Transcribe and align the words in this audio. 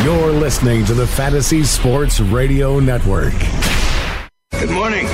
You're 0.00 0.32
listening 0.32 0.84
to 0.86 0.94
the 0.94 1.06
Fantasy 1.06 1.62
Sports 1.62 2.18
Radio 2.18 2.80
Network. 2.80 3.34
Good 4.50 4.70
morning. 4.70 5.06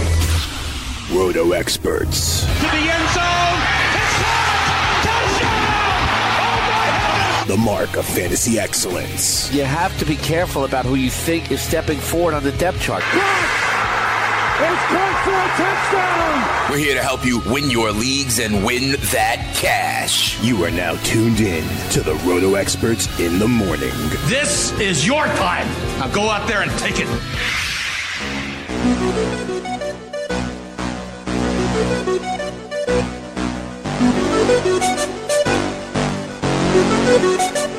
Roto 1.12 1.52
experts. 1.52 2.46
To 2.46 2.46
the 2.46 2.88
end 2.88 3.08
zone. 3.10 3.58
The 7.48 7.56
mark 7.58 7.96
of 7.96 8.06
fantasy 8.06 8.58
excellence. 8.58 9.52
You 9.52 9.64
have 9.64 9.98
to 9.98 10.06
be 10.06 10.16
careful 10.16 10.64
about 10.64 10.86
who 10.86 10.94
you 10.94 11.10
think 11.10 11.50
is 11.50 11.60
stepping 11.60 11.98
forward 11.98 12.32
on 12.32 12.42
the 12.42 12.52
depth 12.52 12.80
chart. 12.80 13.02
It's 14.60 14.86
caught 14.86 15.22
for 15.22 15.30
a 15.30 15.48
touchdown. 15.56 16.72
We're 16.72 16.78
here 16.78 16.94
to 16.94 17.02
help 17.02 17.24
you 17.24 17.38
win 17.46 17.70
your 17.70 17.92
leagues 17.92 18.40
and 18.40 18.64
win 18.64 18.96
that 19.12 19.54
cash. 19.54 20.42
You 20.42 20.64
are 20.64 20.70
now 20.72 20.96
tuned 21.04 21.38
in 21.38 21.62
to 21.92 22.00
the 22.00 22.14
Roto 22.26 22.56
experts 22.56 23.06
in 23.20 23.38
the 23.38 23.46
morning. 23.46 23.92
This 24.26 24.72
is 24.80 25.06
your 25.06 25.26
time. 25.26 25.68
Now 26.00 26.08
go 26.08 26.28
out 26.28 26.48
there 26.48 26.62
and 26.62 26.72
take 26.72 26.96
it. 26.98 27.06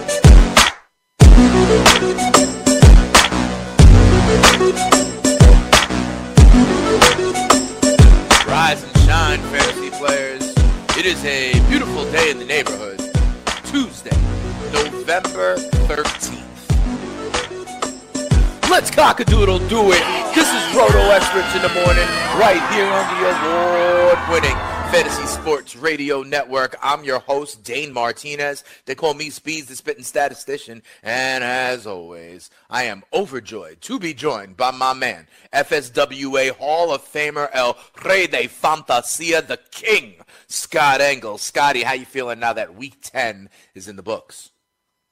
Let's 18.79 18.91
cock-a-doodle 18.91 19.67
do 19.67 19.91
it. 19.91 20.01
This 20.33 20.47
is 20.47 20.73
Roto 20.73 20.99
Experts 21.09 21.53
in 21.53 21.61
the 21.61 21.67
morning, 21.83 22.07
right 22.39 22.63
here 22.71 22.87
on 22.87 23.05
the 23.11 23.27
award-winning 23.27 24.55
Fantasy 24.89 25.25
Sports 25.25 25.75
Radio 25.75 26.23
Network. 26.23 26.77
I'm 26.81 27.03
your 27.03 27.19
host, 27.19 27.65
Dane 27.65 27.91
Martinez. 27.91 28.63
They 28.85 28.95
call 28.95 29.15
me 29.15 29.31
Speeds, 29.31 29.67
the 29.67 29.75
spitting 29.75 30.05
statistician. 30.05 30.81
And 31.03 31.43
as 31.43 31.85
always, 31.85 32.49
I 32.69 32.83
am 32.83 33.03
overjoyed 33.11 33.81
to 33.81 33.99
be 33.99 34.13
joined 34.13 34.55
by 34.55 34.71
my 34.71 34.93
man, 34.93 35.27
FSWA 35.51 36.51
Hall 36.51 36.93
of 36.93 37.03
Famer, 37.03 37.49
El 37.51 37.77
Rey 38.05 38.27
de 38.27 38.47
Fantasia, 38.47 39.41
the 39.41 39.59
King, 39.71 40.21
Scott 40.47 41.01
Engel. 41.01 41.37
Scotty, 41.37 41.83
how 41.83 41.95
you 41.95 42.05
feeling 42.05 42.39
now 42.39 42.53
that 42.53 42.75
Week 42.75 42.95
10 43.01 43.49
is 43.75 43.89
in 43.89 43.97
the 43.97 44.03
books? 44.03 44.51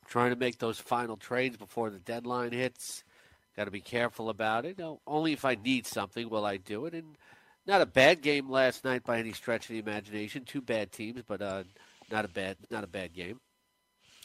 Trying 0.08 0.30
to 0.30 0.38
make 0.38 0.58
those 0.58 0.80
final 0.80 1.18
trades 1.18 1.58
before 1.58 1.90
the 1.90 2.00
deadline 2.00 2.54
hits. 2.54 3.04
Got 3.58 3.66
to 3.66 3.72
be 3.72 3.82
careful 3.82 4.30
about 4.30 4.66
it. 4.66 4.80
Only 5.08 5.34
if 5.34 5.44
I 5.44 5.56
need 5.56 5.88
something 5.88 6.30
will 6.30 6.46
I 6.46 6.58
do 6.58 6.86
it. 6.86 6.94
And 6.94 7.18
not 7.66 7.82
a 7.82 7.88
bad 7.88 8.22
game 8.22 8.50
last 8.50 8.86
night 8.86 9.04
by 9.04 9.18
any 9.18 9.34
stretch 9.34 9.66
of 9.66 9.74
the 9.74 9.80
imagination. 9.80 10.46
Two 10.46 10.62
bad 10.62 10.92
teams, 10.92 11.24
but 11.28 11.42
uh, 11.42 11.64
not 12.12 12.24
a 12.24 12.28
bad 12.28 12.58
not 12.70 12.84
a 12.84 12.88
bad 12.88 13.14
game. 13.14 13.40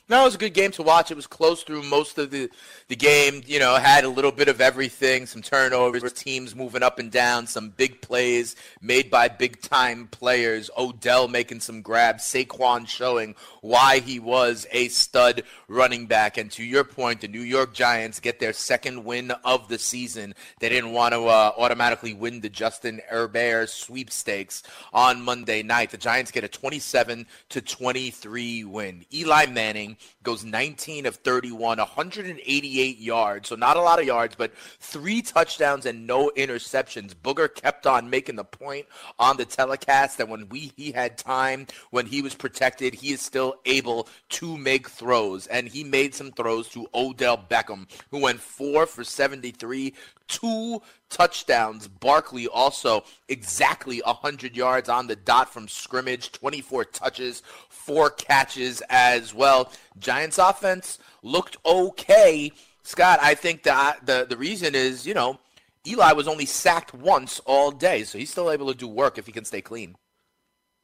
No, 0.09 0.22
it 0.22 0.25
was 0.25 0.34
a 0.34 0.38
good 0.38 0.53
game 0.53 0.72
to 0.72 0.82
watch. 0.82 1.10
It 1.10 1.16
was 1.16 1.28
close 1.28 1.62
through 1.62 1.84
most 1.84 2.19
of 2.19 2.31
the, 2.31 2.50
the 2.88 2.97
game. 2.97 3.42
You 3.47 3.60
know, 3.60 3.76
had 3.76 4.04
a 4.04 4.09
little 4.09 4.32
bit 4.32 4.48
of 4.48 4.60
everything, 4.60 5.26
some 5.26 5.42
turnovers, 5.42 6.12
teams 6.12 6.56
moving 6.56 6.82
up 6.82 6.98
and 6.98 7.10
down, 7.10 7.47
some 7.47 7.71
big 7.71 8.03
plays 8.03 8.56
made 8.81 9.10
by 9.10 9.28
big 9.28 9.62
time 9.62 10.09
players. 10.09 10.71
Odell 10.76 11.28
making 11.28 11.60
some 11.60 11.82
grabs, 11.82 12.25
Saquon 12.25 12.87
showing 12.88 13.37
why 13.62 14.00
he 14.00 14.19
was 14.19 14.67
a 14.73 14.89
stud 14.89 15.45
running 15.69 16.06
back. 16.06 16.37
And 16.37 16.50
to 16.53 16.65
your 16.65 16.84
point, 16.84 17.23
the 17.23 17.28
New 17.28 17.41
York 17.41 17.73
Giants 17.73 18.21
get 18.21 18.39
their 18.39 18.53
second 18.53 19.05
win 19.05 19.31
of 19.45 19.69
the 19.69 19.78
season. 19.78 20.34
They 20.61 20.69
didn't 20.69 20.93
want 20.93 21.15
to 21.15 21.25
uh, 21.27 21.53
automatically 21.56 22.12
win 22.12 22.41
the 22.41 22.49
Justin 22.49 23.01
Herbert 23.09 23.71
sweepstakes 23.71 24.65
on 24.93 25.22
Monday 25.22 25.62
night. 25.62 25.91
The 25.91 25.97
Giants 25.97 26.33
get 26.33 26.45
a 26.45 26.49
27 26.49 27.27
to 27.51 27.61
23 27.61 28.65
win. 28.65 29.06
Eli 29.15 29.47
Manning 29.47 29.97
goes 30.25 30.45
19 30.45 31.06
of 31.06 31.17
31, 31.17 31.78
188 31.78 32.99
yards. 32.99 33.49
So 33.49 33.55
not 33.55 33.77
a 33.77 33.81
lot 33.81 34.01
of 34.01 34.06
yards, 34.06 34.34
but 34.34 34.53
three 34.81 35.22
touchdowns 35.22 35.87
and 35.87 36.06
no 36.06 36.33
interceptions. 36.37 37.15
Booger 37.15 37.53
kept 37.53 37.87
on 37.87 38.11
making 38.11 38.37
the 38.37 38.45
point 38.45 38.87
on 39.21 39.37
the 39.37 39.45
telecast 39.45 40.19
that 40.19 40.28
when 40.28 40.49
we 40.49 40.72
he 40.77 40.91
had 40.91 41.17
time, 41.17 41.69
when 41.91 42.06
he 42.06 42.22
was 42.22 42.34
protected, 42.34 42.95
he 42.95 43.12
is 43.12 43.21
still 43.21 43.52
able 43.65 44.09
to 44.31 44.57
make 44.57 44.89
throws. 44.89 45.47
And 45.47 45.69
he 45.69 45.85
made 45.85 46.15
some 46.15 46.33
throws 46.33 46.69
to 46.71 46.87
Odell 46.95 47.39
Beckham, 47.39 47.89
who 48.11 48.21
went 48.21 48.41
four 48.41 48.87
for 48.87 49.05
73, 49.05 49.95
two 50.29 50.83
touchdowns. 51.11 51.89
Barkley 51.89 52.47
also 52.47 53.05
exactly 53.29 54.01
100 54.05 54.57
yards 54.57 54.89
on 54.89 55.07
the 55.07 55.17
dot 55.17 55.53
from 55.53 55.69
scrimmage, 55.69 56.33
24 56.33 56.87
touches, 56.87 57.43
four 57.69 58.11
catches 58.11 58.83
as 58.89 59.35
well. 59.35 59.71
Giants 59.99 60.39
offense 60.39 60.99
looked 61.23 61.57
okay. 61.65 62.53
Scott, 62.83 63.19
I 63.23 63.34
think 63.34 63.63
the, 63.63 63.97
the, 64.05 64.27
the 64.29 64.37
reason 64.37 64.75
is, 64.75 65.07
you 65.07 65.15
know, 65.15 65.39
Eli 65.87 66.13
was 66.13 66.29
only 66.29 66.47
sacked 66.47 66.95
once 66.95 67.41
all 67.45 67.71
day, 67.71 68.05
so 68.05 68.19
he's 68.19 68.31
still 68.31 68.51
able 68.51 68.69
to 68.69 68.79
do 68.79 68.87
work 68.87 69.19
if 69.19 69.27
he 69.27 69.33
can 69.33 69.45
stay 69.45 69.61
clean. 69.61 69.97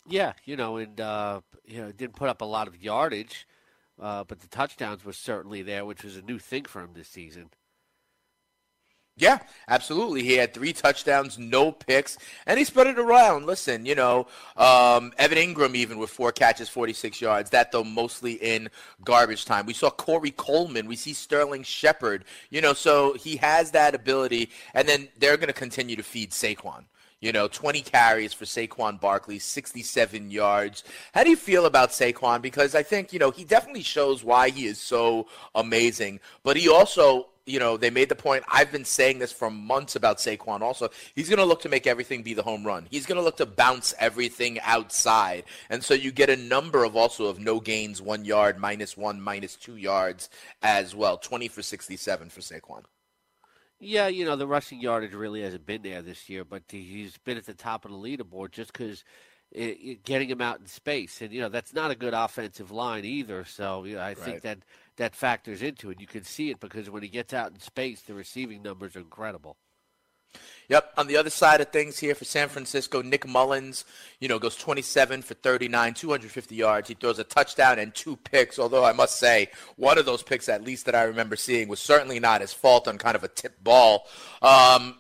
Yeah, 0.09 0.33
you 0.45 0.57
know, 0.57 0.79
and 0.79 1.01
uh, 1.01 1.41
you 1.65 1.83
know, 1.83 1.93
didn't 1.93 2.17
put 2.17 2.29
up 2.29 2.41
a 2.41 2.47
lot 2.47 2.67
of 2.67 2.83
yardage, 2.83 3.47
uh, 4.01 4.25
but 4.25 4.41
the 4.41 4.49
touchdowns 4.49 5.05
were 5.05 5.13
certainly 5.13 5.63
there, 5.63 5.85
which 5.85 6.03
was 6.03 6.17
a 6.17 6.23
new 6.23 6.39
thing 6.39 6.65
for 6.65 6.81
him 6.81 6.91
this 6.95 7.09
season. 7.09 7.51
Yeah, 9.19 9.41
absolutely. 9.67 10.23
He 10.23 10.35
had 10.35 10.55
three 10.55 10.73
touchdowns, 10.73 11.39
no 11.39 11.73
picks, 11.73 12.19
and 12.47 12.57
he 12.57 12.65
spread 12.65 12.87
it 12.87 13.01
around. 13.01 13.47
Listen, 13.47 13.85
you 13.85 13.97
know, 13.97 14.29
um, 14.57 15.13
Evan 15.19 15.39
Engram 15.39 15.75
even 15.75 15.99
with 15.99 16.11
four 16.11 16.31
catches, 16.31 16.69
46 16.69 17.21
yards. 17.21 17.51
That 17.51 17.73
though 17.73 17.83
mostly 17.83 18.35
in 18.35 18.71
garbage 19.05 19.45
time. 19.45 19.67
We 19.67 19.75
saw 19.75 19.91
Corey 19.91 20.31
Coleman. 20.31 20.87
We 20.87 20.95
see 20.95 21.15
Sterling 21.15 21.65
Shepard. 21.65 22.27
You 22.51 22.61
know, 22.61 22.75
so 22.75 23.15
he 23.15 23.37
has 23.37 23.73
that 23.73 23.97
ability, 23.97 24.51
and 24.73 24.89
then 24.89 25.09
they're 25.19 25.37
going 25.37 25.49
to 25.49 25.53
continue 25.53 25.97
to 25.97 26.05
feed 26.05 26.31
Saquon. 26.31 26.85
You 27.21 27.33
know, 27.33 27.49
20 27.49 27.81
carries 27.81 28.33
for 28.33 28.45
Saquon 28.45 29.01
Barkley, 29.01 29.41
67 29.41 30.31
yards. 30.31 30.85
How 31.13 31.25
do 31.25 31.31
you 31.31 31.37
feel 31.37 31.67
about 31.67 31.91
Saquon? 31.91 32.41
Because 32.41 32.77
I 32.77 32.85
think, 32.85 33.13
you 33.13 33.19
know, 33.19 33.33
he 33.33 33.45
definitely 33.45 33.83
shows 33.83 34.23
why 34.23 34.51
he 34.51 34.67
is 34.67 34.79
so 34.79 35.27
amazing, 35.55 36.21
but 36.45 36.57
he 36.57 36.69
also 36.69 37.27
you 37.49 37.59
know, 37.59 37.77
they 37.77 37.91
made 37.91 38.11
the 38.11 38.15
point. 38.15 38.45
I've 38.47 38.71
been 38.71 38.85
saying 38.85 39.19
this 39.19 39.33
for 39.33 39.51
months 39.51 39.97
about 39.97 40.19
Saquon 40.19 40.61
also. 40.61 40.91
He's 41.15 41.29
going 41.29 41.39
to 41.39 41.45
look 41.45 41.63
to 41.63 41.69
make 41.69 41.87
everything 41.87 42.23
be 42.23 42.35
the 42.35 42.43
home 42.43 42.65
run. 42.65 42.87
He's 42.91 43.07
going 43.07 43.17
to 43.17 43.23
look 43.23 43.39
to 43.39 43.47
bounce 43.47 43.95
everything 43.99 44.61
outside. 44.61 45.45
And 45.71 45.83
so 45.83 45.95
you 45.95 46.13
get 46.13 46.29
a 46.31 46.37
number 46.37 46.85
of 46.85 46.95
also 46.95 47.25
of 47.27 47.41
no 47.41 47.59
gains, 47.59 48.03
one 48.03 48.25
yard, 48.25 48.59
minus 48.59 48.97
one, 48.97 49.21
minus 49.21 49.57
two 49.57 49.77
yards 49.77 50.29
as 50.63 50.95
well. 50.95 51.17
20 51.17 51.49
for 51.49 51.63
67 51.63 52.29
for 52.29 52.41
Saquon. 52.41 52.85
Yeah, 53.81 54.09
you 54.09 54.25
know, 54.25 54.35
the 54.35 54.47
rushing 54.47 54.81
yardage 54.81 55.15
really 55.15 55.43
hasn't 55.43 55.65
been 55.65 55.83
there 55.83 56.03
this 56.03 56.29
year, 56.29 56.45
but 56.45 56.63
he's 56.69 57.17
been 57.19 57.37
at 57.37 57.47
the 57.47 57.55
top 57.55 57.85
of 57.85 57.93
the 57.93 57.97
leaderboard 57.97 58.51
just 58.51 58.73
because 58.73 59.05
getting 59.53 60.29
him 60.29 60.41
out 60.41 60.61
in 60.61 60.67
space. 60.67 61.23
And, 61.23 61.33
you 61.33 61.41
know, 61.41 61.49
that's 61.49 61.73
not 61.73 61.91
a 61.91 61.95
good 61.95 62.13
offensive 62.13 62.71
line 62.71 63.05
either. 63.05 63.45
So 63.45 63.85
you 63.85 63.95
know, 63.95 64.03
I 64.03 64.09
right. 64.09 64.19
think 64.19 64.43
that 64.43 64.59
that 64.97 65.15
factors 65.15 65.63
into 65.63 65.91
it. 65.91 66.01
You 66.01 66.07
can 66.07 66.25
see 66.25 66.51
it 66.51 66.61
because 66.61 66.91
when 66.91 67.03
he 67.03 67.09
gets 67.09 67.33
out 67.33 67.53
in 67.53 67.61
space, 67.61 68.03
the 68.03 68.15
receiving 68.15 68.63
numbers 68.63 68.97
are 68.97 69.01
incredible. 69.01 69.57
Yep. 70.69 70.93
On 70.99 71.07
the 71.07 71.17
other 71.17 71.31
side 71.31 71.63
of 71.63 71.69
things 71.69 71.99
here 71.99 72.15
for 72.15 72.27
San 72.27 72.49
Francisco, 72.49 73.01
Nick 73.01 73.27
Mullens, 73.27 73.85
you 74.21 74.29
know, 74.29 74.39
goes 74.39 74.55
27 74.55 75.23
for 75.23 75.33
39, 75.35 75.95
250 75.95 76.55
yards. 76.55 76.89
He 76.89 76.95
throws 76.95 77.19
a 77.19 77.25
touchdown 77.25 77.79
and 77.79 77.95
two 77.95 78.17
picks, 78.17 78.59
although 78.59 78.85
I 78.85 78.93
must 78.93 79.19
say 79.19 79.49
one 79.77 79.97
of 79.97 80.05
those 80.05 80.23
picks, 80.23 80.49
at 80.49 80.63
least 80.63 80.85
that 80.85 80.95
I 80.95 81.05
remember 81.05 81.37
seeing, 81.37 81.69
was 81.69 81.81
certainly 81.81 82.21
not 82.21 82.43
his 82.43 82.53
fault 82.53 82.87
on 82.87 82.99
kind 82.99 83.17
of 83.17 83.25
a 83.25 83.29
tip 83.29 83.63
ball. 83.65 84.07
Um, 84.43 84.99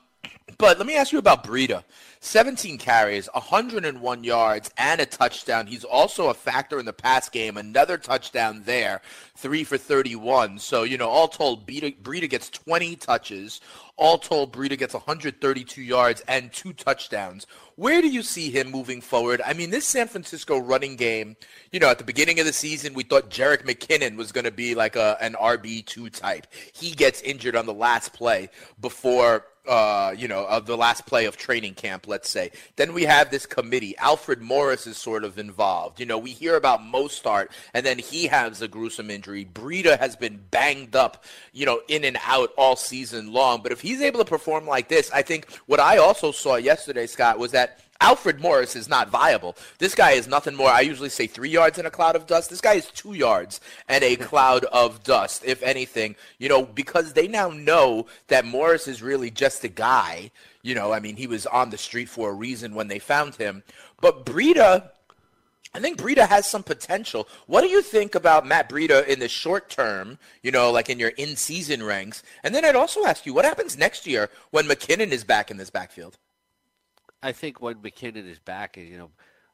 but 0.56 0.78
let 0.78 0.86
me 0.86 0.96
ask 0.96 1.12
you 1.12 1.18
about 1.18 1.44
Breida. 1.44 1.84
17 2.20 2.78
carries, 2.78 3.28
101 3.32 4.24
yards, 4.24 4.70
and 4.76 5.00
a 5.00 5.06
touchdown. 5.06 5.66
He's 5.66 5.84
also 5.84 6.28
a 6.28 6.34
factor 6.34 6.80
in 6.80 6.86
the 6.86 6.92
pass 6.92 7.28
game. 7.28 7.56
Another 7.56 7.96
touchdown 7.96 8.62
there, 8.64 9.00
three 9.36 9.64
for 9.64 9.78
31. 9.78 10.58
So, 10.58 10.82
you 10.82 10.98
know, 10.98 11.08
all 11.08 11.28
told, 11.28 11.66
Breida 11.66 12.28
gets 12.28 12.50
20 12.50 12.96
touches. 12.96 13.60
All 13.96 14.18
told, 14.18 14.52
Breida 14.52 14.76
gets 14.76 14.94
132 14.94 15.80
yards 15.80 16.22
and 16.28 16.52
two 16.52 16.72
touchdowns. 16.72 17.46
Where 17.76 18.02
do 18.02 18.08
you 18.08 18.22
see 18.22 18.50
him 18.50 18.72
moving 18.72 19.00
forward? 19.00 19.40
I 19.46 19.52
mean, 19.52 19.70
this 19.70 19.86
San 19.86 20.08
Francisco 20.08 20.58
running 20.58 20.96
game, 20.96 21.36
you 21.70 21.78
know, 21.78 21.88
at 21.88 21.98
the 21.98 22.04
beginning 22.04 22.40
of 22.40 22.46
the 22.46 22.52
season, 22.52 22.94
we 22.94 23.04
thought 23.04 23.30
Jerick 23.30 23.64
McKinnon 23.64 24.16
was 24.16 24.32
going 24.32 24.44
to 24.44 24.50
be 24.50 24.74
like 24.74 24.96
a, 24.96 25.16
an 25.20 25.34
RB2 25.34 26.12
type. 26.12 26.48
He 26.72 26.90
gets 26.90 27.22
injured 27.22 27.54
on 27.54 27.66
the 27.66 27.74
last 27.74 28.12
play 28.12 28.50
before 28.80 29.44
uh, 29.68 30.14
you 30.16 30.26
know, 30.26 30.46
of 30.46 30.66
the 30.66 30.76
last 30.76 31.06
play 31.06 31.26
of 31.26 31.36
training 31.36 31.74
camp, 31.74 32.08
let's 32.08 32.28
say. 32.28 32.50
Then 32.76 32.94
we 32.94 33.04
have 33.04 33.30
this 33.30 33.46
committee. 33.46 33.96
Alfred 33.98 34.40
Morris 34.40 34.86
is 34.86 34.96
sort 34.96 35.24
of 35.24 35.38
involved. 35.38 36.00
You 36.00 36.06
know, 36.06 36.18
we 36.18 36.30
hear 36.30 36.56
about 36.56 36.80
Mostert, 36.80 37.48
and 37.74 37.84
then 37.84 37.98
he 37.98 38.26
has 38.28 38.62
a 38.62 38.68
gruesome 38.68 39.10
injury. 39.10 39.44
Breida 39.44 39.98
has 39.98 40.16
been 40.16 40.40
banged 40.50 40.96
up, 40.96 41.24
you 41.52 41.66
know, 41.66 41.82
in 41.88 42.04
and 42.04 42.18
out 42.24 42.50
all 42.56 42.76
season 42.76 43.32
long. 43.32 43.62
But 43.62 43.72
if 43.72 43.80
he's 43.80 44.00
able 44.00 44.18
to 44.18 44.24
perform 44.24 44.66
like 44.66 44.88
this, 44.88 45.10
I 45.12 45.22
think 45.22 45.50
what 45.66 45.80
I 45.80 45.98
also 45.98 46.32
saw 46.32 46.56
yesterday, 46.56 47.06
Scott, 47.06 47.38
was 47.38 47.52
that 47.52 47.80
Alfred 48.00 48.40
Morris 48.40 48.76
is 48.76 48.88
not 48.88 49.10
viable. 49.10 49.56
This 49.78 49.96
guy 49.96 50.12
is 50.12 50.28
nothing 50.28 50.54
more. 50.54 50.70
I 50.70 50.82
usually 50.82 51.08
say 51.08 51.26
three 51.26 51.48
yards 51.50 51.78
in 51.78 51.86
a 51.86 51.90
cloud 51.90 52.14
of 52.14 52.28
dust. 52.28 52.48
This 52.48 52.60
guy 52.60 52.74
is 52.74 52.86
two 52.86 53.14
yards 53.14 53.60
and 53.88 54.04
a 54.04 54.14
cloud 54.14 54.64
of 54.66 55.02
dust, 55.02 55.42
if 55.44 55.60
anything. 55.64 56.14
You 56.38 56.48
know, 56.48 56.62
because 56.62 57.12
they 57.12 57.26
now 57.26 57.48
know 57.48 58.06
that 58.28 58.44
Morris 58.44 58.86
is 58.86 59.02
really 59.02 59.32
just 59.32 59.64
a 59.64 59.68
guy. 59.68 60.30
You 60.62 60.76
know, 60.76 60.92
I 60.92 61.00
mean, 61.00 61.16
he 61.16 61.26
was 61.26 61.44
on 61.46 61.70
the 61.70 61.78
street 61.78 62.08
for 62.08 62.30
a 62.30 62.34
reason 62.34 62.74
when 62.74 62.86
they 62.86 63.00
found 63.00 63.34
him. 63.34 63.64
But 64.00 64.24
Breida, 64.24 64.90
I 65.74 65.80
think 65.80 65.98
Breida 65.98 66.28
has 66.28 66.48
some 66.48 66.62
potential. 66.62 67.26
What 67.48 67.62
do 67.62 67.68
you 67.68 67.82
think 67.82 68.14
about 68.14 68.46
Matt 68.46 68.68
Breida 68.68 69.08
in 69.08 69.18
the 69.18 69.28
short 69.28 69.70
term, 69.70 70.18
you 70.44 70.52
know, 70.52 70.70
like 70.70 70.88
in 70.88 71.00
your 71.00 71.10
in 71.10 71.34
season 71.34 71.82
ranks? 71.82 72.22
And 72.44 72.54
then 72.54 72.64
I'd 72.64 72.76
also 72.76 73.04
ask 73.04 73.26
you, 73.26 73.34
what 73.34 73.44
happens 73.44 73.76
next 73.76 74.06
year 74.06 74.30
when 74.50 74.66
McKinnon 74.66 75.10
is 75.10 75.24
back 75.24 75.50
in 75.50 75.56
this 75.56 75.70
backfield? 75.70 76.16
I 77.22 77.32
think 77.32 77.60
when 77.60 77.76
McKinnon 77.76 78.28
is 78.28 78.38
back, 78.38 78.76
you 78.76 78.96
know, 78.96 79.10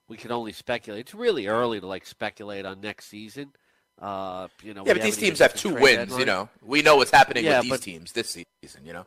we 0.09 0.17
can 0.17 0.33
only 0.33 0.53
speculate. 0.53 1.01
It's 1.01 1.15
really 1.15 1.47
early 1.47 1.81
to 1.81 1.87
like 1.87 2.07
speculate 2.07 2.67
on 2.67 2.81
next 2.81 3.07
season. 3.07 3.53
Uh, 4.01 4.49
you 4.63 4.75
know, 4.75 4.85
yeah, 4.87 4.95
but 4.95 5.03
these 5.03 5.17
teams 5.17 5.39
have 5.39 5.55
two 5.55 5.73
wins. 5.75 5.97
Deadline. 5.97 6.21
You 6.21 6.27
know, 6.27 6.49
we 6.63 6.83
know 6.83 6.97
what's 6.97 7.11
happening 7.11 7.45
yeah, 7.45 7.59
with 7.59 7.63
these 7.63 7.71
but, 7.71 7.83
teams 7.83 8.13
this 8.13 8.31
season. 8.31 8.85
You 8.85 8.93
know, 8.93 9.07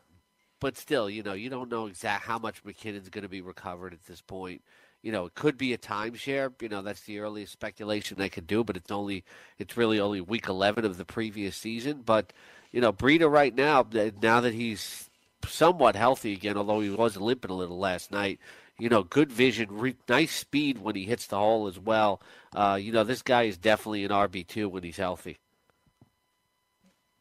but 0.60 0.78
still, 0.78 1.10
you 1.10 1.24
know, 1.24 1.34
you 1.34 1.50
don't 1.50 1.70
know 1.70 1.88
exact 1.88 2.26
how 2.26 2.40
much 2.40 2.64
McKinnon's 2.64 3.10
going 3.10 3.24
to 3.24 3.30
be 3.30 3.42
recovered 3.42 3.94
at 3.94 4.06
this 4.06 4.22
point. 4.22 4.62
You 5.04 5.12
know, 5.12 5.26
it 5.26 5.36
could 5.36 5.58
be 5.58 5.74
a 5.74 5.78
timeshare. 5.78 6.52
You 6.62 6.70
know, 6.70 6.82
that's 6.82 7.02
the 7.02 7.20
earliest 7.20 7.54
speculation 7.54 8.18
they 8.18 8.30
could 8.30 8.48
do, 8.48 8.64
but 8.64 8.76
it's 8.78 8.92
only 8.92 9.24
it's 9.60 9.78
really 9.78 10.00
only 10.00 10.22
week 10.22 10.48
eleven 10.48 10.86
of 10.86 10.98
the 10.98 11.06
previous 11.06 11.56
season. 11.56 12.02
But 12.06 12.34
you 12.72 12.82
know, 12.82 12.92
Breida 12.92 13.30
right 13.32 13.54
now, 13.54 13.86
now 14.22 14.42
that 14.42 14.54
he's 14.54 15.10
somewhat 15.46 15.96
healthy 15.96 16.34
again, 16.34 16.58
although 16.58 16.80
he 16.80 16.90
was 16.90 17.18
limping 17.18 17.52
a 17.52 17.56
little 17.56 17.80
last 17.80 18.12
night. 18.12 18.40
You 18.80 18.90
know, 18.90 19.04
good 19.04 19.32
vision, 19.32 19.70
re- 19.72 19.96
nice 20.08 20.32
speed 20.32 20.78
when 20.78 20.96
he 20.96 21.06
hits 21.06 21.26
the 21.28 21.38
hole 21.38 21.68
as 21.68 21.80
well. 21.80 22.22
Uh, 22.56 22.78
you 22.80 22.92
know, 22.92 23.04
this 23.04 23.24
guy 23.24 23.44
is 23.44 23.58
definitely 23.58 24.06
an 24.06 24.12
RB 24.12 24.46
two 24.46 24.70
when 24.70 24.84
he's 24.84 24.98
healthy. 24.98 25.38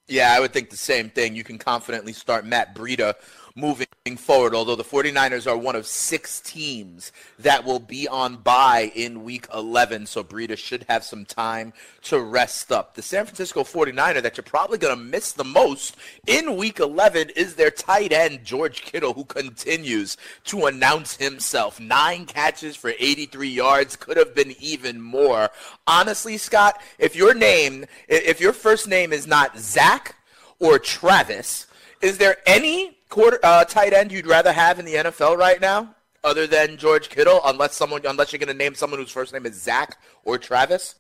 Yeah, 0.09 0.33
I 0.33 0.41
would 0.41 0.53
think 0.53 0.71
the 0.71 0.77
same 0.77 1.11
thing. 1.11 1.35
You 1.35 1.43
can 1.45 1.59
confidently 1.59 2.13
start 2.13 2.47
Matt 2.47 2.75
Breida 2.77 3.15
moving 3.57 3.89
forward, 4.19 4.55
although 4.55 4.77
the 4.77 4.85
49ers 4.85 5.51
are 5.51 5.57
one 5.57 5.75
of 5.75 5.87
six 5.87 6.41
teams 6.41 7.11
that 7.39 7.65
will 7.65 7.81
be 7.81 8.07
on 8.07 8.37
bye 8.37 8.93
in 8.95 9.25
week 9.25 9.47
11, 9.53 10.07
so 10.07 10.23
Breida 10.23 10.59
should 10.59 10.85
have 10.89 11.03
some 11.03 11.25
time 11.25 11.73
to 12.03 12.21
rest 12.21 12.71
up. 12.71 12.95
The 12.95 13.03
San 13.03 13.25
Francisco 13.25 13.65
49er 13.65 14.23
that 14.23 14.37
you're 14.37 14.45
probably 14.45 14.77
going 14.77 14.97
to 14.97 15.03
miss 15.03 15.33
the 15.33 15.43
most 15.43 15.97
in 16.27 16.57
week 16.57 16.79
11 16.79 17.31
is 17.31 17.55
their 17.55 17.71
tight 17.71 18.13
end, 18.13 18.45
George 18.45 18.83
Kittle, 18.83 19.15
who 19.15 19.25
continues 19.25 20.19
to 20.45 20.67
announce 20.67 21.17
himself. 21.17 21.81
Nine 21.81 22.27
catches 22.27 22.77
for 22.77 22.93
83 22.99 23.49
yards, 23.49 23.97
could 23.97 24.19
have 24.19 24.35
been 24.35 24.55
even 24.61 25.01
more. 25.01 25.49
Honestly, 25.87 26.37
Scott, 26.37 26.81
if 26.99 27.17
your 27.17 27.33
name, 27.33 27.87
if 28.07 28.39
your 28.39 28.53
first 28.53 28.87
name 28.87 29.15
is 29.15 29.27
not 29.27 29.59
Zach 29.59 30.15
or 30.61 30.79
Travis, 30.79 31.67
is 32.03 32.19
there 32.19 32.37
any 32.47 32.96
quarter 33.09 33.39
uh, 33.43 33.65
tight 33.65 33.93
end 33.93 34.13
you'd 34.13 34.27
rather 34.27 34.53
have 34.53 34.79
in 34.79 34.85
the 34.85 34.95
NFL 34.95 35.37
right 35.37 35.61
now, 35.61 35.95
other 36.25 36.47
than 36.47 36.77
George 36.77 37.09
Kittle, 37.09 37.41
unless 37.45 37.75
someone 37.75 38.05
unless 38.07 38.33
you're 38.33 38.39
going 38.39 38.49
to 38.49 38.55
name 38.55 38.75
someone 38.75 39.01
whose 39.01 39.11
first 39.11 39.33
name 39.33 39.47
is 39.47 39.61
Zach 39.61 39.99
or 40.25 40.39
Travis? 40.39 40.97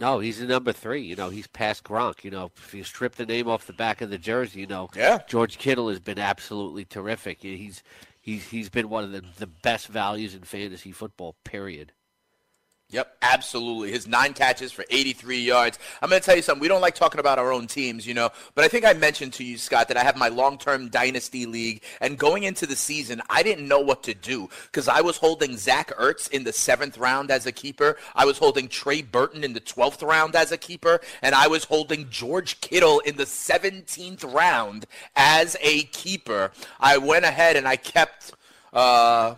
No, 0.00 0.18
he's 0.18 0.38
the 0.38 0.46
number 0.46 0.72
three. 0.72 1.02
You 1.02 1.16
know, 1.16 1.30
he's 1.30 1.46
past 1.46 1.84
Gronk. 1.84 2.22
You 2.22 2.30
know, 2.30 2.50
if 2.56 2.74
you 2.74 2.84
strip 2.84 3.14
the 3.14 3.26
name 3.26 3.48
off 3.48 3.66
the 3.66 3.72
back 3.72 4.00
of 4.00 4.10
the 4.10 4.18
jersey, 4.18 4.60
you 4.60 4.66
know, 4.66 4.90
yeah. 4.94 5.20
George 5.26 5.58
Kittle 5.58 5.88
has 5.88 6.00
been 6.00 6.18
absolutely 6.18 6.84
terrific. 6.84 7.40
He's 7.40 7.82
he's 8.20 8.48
he's 8.48 8.68
been 8.68 8.88
one 8.88 9.04
of 9.04 9.12
the, 9.12 9.24
the 9.38 9.46
best 9.46 9.88
values 9.88 10.34
in 10.34 10.42
fantasy 10.42 10.92
football. 10.92 11.34
Period. 11.44 11.92
Yep, 12.90 13.16
absolutely. 13.20 13.90
His 13.90 14.06
nine 14.06 14.32
catches 14.32 14.70
for 14.70 14.84
83 14.88 15.40
yards. 15.40 15.76
I'm 16.00 16.08
going 16.08 16.22
to 16.22 16.24
tell 16.24 16.36
you 16.36 16.42
something. 16.42 16.60
We 16.60 16.68
don't 16.68 16.80
like 16.80 16.94
talking 16.94 17.18
about 17.18 17.36
our 17.40 17.52
own 17.52 17.66
teams, 17.66 18.06
you 18.06 18.14
know, 18.14 18.30
but 18.54 18.64
I 18.64 18.68
think 18.68 18.84
I 18.84 18.92
mentioned 18.92 19.32
to 19.34 19.44
you, 19.44 19.58
Scott, 19.58 19.88
that 19.88 19.96
I 19.96 20.04
have 20.04 20.16
my 20.16 20.28
long-term 20.28 20.90
dynasty 20.90 21.46
league, 21.46 21.82
and 22.00 22.16
going 22.16 22.44
into 22.44 22.64
the 22.64 22.76
season, 22.76 23.22
I 23.28 23.42
didn't 23.42 23.66
know 23.66 23.80
what 23.80 24.04
to 24.04 24.14
do 24.14 24.48
because 24.66 24.86
I 24.86 25.00
was 25.00 25.16
holding 25.16 25.56
Zach 25.56 25.90
Ertz 25.96 26.30
in 26.30 26.44
the 26.44 26.52
seventh 26.52 26.96
round 26.96 27.32
as 27.32 27.44
a 27.44 27.52
keeper. 27.52 27.96
I 28.14 28.24
was 28.24 28.38
holding 28.38 28.68
Trey 28.68 29.02
Burton 29.02 29.42
in 29.42 29.52
the 29.52 29.60
12th 29.60 30.06
round 30.06 30.36
as 30.36 30.52
a 30.52 30.56
keeper, 30.56 31.00
and 31.22 31.34
I 31.34 31.48
was 31.48 31.64
holding 31.64 32.08
George 32.08 32.60
Kittle 32.60 33.00
in 33.00 33.16
the 33.16 33.24
17th 33.24 34.32
round 34.32 34.86
as 35.16 35.56
a 35.60 35.82
keeper. 35.84 36.52
I 36.78 36.98
went 36.98 37.24
ahead 37.24 37.56
and 37.56 37.66
I 37.66 37.74
kept. 37.74 38.32
Uh, 38.72 39.34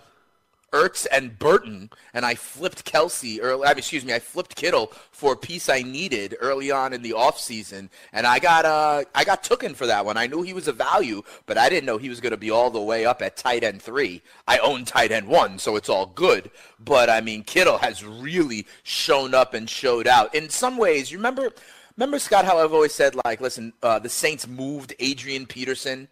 Ertz 0.72 1.06
and 1.10 1.38
Burton, 1.38 1.90
and 2.12 2.26
I 2.26 2.34
flipped 2.34 2.84
Kelce 2.84 3.38
early. 3.40 3.64
I 3.64 3.70
mean, 3.70 3.78
excuse 3.78 4.04
me, 4.04 4.12
I 4.12 4.18
flipped 4.18 4.54
Kittle 4.54 4.92
for 5.10 5.32
a 5.32 5.36
piece 5.36 5.68
I 5.68 5.82
needed 5.82 6.36
early 6.40 6.70
on 6.70 6.92
in 6.92 7.02
the 7.02 7.12
offseason, 7.12 7.88
and 8.12 8.26
I 8.26 8.38
got 8.38 8.64
uh, 8.64 9.04
I 9.14 9.24
got 9.24 9.42
tooken 9.42 9.74
for 9.74 9.86
that 9.86 10.04
one. 10.04 10.16
I 10.16 10.26
knew 10.26 10.42
he 10.42 10.52
was 10.52 10.68
a 10.68 10.72
value, 10.72 11.22
but 11.46 11.56
I 11.56 11.68
didn't 11.68 11.86
know 11.86 11.96
he 11.96 12.10
was 12.10 12.20
going 12.20 12.32
to 12.32 12.36
be 12.36 12.50
all 12.50 12.70
the 12.70 12.80
way 12.80 13.06
up 13.06 13.22
at 13.22 13.36
tight 13.36 13.64
end 13.64 13.80
three. 13.80 14.22
I 14.46 14.58
own 14.58 14.84
tight 14.84 15.10
end 15.10 15.28
one, 15.28 15.58
so 15.58 15.76
it's 15.76 15.88
all 15.88 16.06
good. 16.06 16.50
But 16.78 17.08
I 17.08 17.20
mean, 17.20 17.44
Kittle 17.44 17.78
has 17.78 18.04
really 18.04 18.66
shown 18.82 19.34
up 19.34 19.54
and 19.54 19.68
showed 19.68 20.06
out 20.06 20.34
in 20.34 20.50
some 20.50 20.76
ways. 20.76 21.10
You 21.10 21.18
remember, 21.18 21.50
remember 21.96 22.18
Scott? 22.18 22.44
How 22.44 22.58
I've 22.58 22.74
always 22.74 22.92
said, 22.92 23.14
like, 23.24 23.40
listen, 23.40 23.72
uh, 23.82 23.98
the 23.98 24.08
Saints 24.08 24.46
moved 24.46 24.94
Adrian 24.98 25.46
Peterson 25.46 26.08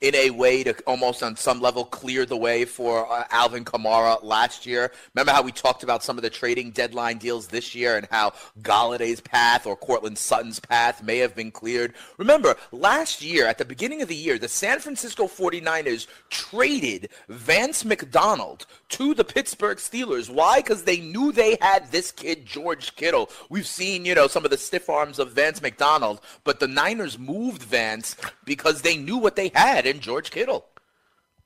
in 0.00 0.14
a 0.14 0.30
way 0.30 0.62
to 0.62 0.74
almost 0.86 1.22
on 1.22 1.34
some 1.34 1.60
level 1.60 1.84
clear 1.84 2.24
the 2.24 2.36
way 2.36 2.64
for 2.64 3.10
uh, 3.10 3.24
Alvin 3.30 3.64
Kamara 3.64 4.22
last 4.22 4.64
year. 4.64 4.92
Remember 5.14 5.32
how 5.32 5.42
we 5.42 5.50
talked 5.50 5.82
about 5.82 6.04
some 6.04 6.16
of 6.16 6.22
the 6.22 6.30
trading 6.30 6.70
deadline 6.70 7.18
deals 7.18 7.48
this 7.48 7.74
year 7.74 7.96
and 7.96 8.06
how 8.10 8.32
Golladay's 8.62 9.20
path 9.20 9.66
or 9.66 9.76
Courtland 9.76 10.16
Sutton's 10.16 10.60
path 10.60 11.02
may 11.02 11.18
have 11.18 11.34
been 11.34 11.50
cleared. 11.50 11.94
Remember, 12.16 12.56
last 12.70 13.22
year, 13.22 13.46
at 13.46 13.58
the 13.58 13.64
beginning 13.64 14.00
of 14.00 14.08
the 14.08 14.14
year, 14.14 14.38
the 14.38 14.48
San 14.48 14.78
Francisco 14.78 15.26
49ers 15.26 16.06
traded 16.30 17.08
Vance 17.28 17.84
McDonald 17.84 18.66
to 18.90 19.14
the 19.14 19.24
Pittsburgh 19.24 19.78
Steelers. 19.78 20.30
Why? 20.30 20.60
Because 20.60 20.84
they 20.84 21.00
knew 21.00 21.32
they 21.32 21.58
had 21.60 21.90
this 21.90 22.12
kid, 22.12 22.46
George 22.46 22.94
Kittle. 22.94 23.30
We've 23.50 23.66
seen, 23.66 24.04
you 24.04 24.14
know, 24.14 24.28
some 24.28 24.44
of 24.44 24.52
the 24.52 24.58
stiff 24.58 24.88
arms 24.88 25.18
of 25.18 25.32
Vance 25.32 25.60
McDonald, 25.60 26.20
but 26.44 26.60
the 26.60 26.68
Niners 26.68 27.18
moved 27.18 27.62
Vance 27.62 28.14
because 28.44 28.82
they 28.82 28.96
knew 28.96 29.18
what 29.18 29.34
they 29.34 29.50
had 29.54 29.87
in 29.88 30.00
George 30.00 30.30
Kittle. 30.30 30.66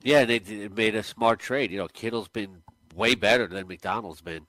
Yeah, 0.01 0.25
they, 0.25 0.39
they 0.39 0.67
made 0.67 0.95
a 0.95 1.03
smart 1.03 1.39
trade. 1.39 1.71
You 1.71 1.77
know, 1.77 1.87
Kittle's 1.87 2.27
been 2.27 2.63
way 2.95 3.15
better 3.15 3.47
than 3.47 3.67
McDonald's 3.67 4.21
been. 4.21 4.45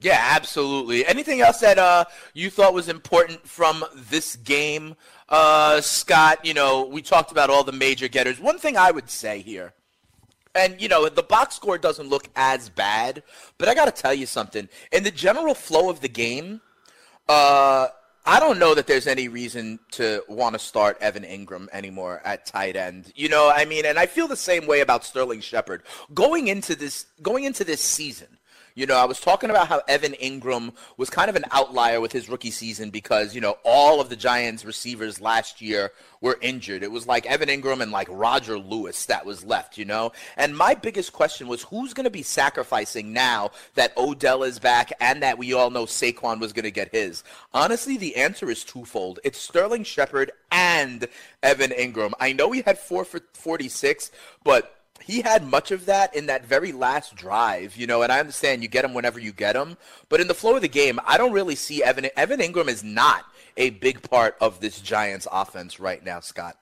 Yeah, 0.00 0.18
absolutely. 0.18 1.04
Anything 1.04 1.42
else 1.42 1.60
that 1.60 1.78
uh, 1.78 2.06
you 2.32 2.48
thought 2.48 2.72
was 2.72 2.88
important 2.88 3.46
from 3.46 3.84
this 3.94 4.36
game, 4.36 4.96
uh, 5.28 5.82
Scott? 5.82 6.44
You 6.44 6.54
know, 6.54 6.86
we 6.86 7.02
talked 7.02 7.30
about 7.30 7.50
all 7.50 7.64
the 7.64 7.72
major 7.72 8.08
getters. 8.08 8.40
One 8.40 8.58
thing 8.58 8.78
I 8.78 8.90
would 8.90 9.10
say 9.10 9.40
here, 9.40 9.74
and 10.54 10.80
you 10.80 10.88
know, 10.88 11.06
the 11.10 11.22
box 11.22 11.54
score 11.54 11.76
doesn't 11.76 12.08
look 12.08 12.28
as 12.34 12.70
bad, 12.70 13.22
but 13.58 13.68
I 13.68 13.74
got 13.74 13.94
to 13.94 14.02
tell 14.02 14.14
you 14.14 14.24
something. 14.24 14.70
In 14.90 15.02
the 15.02 15.10
general 15.10 15.54
flow 15.54 15.90
of 15.90 16.00
the 16.00 16.08
game, 16.08 16.62
uh, 17.28 17.88
I 18.30 18.38
don't 18.38 18.60
know 18.60 18.76
that 18.76 18.86
there's 18.86 19.08
any 19.08 19.26
reason 19.26 19.80
to 19.90 20.22
want 20.28 20.52
to 20.52 20.60
start 20.60 20.98
Evan 21.00 21.24
Engram 21.24 21.66
anymore 21.72 22.22
at 22.24 22.46
tight 22.46 22.76
end. 22.76 23.12
You 23.16 23.28
know, 23.28 23.50
I 23.52 23.64
mean, 23.64 23.84
and 23.84 23.98
I 23.98 24.06
feel 24.06 24.28
the 24.28 24.36
same 24.36 24.68
way 24.68 24.82
about 24.82 25.04
Sterling 25.04 25.40
Shepard. 25.40 25.82
Going 26.14 26.46
into 26.46 26.76
this 26.76 27.06
going 27.22 27.42
into 27.42 27.64
this 27.64 27.80
season, 27.80 28.28
you 28.80 28.86
know, 28.86 28.96
I 28.96 29.04
was 29.04 29.20
talking 29.20 29.50
about 29.50 29.68
how 29.68 29.82
Evan 29.86 30.12
Engram 30.12 30.72
was 30.96 31.10
kind 31.10 31.28
of 31.28 31.36
an 31.36 31.44
outlier 31.50 32.00
with 32.00 32.12
his 32.12 32.30
rookie 32.30 32.50
season 32.50 32.88
because, 32.88 33.34
you 33.34 33.40
know, 33.42 33.58
all 33.62 34.00
of 34.00 34.08
the 34.08 34.16
Giants 34.16 34.64
receivers 34.64 35.20
last 35.20 35.60
year 35.60 35.92
were 36.22 36.38
injured. 36.40 36.82
It 36.82 36.90
was 36.90 37.06
like 37.06 37.26
Evan 37.26 37.50
Engram 37.50 37.82
and 37.82 37.92
like 37.92 38.08
Roger 38.10 38.58
Lewis 38.58 39.04
that 39.04 39.26
was 39.26 39.44
left, 39.44 39.76
you 39.76 39.84
know? 39.84 40.12
And 40.38 40.56
my 40.56 40.74
biggest 40.74 41.12
question 41.12 41.46
was 41.46 41.64
who's 41.64 41.92
going 41.92 42.04
to 42.04 42.10
be 42.10 42.22
sacrificing 42.22 43.12
now 43.12 43.50
that 43.74 43.94
Odell 43.98 44.44
is 44.44 44.58
back 44.58 44.92
and 44.98 45.22
that 45.22 45.36
we 45.36 45.52
all 45.52 45.68
know 45.68 45.84
Saquon 45.84 46.40
was 46.40 46.54
going 46.54 46.64
to 46.64 46.70
get 46.70 46.88
his? 46.90 47.22
Honestly, 47.52 47.98
the 47.98 48.16
answer 48.16 48.50
is 48.50 48.64
twofold. 48.64 49.20
It's 49.24 49.38
Sterling 49.38 49.84
Shepard 49.84 50.32
and 50.50 51.06
Evan 51.42 51.72
Ingram. 51.72 52.14
I 52.18 52.32
know 52.32 52.50
he 52.50 52.62
had 52.62 52.78
4 52.78 53.04
for 53.04 53.20
46, 53.34 54.10
but 54.42 54.79
he 55.02 55.22
had 55.22 55.44
much 55.44 55.70
of 55.70 55.86
that 55.86 56.14
in 56.14 56.26
that 56.26 56.44
very 56.44 56.72
last 56.72 57.14
drive, 57.14 57.76
you 57.76 57.86
know, 57.86 58.02
and 58.02 58.12
I 58.12 58.20
understand 58.20 58.62
you 58.62 58.68
get 58.68 58.84
him 58.84 58.94
whenever 58.94 59.18
you 59.18 59.32
get 59.32 59.56
him, 59.56 59.76
but 60.08 60.20
in 60.20 60.28
the 60.28 60.34
flow 60.34 60.56
of 60.56 60.62
the 60.62 60.68
game, 60.68 61.00
I 61.06 61.18
don't 61.18 61.32
really 61.32 61.54
see 61.54 61.82
Evan 61.82 62.08
Evan 62.16 62.40
Engram 62.40 62.68
is 62.68 62.84
not 62.84 63.24
a 63.56 63.70
big 63.70 64.08
part 64.08 64.36
of 64.40 64.60
this 64.60 64.80
Giants 64.80 65.26
offense 65.30 65.80
right 65.80 66.04
now, 66.04 66.20
Scott. 66.20 66.56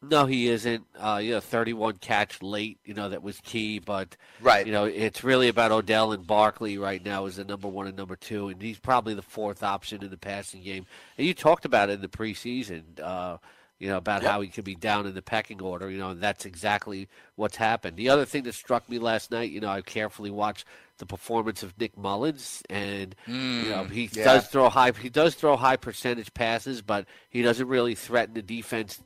No, 0.00 0.26
he 0.26 0.48
isn't. 0.48 0.84
Uh, 0.96 1.20
you 1.20 1.32
know, 1.32 1.40
31 1.40 1.98
catch 1.98 2.40
late, 2.40 2.78
you 2.84 2.94
know, 2.94 3.08
that 3.08 3.22
was 3.22 3.40
key. 3.40 3.80
But, 3.80 4.16
right. 4.40 4.64
you 4.64 4.72
know, 4.72 4.84
it's 4.84 5.24
really 5.24 5.48
about 5.48 5.72
Odell 5.72 6.12
and 6.12 6.24
Barkley 6.24 6.78
right 6.78 7.04
now 7.04 7.26
as 7.26 7.36
the 7.36 7.44
number 7.44 7.66
one 7.66 7.88
and 7.88 7.96
number 7.96 8.14
two. 8.14 8.48
And 8.48 8.62
he's 8.62 8.78
probably 8.78 9.14
the 9.14 9.22
fourth 9.22 9.64
option 9.64 10.04
in 10.04 10.10
the 10.10 10.16
passing 10.16 10.62
game. 10.62 10.86
And 11.16 11.26
you 11.26 11.34
talked 11.34 11.64
about 11.64 11.90
it 11.90 11.94
in 11.94 12.00
the 12.00 12.08
preseason. 12.08 12.82
Uh, 13.02 13.38
you 13.78 13.88
know, 13.88 13.96
about 13.96 14.22
yep. 14.22 14.30
how 14.30 14.40
he 14.40 14.48
could 14.48 14.64
be 14.64 14.74
down 14.74 15.06
in 15.06 15.14
the 15.14 15.22
pecking 15.22 15.60
order, 15.60 15.90
you 15.90 15.98
know, 15.98 16.10
and 16.10 16.20
that's 16.20 16.44
exactly 16.44 17.08
what's 17.36 17.56
happened. 17.56 17.96
The 17.96 18.08
other 18.08 18.24
thing 18.24 18.42
that 18.44 18.54
struck 18.54 18.88
me 18.88 18.98
last 18.98 19.30
night, 19.30 19.50
you 19.50 19.60
know, 19.60 19.68
I 19.68 19.82
carefully 19.82 20.30
watched 20.30 20.64
the 20.98 21.06
performance 21.06 21.62
of 21.62 21.78
Nick 21.78 21.96
Mullens 21.96 22.62
and 22.68 23.14
mm, 23.26 23.62
you 23.64 23.70
know 23.70 23.84
he 23.84 24.10
yeah. 24.12 24.24
does 24.24 24.48
throw 24.48 24.68
high 24.68 24.90
he 24.90 25.08
does 25.08 25.36
throw 25.36 25.56
high 25.56 25.76
percentage 25.76 26.34
passes, 26.34 26.82
but 26.82 27.06
he 27.30 27.40
doesn't 27.40 27.68
really 27.68 27.94
threaten 27.94 28.34
the 28.34 28.42
defense 28.42 29.00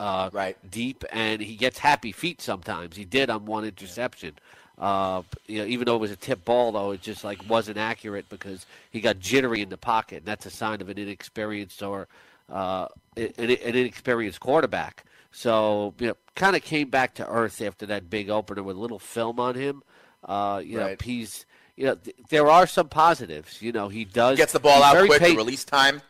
uh, 0.00 0.30
right 0.32 0.56
deep, 0.70 1.04
and 1.10 1.40
he 1.40 1.56
gets 1.56 1.78
happy 1.78 2.12
feet 2.12 2.40
sometimes. 2.40 2.96
He 2.96 3.04
did 3.04 3.30
on 3.30 3.46
one 3.46 3.64
interception. 3.64 4.34
Uh, 4.78 5.22
you 5.48 5.58
know, 5.58 5.64
even 5.64 5.86
though 5.86 5.96
it 5.96 6.00
was 6.00 6.12
a 6.12 6.16
tip 6.16 6.44
ball, 6.44 6.70
though, 6.72 6.92
it 6.92 7.02
just 7.02 7.24
like 7.24 7.40
wasn't 7.48 7.76
accurate 7.76 8.28
because 8.28 8.64
he 8.92 9.00
got 9.00 9.18
jittery 9.18 9.60
in 9.60 9.70
the 9.70 9.76
pocket. 9.76 10.18
And 10.18 10.26
that's 10.26 10.46
a 10.46 10.50
sign 10.50 10.80
of 10.80 10.88
an 10.88 10.98
inexperienced 10.98 11.82
or 11.82 12.06
uh, 12.48 12.86
an, 13.16 13.32
an 13.38 13.74
inexperienced 13.74 14.40
quarterback. 14.40 15.04
So, 15.30 15.94
you 15.98 16.08
know, 16.08 16.16
kind 16.34 16.56
of 16.56 16.62
came 16.62 16.90
back 16.90 17.14
to 17.16 17.28
earth 17.28 17.60
after 17.60 17.86
that 17.86 18.08
big 18.08 18.30
opener 18.30 18.62
with 18.62 18.76
a 18.76 18.80
little 18.80 18.98
film 18.98 19.38
on 19.38 19.54
him. 19.54 19.82
Uh, 20.24 20.62
you 20.64 20.78
right. 20.78 20.98
know, 20.98 21.04
he's, 21.04 21.46
you 21.76 21.86
know, 21.86 21.94
th- 21.94 22.16
there 22.30 22.48
are 22.48 22.66
some 22.66 22.88
positives. 22.88 23.62
You 23.62 23.72
know, 23.72 23.88
he 23.88 24.04
does 24.04 24.36
gets 24.36 24.52
the 24.52 24.60
ball 24.60 24.82
out 24.82 25.06
quick. 25.06 25.20
Pa- 25.20 25.26
release 25.26 25.64
time. 25.64 26.02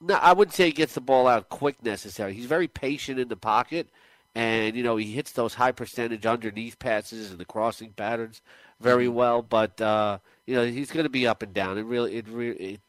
No, 0.00 0.14
I 0.14 0.32
wouldn't 0.32 0.54
say 0.54 0.66
he 0.66 0.72
gets 0.72 0.94
the 0.94 1.00
ball 1.00 1.26
out 1.26 1.48
quick 1.48 1.82
necessarily. 1.82 2.34
He's 2.34 2.46
very 2.46 2.68
patient 2.68 3.18
in 3.18 3.28
the 3.28 3.36
pocket, 3.36 3.88
and 4.34 4.76
you 4.76 4.82
know 4.82 4.96
he 4.96 5.12
hits 5.12 5.32
those 5.32 5.54
high 5.54 5.72
percentage 5.72 6.26
underneath 6.26 6.78
passes 6.78 7.30
and 7.30 7.40
the 7.40 7.46
crossing 7.46 7.92
patterns 7.92 8.42
very 8.78 9.06
mm-hmm. 9.06 9.14
well. 9.14 9.42
But 9.42 9.80
uh, 9.80 10.18
you 10.44 10.54
know 10.54 10.66
he's 10.66 10.90
going 10.90 11.04
to 11.04 11.10
be 11.10 11.26
up 11.26 11.42
and 11.42 11.54
down. 11.54 11.78
It 11.78 11.86
really, 11.86 12.16
it, 12.16 12.26
it 12.28 12.80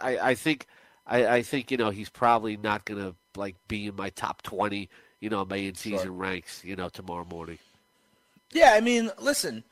I, 0.00 0.18
I 0.18 0.34
think 0.34 0.66
I, 1.08 1.26
I 1.26 1.42
think 1.42 1.70
you 1.70 1.76
know 1.76 1.90
he's 1.90 2.10
probably 2.10 2.56
not 2.56 2.84
going 2.84 3.00
to 3.00 3.14
like 3.36 3.56
be 3.66 3.86
in 3.86 3.96
my 3.96 4.10
top 4.10 4.42
twenty, 4.42 4.88
you 5.20 5.30
know, 5.30 5.44
my 5.44 5.56
in 5.56 5.74
season 5.74 6.06
sure. 6.06 6.12
ranks, 6.12 6.62
you 6.64 6.76
know, 6.76 6.88
tomorrow 6.88 7.24
morning. 7.24 7.58
Yeah, 8.52 8.72
I 8.74 8.80
mean, 8.80 9.10
listen, 9.18 9.64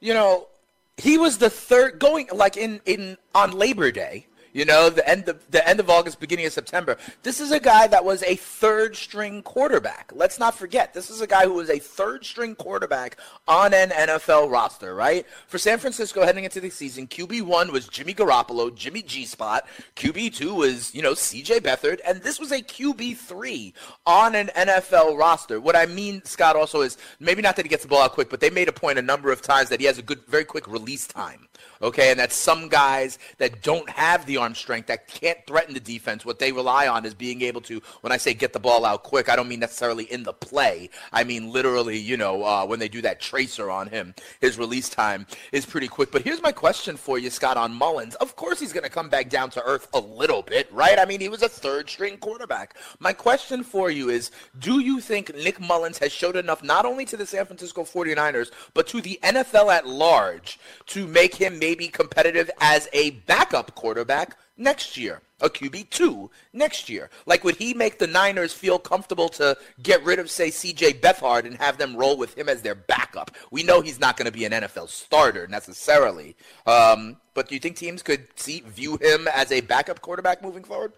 you 0.00 0.14
know, 0.14 0.48
he 0.96 1.18
was 1.18 1.38
the 1.38 1.50
third 1.50 1.98
going 1.98 2.28
like 2.32 2.56
in 2.56 2.80
in 2.84 3.16
on 3.34 3.52
Labor 3.52 3.90
Day. 3.90 4.26
You 4.58 4.64
know, 4.64 4.90
the 4.90 5.08
end 5.08 5.28
of 5.28 5.38
the 5.52 5.66
end 5.68 5.78
of 5.78 5.88
August, 5.88 6.18
beginning 6.18 6.44
of 6.46 6.52
September. 6.52 6.96
This 7.22 7.38
is 7.38 7.52
a 7.52 7.60
guy 7.60 7.86
that 7.86 8.04
was 8.04 8.24
a 8.24 8.34
third 8.34 8.96
string 8.96 9.40
quarterback. 9.40 10.10
Let's 10.12 10.40
not 10.40 10.52
forget, 10.52 10.92
this 10.92 11.10
is 11.10 11.20
a 11.20 11.28
guy 11.28 11.44
who 11.44 11.52
was 11.52 11.70
a 11.70 11.78
third 11.78 12.26
string 12.26 12.56
quarterback 12.56 13.18
on 13.46 13.72
an 13.72 13.90
NFL 13.90 14.50
roster, 14.50 14.96
right? 14.96 15.24
For 15.46 15.58
San 15.58 15.78
Francisco 15.78 16.24
heading 16.24 16.42
into 16.42 16.60
the 16.60 16.70
season, 16.70 17.06
QB 17.06 17.42
one 17.42 17.70
was 17.70 17.86
Jimmy 17.86 18.14
Garoppolo, 18.14 18.74
Jimmy 18.74 19.00
G 19.00 19.26
Spot. 19.26 19.64
QB 19.94 20.34
two 20.34 20.52
was, 20.56 20.92
you 20.92 21.02
know, 21.02 21.12
CJ 21.12 21.60
Beathard, 21.60 22.00
and 22.04 22.20
this 22.22 22.40
was 22.40 22.50
a 22.50 22.60
QB 22.60 23.16
three 23.16 23.74
on 24.06 24.34
an 24.34 24.48
NFL 24.56 25.16
roster. 25.16 25.60
What 25.60 25.76
I 25.76 25.86
mean, 25.86 26.24
Scott, 26.24 26.56
also 26.56 26.80
is 26.80 26.98
maybe 27.20 27.42
not 27.42 27.54
that 27.54 27.64
he 27.64 27.68
gets 27.68 27.84
the 27.84 27.88
ball 27.88 28.02
out 28.02 28.12
quick, 28.12 28.28
but 28.28 28.40
they 28.40 28.50
made 28.50 28.66
a 28.66 28.72
point 28.72 28.98
a 28.98 29.02
number 29.02 29.30
of 29.30 29.40
times 29.40 29.68
that 29.68 29.78
he 29.78 29.86
has 29.86 29.98
a 29.98 30.02
good, 30.02 30.26
very 30.26 30.44
quick 30.44 30.66
release 30.66 31.06
time. 31.06 31.46
Okay, 31.80 32.10
and 32.10 32.18
that's 32.18 32.34
some 32.34 32.68
guys 32.68 33.18
that 33.38 33.62
don't 33.62 33.88
have 33.88 34.26
the 34.26 34.36
arm 34.36 34.54
strength 34.54 34.88
that 34.88 35.06
can't 35.06 35.38
threaten 35.46 35.74
the 35.74 35.80
defense. 35.80 36.24
What 36.24 36.40
they 36.40 36.50
rely 36.50 36.88
on 36.88 37.06
is 37.06 37.14
being 37.14 37.42
able 37.42 37.60
to, 37.62 37.80
when 38.00 38.12
I 38.12 38.16
say 38.16 38.34
get 38.34 38.52
the 38.52 38.58
ball 38.58 38.84
out 38.84 39.04
quick, 39.04 39.28
I 39.28 39.36
don't 39.36 39.48
mean 39.48 39.60
necessarily 39.60 40.04
in 40.04 40.24
the 40.24 40.32
play. 40.32 40.90
I 41.12 41.22
mean 41.22 41.52
literally, 41.52 41.96
you 41.96 42.16
know, 42.16 42.42
uh, 42.42 42.66
when 42.66 42.80
they 42.80 42.88
do 42.88 43.00
that 43.02 43.20
tracer 43.20 43.70
on 43.70 43.86
him, 43.86 44.14
his 44.40 44.58
release 44.58 44.88
time 44.88 45.26
is 45.52 45.64
pretty 45.64 45.86
quick. 45.86 46.10
But 46.10 46.22
here's 46.22 46.42
my 46.42 46.50
question 46.50 46.96
for 46.96 47.16
you, 47.18 47.30
Scott, 47.30 47.56
on 47.56 47.72
Mullens. 47.72 48.16
Of 48.16 48.34
course, 48.34 48.58
he's 48.58 48.72
going 48.72 48.84
to 48.84 48.90
come 48.90 49.08
back 49.08 49.28
down 49.28 49.50
to 49.50 49.62
earth 49.62 49.86
a 49.94 50.00
little 50.00 50.42
bit, 50.42 50.72
right? 50.72 50.98
I 50.98 51.04
mean, 51.04 51.20
he 51.20 51.28
was 51.28 51.42
a 51.42 51.48
third 51.48 51.88
string 51.88 52.16
quarterback. 52.16 52.76
My 52.98 53.12
question 53.12 53.62
for 53.62 53.88
you 53.90 54.10
is 54.10 54.32
do 54.58 54.80
you 54.80 55.00
think 55.00 55.32
Nick 55.36 55.60
Mullens 55.60 55.98
has 55.98 56.10
showed 56.10 56.36
enough 56.36 56.64
not 56.64 56.86
only 56.86 57.04
to 57.04 57.16
the 57.16 57.26
San 57.26 57.46
Francisco 57.46 57.84
49ers, 57.84 58.50
but 58.74 58.88
to 58.88 59.00
the 59.00 59.20
NFL 59.22 59.72
at 59.72 59.86
large 59.86 60.58
to 60.86 61.06
make 61.06 61.36
him 61.36 61.58
maybe 61.58 61.67
competitive 61.76 62.50
as 62.60 62.88
a 62.92 63.10
backup 63.10 63.74
quarterback 63.74 64.36
next 64.56 64.96
year, 64.96 65.20
a 65.40 65.48
QB2 65.48 66.30
next 66.52 66.88
year? 66.88 67.10
Like, 67.26 67.44
would 67.44 67.56
he 67.56 67.74
make 67.74 67.98
the 67.98 68.06
Niners 68.06 68.52
feel 68.52 68.78
comfortable 68.78 69.28
to 69.30 69.56
get 69.82 70.02
rid 70.04 70.18
of, 70.18 70.30
say, 70.30 70.48
CJ 70.48 71.00
Beathard 71.00 71.44
and 71.44 71.56
have 71.56 71.78
them 71.78 71.96
roll 71.96 72.16
with 72.16 72.36
him 72.36 72.48
as 72.48 72.62
their 72.62 72.74
backup? 72.74 73.30
We 73.50 73.62
know 73.62 73.80
he's 73.80 74.00
not 74.00 74.16
going 74.16 74.26
to 74.26 74.32
be 74.32 74.44
an 74.44 74.52
NFL 74.52 74.88
starter 74.88 75.46
necessarily. 75.46 76.36
Um, 76.66 77.16
but 77.34 77.48
do 77.48 77.54
you 77.54 77.60
think 77.60 77.76
teams 77.76 78.02
could 78.02 78.26
see 78.38 78.60
view 78.60 78.96
him 79.00 79.28
as 79.28 79.52
a 79.52 79.60
backup 79.60 80.00
quarterback 80.00 80.42
moving 80.42 80.64
forward? 80.64 80.92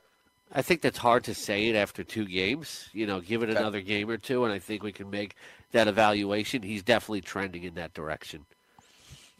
I 0.53 0.63
think 0.63 0.81
that's 0.81 0.99
hard 0.99 1.25
to 1.25 1.35
say 1.35 1.69
it 1.69 1.77
after 1.77 2.03
two 2.03 2.27
games. 2.27 2.89
You 2.93 3.07
know, 3.07 3.21
give 3.21 3.43
it 3.43 3.51
okay. 3.51 3.59
another 3.59 3.81
game 3.81 4.11
or 4.11 4.17
two, 4.17 4.45
and 4.45 4.53
I 4.53 4.59
think 4.59 4.83
we 4.83 4.91
can 4.91 5.09
make 5.09 5.37
that 5.73 5.87
evaluation. 5.87 6.63
He's 6.63 6.83
definitely 6.83 7.21
trending 7.21 7.63
in 7.63 7.75
that 7.75 7.95
direction. 7.95 8.47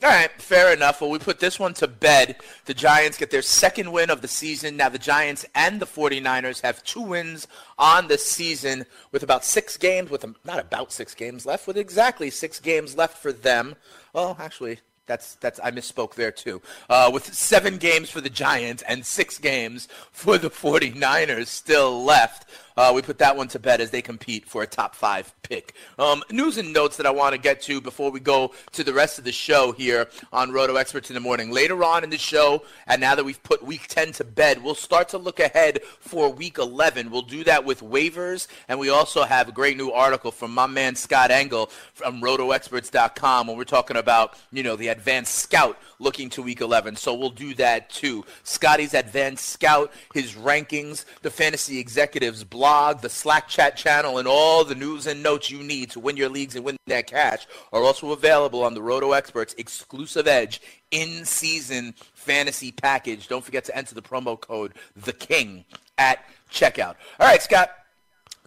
All 0.03 0.09
right, 0.09 0.31
fair 0.41 0.73
enough. 0.73 1.03
Well, 1.03 1.11
we 1.11 1.19
put 1.19 1.41
this 1.41 1.59
one 1.59 1.75
to 1.75 1.87
bed. 1.87 2.37
The 2.65 2.73
Giants 2.73 3.19
get 3.19 3.31
their 3.31 3.43
second 3.43 3.93
win 3.93 4.09
of 4.09 4.23
the 4.23 4.29
season. 4.29 4.79
Now, 4.79 4.89
the 4.89 4.99
Giants 4.99 5.45
and 5.55 5.79
the 5.79 5.87
49ers 5.87 6.63
have 6.63 6.83
two 6.85 7.03
wins 7.03 7.47
on 7.79 8.09
the 8.09 8.17
season 8.17 8.87
with 9.13 9.23
about 9.23 9.45
six 9.45 9.77
games, 9.77 10.09
with 10.11 10.25
not 10.43 10.59
about 10.59 10.91
six 10.91 11.15
games 11.15 11.45
left, 11.45 11.67
with 11.67 11.77
exactly 11.77 12.31
six 12.31 12.61
games 12.61 12.97
left 12.97 13.19
for 13.19 13.31
them. 13.31 13.77
Well, 14.15 14.39
actually, 14.41 14.81
that's 15.05 15.35
that's 15.35 15.61
I 15.63 15.71
misspoke 15.71 16.15
there 16.15 16.31
too. 16.31 16.63
Uh, 16.89 17.11
with 17.13 17.35
seven 17.35 17.77
games 17.77 18.09
for 18.09 18.23
the 18.23 18.31
Giants 18.31 18.83
and 18.89 19.05
six 19.05 19.39
games 19.39 19.87
for 20.13 20.39
the 20.39 20.51
49ers 20.51 21.49
still 21.49 22.03
left. 22.03 22.49
Uh, 22.81 22.91
we 22.95 23.03
put 23.03 23.19
that 23.19 23.37
one 23.37 23.47
to 23.47 23.59
bed 23.59 23.79
as 23.79 23.91
they 23.91 24.01
compete 24.01 24.47
for 24.47 24.63
a 24.63 24.67
top 24.67 24.95
five 24.95 25.31
pick. 25.43 25.75
Um, 25.99 26.23
news 26.31 26.57
and 26.57 26.73
notes 26.73 26.97
that 26.97 27.05
I 27.05 27.11
want 27.11 27.35
to 27.35 27.39
get 27.39 27.61
to 27.63 27.79
before 27.79 28.11
we 28.11 28.21
go 28.21 28.53
to 28.73 28.83
the 28.83 28.95
rest 28.95 29.19
of 29.19 29.25
the 29.25 29.33
show 29.33 29.73
here 29.73 30.09
on 30.33 30.51
Roto 30.51 30.77
Experts 30.77 31.11
in 31.11 31.15
the 31.15 31.21
Morning. 31.21 31.51
Later 31.51 31.85
on 31.85 32.05
in 32.05 32.09
the 32.09 32.17
show, 32.17 32.63
and 32.87 32.99
now 32.99 33.15
that 33.15 33.23
we've 33.23 33.43
put 33.43 33.63
week 33.63 33.87
10 33.89 34.13
to 34.13 34.25
bed, 34.25 34.63
we'll 34.63 34.75
start 34.75 35.11
to 35.11 35.19
look 35.19 35.41
ahead 35.41 35.83
for 35.99 36.33
week 36.33 36.57
11. 36.57 37.11
We'll 37.11 37.21
do 37.21 37.45
that 37.45 37.67
with 37.67 37.81
waivers, 37.81 38.47
and 38.67 38.79
we 38.79 38.89
also 38.89 39.25
have 39.25 39.51
a 39.51 39.53
great 39.53 39.77
new 39.77 39.91
article 39.91 40.31
from 40.31 40.55
my 40.55 40.67
man 40.67 40.97
Scott 40.97 41.31
Engel 41.31 41.67
from 41.93 42.23
RotoExperts.com 42.23 43.47
when 43.47 43.59
we're 43.59 43.65
talking 43.65 43.99
about, 43.99 44.39
you 44.53 44.63
know, 44.63 44.77
the 44.77 44.89
advanced 44.89 45.35
scout 45.35 45.77
looking 45.99 46.31
to 46.31 46.43
week 46.43 46.63
11. 46.63 46.97
So 46.97 47.15
we'll 47.15 47.29
do 47.29 47.53
that 47.55 47.91
too. 47.91 48.25
Scotty's 48.43 48.95
advanced 48.95 49.51
scout, 49.51 49.93
his 50.15 50.33
rankings, 50.33 51.05
the 51.21 51.31
fantasy 51.31 51.79
executives 51.79 52.43
blog, 52.43 52.70
the 53.01 53.09
Slack 53.09 53.49
chat 53.49 53.77
channel, 53.77 54.19
and 54.19 54.29
all 54.29 54.65
the 54.65 54.75
news 54.75 55.07
and 55.07 55.23
notes 55.23 55.51
you 55.51 55.63
need 55.63 55.91
to 55.91 56.01
win 56.01 56.17
your 56.17 56.29
leagues 56.29 56.55
and 56.55 56.65
win 56.65 56.77
that 56.87 57.07
cash 57.07 57.47
are 57.73 57.83
also 57.83 58.13
available 58.13 58.63
on 58.63 58.75
the 58.75 58.83
Roto 58.83 59.13
Experts 59.13 59.55
exclusive 59.59 60.29
edge 60.29 60.61
in 60.91 61.25
season 61.25 61.95
fantasy 62.15 62.73
package. 62.73 63.29
Don't 63.29 63.45
forget 63.45 63.65
to 63.65 63.77
enter 63.77 63.95
the 63.95 64.03
promo 64.03 64.41
code 64.41 64.75
the 64.97 65.13
king 65.13 65.65
at 65.99 66.25
checkout. 66.51 66.95
All 67.19 67.27
right, 67.27 67.43
Scott 67.43 67.71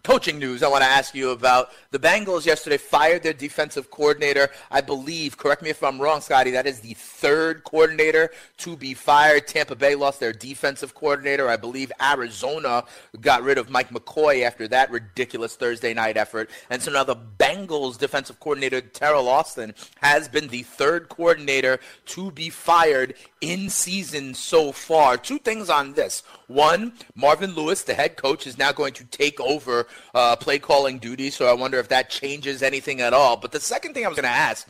coaching 0.03 0.37
news 0.37 0.61
I 0.61 0.67
want 0.67 0.83
to 0.83 0.89
ask 0.89 1.15
you 1.15 1.29
about. 1.29 1.69
The 1.91 1.99
Bengals 1.99 2.45
yesterday 2.45 2.77
fired 2.77 3.23
their 3.23 3.31
defensive 3.31 3.89
coordinator. 3.89 4.49
I 4.69 4.81
believe, 4.81 5.37
correct 5.37 5.61
me 5.61 5.69
if 5.69 5.81
I'm 5.81 6.01
wrong, 6.01 6.19
Scotty, 6.19 6.51
that 6.51 6.67
is 6.67 6.81
the 6.81 6.93
third 6.93 7.63
coordinator 7.63 8.29
to 8.57 8.75
be 8.75 8.93
fired. 8.93 9.47
Tampa 9.47 9.75
Bay 9.75 9.95
lost 9.95 10.19
their 10.19 10.33
defensive 10.33 10.93
coordinator. 10.93 11.47
I 11.47 11.55
believe 11.55 11.89
Arizona 12.01 12.83
got 13.21 13.43
rid 13.43 13.57
of 13.57 13.69
Mike 13.69 13.91
McCoy 13.91 14.43
after 14.43 14.67
that 14.67 14.91
ridiculous 14.91 15.55
Thursday 15.55 15.93
night 15.93 16.17
effort. 16.17 16.49
And 16.69 16.81
so 16.81 16.91
now 16.91 17.05
the 17.05 17.15
Bengals 17.15 17.97
defensive 17.97 18.41
coordinator, 18.41 18.81
Teryl 18.81 19.27
Austin, 19.27 19.73
has 20.01 20.27
been 20.27 20.49
the 20.49 20.63
third 20.63 21.07
coordinator 21.07 21.79
to 22.07 22.29
be 22.31 22.49
fired 22.49 23.13
in 23.39 23.69
season 23.69 24.33
so 24.33 24.73
far. 24.73 25.15
Two 25.15 25.39
things 25.39 25.69
on 25.69 25.93
this. 25.93 26.23
One, 26.53 26.93
Marvin 27.15 27.55
Lewis, 27.55 27.81
the 27.83 27.93
head 27.95 28.15
coach, 28.15 28.45
is 28.45 28.57
now 28.57 28.71
going 28.71 28.93
to 28.93 29.03
take 29.05 29.39
over 29.41 29.87
uh, 30.13 30.35
play 30.35 30.59
calling 30.59 30.99
duties. 30.99 31.35
So 31.35 31.47
I 31.47 31.53
wonder 31.53 31.79
if 31.79 31.89
that 31.89 32.09
changes 32.09 32.61
anything 32.61 33.01
at 33.01 33.13
all. 33.13 33.37
But 33.37 33.51
the 33.51 33.59
second 33.59 33.93
thing 33.93 34.05
I 34.05 34.07
was 34.07 34.15
going 34.15 34.23
to 34.23 34.29
ask, 34.29 34.67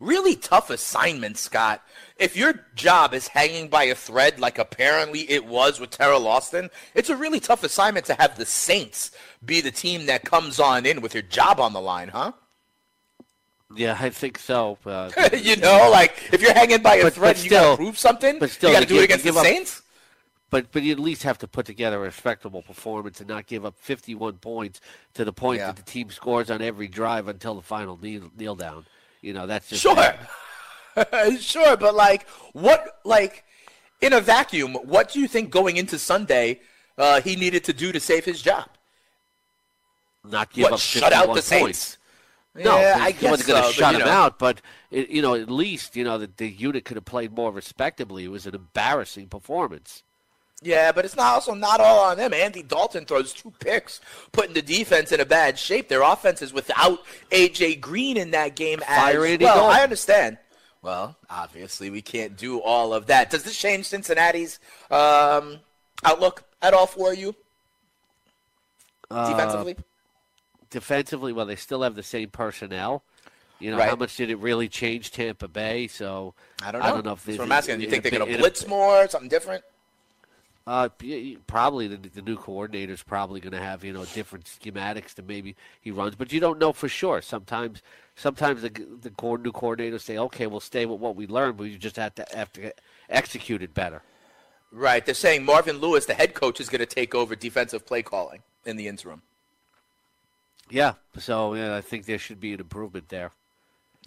really 0.00 0.34
tough 0.36 0.70
assignment, 0.70 1.36
Scott. 1.36 1.82
If 2.18 2.36
your 2.36 2.64
job 2.74 3.12
is 3.12 3.28
hanging 3.28 3.68
by 3.68 3.84
a 3.84 3.94
thread, 3.94 4.40
like 4.40 4.58
apparently 4.58 5.30
it 5.30 5.44
was 5.44 5.78
with 5.78 5.90
Teryl 5.90 6.24
Austin, 6.24 6.70
it's 6.94 7.10
a 7.10 7.16
really 7.16 7.40
tough 7.40 7.62
assignment 7.62 8.06
to 8.06 8.14
have 8.14 8.38
the 8.38 8.46
Saints 8.46 9.10
be 9.44 9.60
the 9.60 9.70
team 9.70 10.06
that 10.06 10.24
comes 10.24 10.58
on 10.58 10.86
in 10.86 11.02
with 11.02 11.12
your 11.12 11.22
job 11.24 11.60
on 11.60 11.74
the 11.74 11.80
line, 11.80 12.08
huh? 12.08 12.32
Yeah, 13.74 13.96
I 14.00 14.10
think 14.10 14.38
so. 14.38 14.78
Uh, 14.86 15.10
you 15.36 15.56
know, 15.56 15.90
like 15.90 16.16
if 16.32 16.40
you're 16.40 16.54
hanging 16.54 16.82
by 16.82 16.96
a 16.96 17.02
But- 17.02 17.12
thread, 17.14 17.34
but 17.34 17.36
and 17.36 17.44
you 17.44 17.50
got 17.50 17.58
still- 17.60 17.76
to 17.76 17.82
prove 17.82 17.98
something. 17.98 18.38
but 18.38 18.50
still, 18.50 18.70
you 18.70 18.76
got 18.76 18.80
to 18.80 18.86
to 18.86 18.94
do 18.94 19.00
it 19.00 19.04
against 19.04 19.24
the 19.24 19.34
up- 19.34 19.44
Saints. 19.44 19.82
But 20.50 20.70
but 20.72 20.82
you 20.82 20.92
at 20.92 20.98
least 20.98 21.22
have 21.24 21.38
to 21.38 21.48
put 21.48 21.66
together 21.66 21.96
a 21.96 22.00
respectable 22.00 22.62
performance 22.62 23.20
and 23.20 23.28
not 23.28 23.46
give 23.46 23.64
up 23.64 23.76
51 23.78 24.34
points 24.38 24.80
to 25.14 25.24
the 25.24 25.32
point 25.32 25.58
Yeah. 25.60 25.66
that 25.66 25.76
the 25.76 25.82
team 25.82 26.10
scores 26.10 26.50
on 26.50 26.62
every 26.62 26.88
drive 26.88 27.28
until 27.28 27.54
the 27.54 27.62
final 27.62 27.98
kneel, 28.00 28.30
kneel 28.36 28.54
down. 28.54 28.86
You 29.20 29.32
know, 29.32 29.46
that's 29.46 29.68
just 29.68 29.82
Sure, 29.82 30.14
sure, 31.38 31.76
but 31.76 31.94
like, 31.94 32.28
what, 32.52 33.00
like, 33.04 33.44
in 34.00 34.12
a 34.12 34.20
vacuum, 34.20 34.74
what 34.74 35.12
do 35.12 35.20
you 35.20 35.28
think 35.28 35.50
going 35.50 35.76
into 35.76 35.98
Sunday 35.98 36.60
uh, 36.96 37.20
he 37.20 37.36
needed 37.36 37.64
to 37.64 37.72
do 37.72 37.92
to 37.92 38.00
save 38.00 38.24
his 38.24 38.40
job? 38.42 38.68
not 40.24 40.52
give 40.52 40.64
what, 40.64 40.72
up 40.74 40.78
shut 40.80 41.12
out 41.12 41.26
51 41.26 41.36
the 41.36 41.42
Saints? 41.42 41.98
No, 42.54 42.80
yeah, 42.80 42.96
I 42.98 43.12
guess 43.12 43.30
wasn't 43.30 43.48
going 43.48 43.62
to 43.62 43.68
but, 43.68 43.74
shut 43.74 43.94
him 43.94 44.00
know. 44.00 44.06
out, 44.08 44.38
but 44.38 44.62
it, 44.90 45.10
you 45.10 45.20
know, 45.20 45.34
at 45.34 45.50
least 45.50 45.94
you 45.94 46.04
know 46.04 46.16
that 46.18 46.38
the 46.38 46.48
unit 46.48 46.84
could 46.84 46.96
have 46.96 47.04
played 47.04 47.32
more 47.32 47.52
respectably. 47.52 48.24
It 48.24 48.30
was 48.30 48.46
an 48.46 48.54
embarrassing 48.54 49.28
performance. 49.28 50.02
Yeah, 50.66 50.90
but 50.90 51.04
it's 51.04 51.14
not 51.14 51.34
also 51.34 51.54
not 51.54 51.78
all 51.80 52.00
on 52.00 52.16
them. 52.16 52.34
Andy 52.34 52.62
Dalton 52.64 53.04
throws 53.04 53.32
two 53.32 53.52
picks, 53.60 54.00
putting 54.32 54.52
the 54.52 54.62
defense 54.62 55.12
in 55.12 55.20
a 55.20 55.24
bad 55.24 55.56
shape. 55.60 55.88
Their 55.88 56.02
offense 56.02 56.42
is 56.42 56.52
without 56.52 56.98
AJ 57.30 57.80
Green 57.80 58.16
in 58.16 58.32
that 58.32 58.56
game 58.56 58.80
Fire 58.80 59.24
as 59.24 59.38
well. 59.38 59.54
Dalton. 59.58 59.76
I 59.78 59.82
understand. 59.84 60.38
Well, 60.82 61.16
obviously 61.30 61.88
we 61.90 62.02
can't 62.02 62.36
do 62.36 62.60
all 62.60 62.92
of 62.92 63.06
that. 63.06 63.30
Does 63.30 63.44
this 63.44 63.56
change 63.56 63.86
Cincinnati's 63.86 64.58
um, 64.90 65.58
outlook 66.04 66.42
at 66.60 66.74
all 66.74 66.86
for 66.88 67.14
you 67.14 67.36
Uh, 69.10 69.30
defensively? 69.30 69.76
defensively, 70.70 71.32
well, 71.32 71.46
they 71.46 71.56
still 71.56 71.82
have 71.82 71.94
the 71.94 72.02
same 72.02 72.28
personnel. 72.30 73.04
You 73.60 73.70
know, 73.70 73.78
Right. 73.78 73.88
how 73.88 73.96
much 73.96 74.16
did 74.16 74.30
it 74.30 74.36
really 74.38 74.68
change 74.68 75.12
Tampa 75.12 75.46
Bay? 75.48 75.86
So 75.86 76.34
I 76.60 76.72
don't 76.72 76.82
know. 76.82 76.86
I 76.88 76.90
don't 76.90 77.04
know 77.06 77.12
if 77.12 77.28
it- 77.28 77.38
what 77.38 77.44
I'm 77.44 77.52
asking. 77.52 77.78
Do 77.78 77.84
you 77.84 77.90
think 77.90 78.02
they're 78.02 78.18
going 78.18 78.30
to 78.32 78.38
blitz 78.38 78.66
more, 78.66 79.08
something 79.08 79.28
different? 79.30 79.62
Uh, 80.66 80.88
probably 81.46 81.86
the, 81.86 81.96
the 81.96 82.22
new 82.22 82.36
coordinator 82.36 82.92
is 82.92 83.02
probably 83.02 83.38
going 83.38 83.52
to 83.52 83.60
have 83.60 83.84
you 83.84 83.92
know 83.92 84.04
different 84.06 84.46
schematics 84.46 85.14
than 85.14 85.26
maybe 85.26 85.54
he 85.80 85.92
runs, 85.92 86.16
but 86.16 86.32
you 86.32 86.40
don't 86.40 86.58
know 86.58 86.72
for 86.72 86.88
sure. 86.88 87.22
Sometimes, 87.22 87.82
sometimes 88.16 88.62
the 88.62 88.70
the 88.70 89.10
new 89.10 89.52
coordinators 89.52 90.00
say, 90.00 90.18
"Okay, 90.18 90.48
we'll 90.48 90.58
stay 90.58 90.84
with 90.84 90.98
what 90.98 91.14
we 91.14 91.28
learned, 91.28 91.56
but 91.56 91.64
you 91.64 91.78
just 91.78 91.96
have 91.96 92.16
to 92.16 92.26
have 92.34 92.52
to 92.54 92.72
execute 93.08 93.62
it 93.62 93.74
better." 93.74 94.02
Right. 94.72 95.06
They're 95.06 95.14
saying 95.14 95.44
Marvin 95.44 95.78
Lewis, 95.78 96.06
the 96.06 96.14
head 96.14 96.34
coach, 96.34 96.60
is 96.60 96.68
going 96.68 96.80
to 96.80 96.86
take 96.86 97.14
over 97.14 97.36
defensive 97.36 97.86
play 97.86 98.02
calling 98.02 98.42
in 98.64 98.76
the 98.76 98.88
interim. 98.88 99.22
Yeah, 100.68 100.94
so 101.16 101.54
yeah, 101.54 101.76
I 101.76 101.80
think 101.80 102.06
there 102.06 102.18
should 102.18 102.40
be 102.40 102.52
an 102.52 102.60
improvement 102.60 103.08
there. 103.08 103.30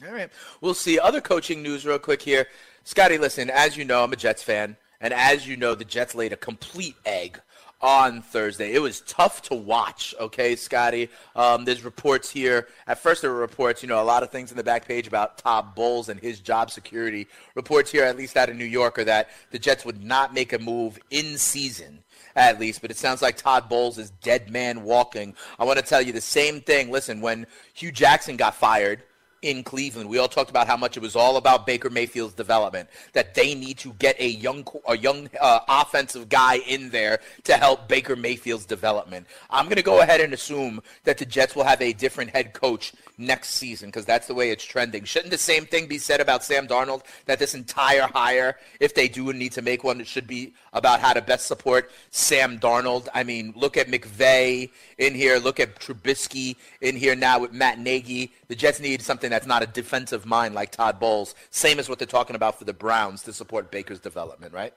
All 0.06 0.14
right. 0.14 0.30
We'll 0.62 0.74
see. 0.74 1.00
Other 1.00 1.22
coaching 1.22 1.64
news, 1.64 1.86
real 1.86 2.00
quick 2.00 2.22
here. 2.22 2.48
Scotty, 2.84 3.18
listen, 3.18 3.50
as 3.50 3.78
you 3.78 3.86
know, 3.86 4.04
I'm 4.04 4.14
a 4.14 4.18
Jets 4.18 4.44
fan. 4.44 4.78
And 5.02 5.14
as 5.14 5.48
you 5.48 5.56
know, 5.58 5.76
the 5.76 5.86
Jets 5.86 6.16
laid 6.16 6.34
a 6.34 6.38
complete 6.38 6.96
egg 7.06 7.40
on 7.82 8.22
Thursday. 8.22 8.74
It 8.74 8.80
was 8.80 9.02
tough 9.02 9.42
to 9.44 9.56
watch, 9.56 10.14
okay, 10.20 10.56
Scotty? 10.56 11.10
Um, 11.36 11.64
there's 11.64 11.84
reports 11.84 12.30
here. 12.30 12.68
At 12.88 13.00
first, 13.00 13.22
there 13.22 13.32
were 13.32 13.40
reports, 13.40 13.82
you 13.82 13.88
know, 13.88 14.02
a 14.02 14.04
lot 14.04 14.24
of 14.24 14.32
things 14.32 14.52
in 14.52 14.58
the 14.58 14.64
back 14.64 14.86
page 14.86 15.08
about 15.08 15.38
Todd 15.38 15.76
Bowles 15.76 16.10
and 16.10 16.20
his 16.20 16.40
job 16.40 16.72
security. 16.72 17.28
Reports 17.56 17.92
here, 17.92 18.04
at 18.04 18.18
least 18.18 18.36
out 18.36 18.50
of 18.50 18.58
New 18.58 18.66
York, 18.66 19.00
are 19.00 19.06
that 19.06 19.30
the 19.52 19.60
Jets 19.60 19.86
would 19.86 20.04
not 20.04 20.34
make 20.34 20.52
a 20.52 20.60
move 20.60 21.00
in 21.10 21.38
season 21.38 22.00
at 22.36 22.60
least, 22.60 22.82
but 22.82 22.92
it 22.92 22.98
sounds 22.98 23.22
like 23.22 23.38
Todd 23.38 23.68
Bowles 23.68 23.98
is 23.98 24.12
dead 24.22 24.50
man 24.50 24.84
walking. 24.84 25.36
I 25.58 25.66
want 25.66 25.80
to 25.80 25.86
tell 25.86 26.02
you 26.02 26.14
the 26.14 26.22
same 26.22 26.62
thing. 26.62 26.92
Listen, 26.92 27.22
when 27.22 27.48
Hue 27.74 27.92
Jackson 27.92 28.38
got 28.38 28.56
fired 28.56 29.04
in 29.42 29.64
Cleveland, 29.64 30.10
we 30.10 30.18
all 30.18 30.28
talked 30.28 30.50
about 30.50 30.68
how 30.68 30.78
much 30.78 30.98
it 30.98 31.00
was 31.02 31.16
all 31.16 31.38
about 31.38 31.66
Baker 31.66 31.90
Mayfield's 31.90 32.34
development. 32.34 32.90
That 33.14 33.36
they 33.36 33.56
need 33.56 33.78
to 33.80 33.94
get 33.94 34.20
a 34.20 34.28
young, 34.28 34.68
a 34.88 34.98
young 34.98 35.30
uh, 35.40 35.60
offensive 35.68 36.30
guy 36.30 36.58
in 36.68 36.90
there 36.90 37.20
to 37.46 37.54
help 37.54 37.88
Baker 37.88 38.16
Mayfield's 38.16 38.66
development. 38.66 39.28
I'm 39.50 39.66
going 39.66 39.78
to 39.78 39.84
go 39.84 40.02
ahead 40.02 40.22
and 40.22 40.34
assume 40.34 40.82
that 41.04 41.18
the 41.18 41.26
Jets 41.26 41.56
will 41.56 41.64
have 41.64 41.82
a 41.82 41.94
different 41.94 42.32
head 42.32 42.54
coach 42.54 42.94
next 43.18 43.50
season 43.50 43.90
because 43.90 44.06
that's 44.06 44.28
the 44.28 44.34
way 44.34 44.52
it's 44.52 44.64
trending. 44.64 45.04
Shouldn't 45.04 45.32
the 45.32 45.38
same 45.38 45.66
thing 45.66 45.88
be 45.88 45.98
said 45.98 46.22
about 46.22 46.44
Sam 46.44 46.68
Darnold? 46.68 47.04
That 47.26 47.40
this 47.40 47.54
entire 47.54 48.08
hire, 48.14 48.58
if 48.80 48.94
they 48.94 49.08
do 49.08 49.32
need 49.34 49.54
to 49.54 49.62
make 49.62 49.84
one, 49.84 50.02
it 50.02 50.08
should 50.08 50.28
be 50.28 50.54
about 50.74 51.00
how 51.00 51.14
to 51.14 51.22
best 51.22 51.48
support 51.48 51.92
Sam 52.12 52.60
Darnold. 52.60 53.08
I 53.14 53.24
mean, 53.24 53.54
look 53.56 53.78
at 53.78 53.88
McVay 53.88 54.70
in 54.98 55.16
here. 55.16 55.38
Look 55.38 55.60
at 55.60 55.80
Trubisky 55.80 56.56
in 56.82 56.96
here 56.96 57.16
now 57.16 57.40
with 57.40 57.54
Matt 57.54 57.80
Nagy. 57.80 58.32
The 58.48 58.56
Jets 58.56 58.80
need 58.80 59.02
something 59.02 59.30
that's 59.30 59.48
not 59.48 59.64
a 59.64 59.68
defensive 59.68 60.26
mind 60.26 60.56
like 60.56 60.72
Todd 60.72 61.00
Bowles. 61.00 61.36
Same 61.50 61.80
as 61.80 61.90
what 61.90 62.00
they're 62.00 62.08
talking 62.08 62.36
about 62.36 62.58
for 62.58 62.66
the 62.66 62.74
Browns 62.74 63.24
to 63.24 63.34
support 63.34 63.72
Baker's 63.72 64.00
development, 64.00 64.54
right? 64.54 64.74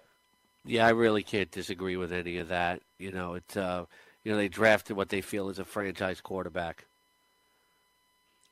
Yeah, 0.65 0.87
I 0.87 0.91
really 0.91 1.23
can't 1.23 1.51
disagree 1.51 1.97
with 1.97 2.13
any 2.13 2.39
of 2.39 2.49
that. 2.49 2.81
You 2.99 3.11
know, 3.11 3.35
it's 3.35 3.57
uh, 3.57 3.85
you 4.23 4.31
know 4.31 4.39
they 4.39 4.49
drafted 4.49 4.97
what 4.97 5.09
they 5.09 5.21
feel 5.21 5.49
is 5.49 5.59
a 5.59 5.65
franchise 5.65 6.21
quarterback. 6.21 6.85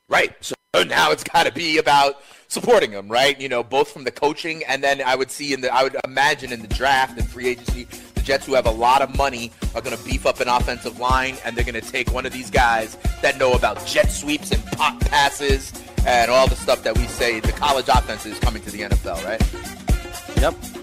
Right. 0.09 0.35
So 0.41 0.55
now 0.87 1.11
it's 1.11 1.25
got 1.25 1.47
to 1.47 1.53
be 1.53 1.79
about 1.79 2.23
supporting 2.47 2.93
them, 2.93 3.09
right? 3.09 3.41
You 3.41 3.49
know, 3.49 3.65
both 3.65 3.91
from 3.91 4.05
the 4.05 4.13
coaching 4.13 4.63
and 4.69 4.85
then 4.85 5.03
I 5.03 5.17
would 5.17 5.31
see 5.31 5.53
in 5.53 5.63
the, 5.63 5.75
I 5.75 5.83
would 5.83 5.97
imagine 6.05 6.53
in 6.53 6.63
the 6.63 6.69
draft 6.69 7.19
and 7.19 7.29
free 7.29 7.49
agency, 7.49 7.89
the 8.15 8.21
Jets 8.21 8.47
who 8.47 8.55
have 8.55 8.67
a 8.67 8.71
lot 8.71 9.03
of 9.03 9.17
money 9.17 9.51
are 9.75 9.81
going 9.81 9.97
to 9.97 10.05
beef 10.05 10.27
up 10.27 10.39
an 10.39 10.47
offensive 10.47 11.01
line 11.01 11.37
and 11.45 11.57
they're 11.57 11.65
going 11.65 11.81
to 11.81 11.91
take 11.93 12.13
one 12.13 12.25
of 12.25 12.33
these 12.33 12.51
guys 12.51 12.97
that 13.21 13.37
know 13.37 13.55
about 13.55 13.85
jet 13.85 14.13
sweeps 14.13 14.53
and 14.53 14.65
pop 14.67 15.01
passes 15.01 15.73
and 16.07 16.31
all 16.31 16.47
the 16.47 16.57
stuff 16.57 16.85
that 16.85 16.97
we 16.97 17.05
say 17.07 17.41
the 17.41 17.53
college 17.53 17.89
offense 17.89 18.25
is 18.25 18.39
coming 18.39 18.63
to 18.63 18.71
the 18.71 18.83
NFL, 18.83 19.25
right? 19.25 20.41
Yep. 20.41 20.80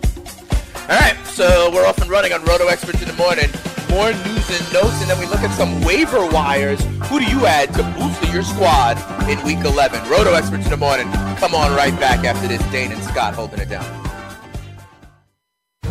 All 0.89 0.95
right, 0.95 1.17
so 1.25 1.69
we're 1.73 1.85
off 1.85 1.97
and 1.97 2.09
running 2.09 2.31
on 2.31 2.45
Roto 2.45 2.67
Experts 2.67 3.01
in 3.01 3.09
the 3.09 3.13
morning. 3.15 3.49
More 3.89 4.13
news 4.23 4.49
and 4.49 4.71
notes, 4.71 5.01
and 5.01 5.09
then 5.09 5.19
we 5.19 5.25
look 5.25 5.41
at 5.41 5.53
some 5.57 5.81
waiver 5.81 6.25
wires. 6.27 6.81
Who 7.09 7.19
do 7.19 7.25
you 7.25 7.45
add 7.45 7.73
to 7.73 7.83
boost 7.99 8.33
your 8.33 8.41
squad 8.41 8.97
in 9.29 9.43
Week 9.43 9.59
11? 9.59 10.09
Roto 10.09 10.33
Experts 10.33 10.63
in 10.63 10.71
the 10.71 10.77
morning. 10.77 11.11
Come 11.39 11.53
on 11.53 11.75
right 11.75 11.93
back 11.99 12.23
after 12.23 12.47
this. 12.47 12.63
Dane 12.71 12.93
and 12.93 13.03
Scott 13.03 13.33
holding 13.33 13.59
it 13.59 13.67
down. 13.67 13.83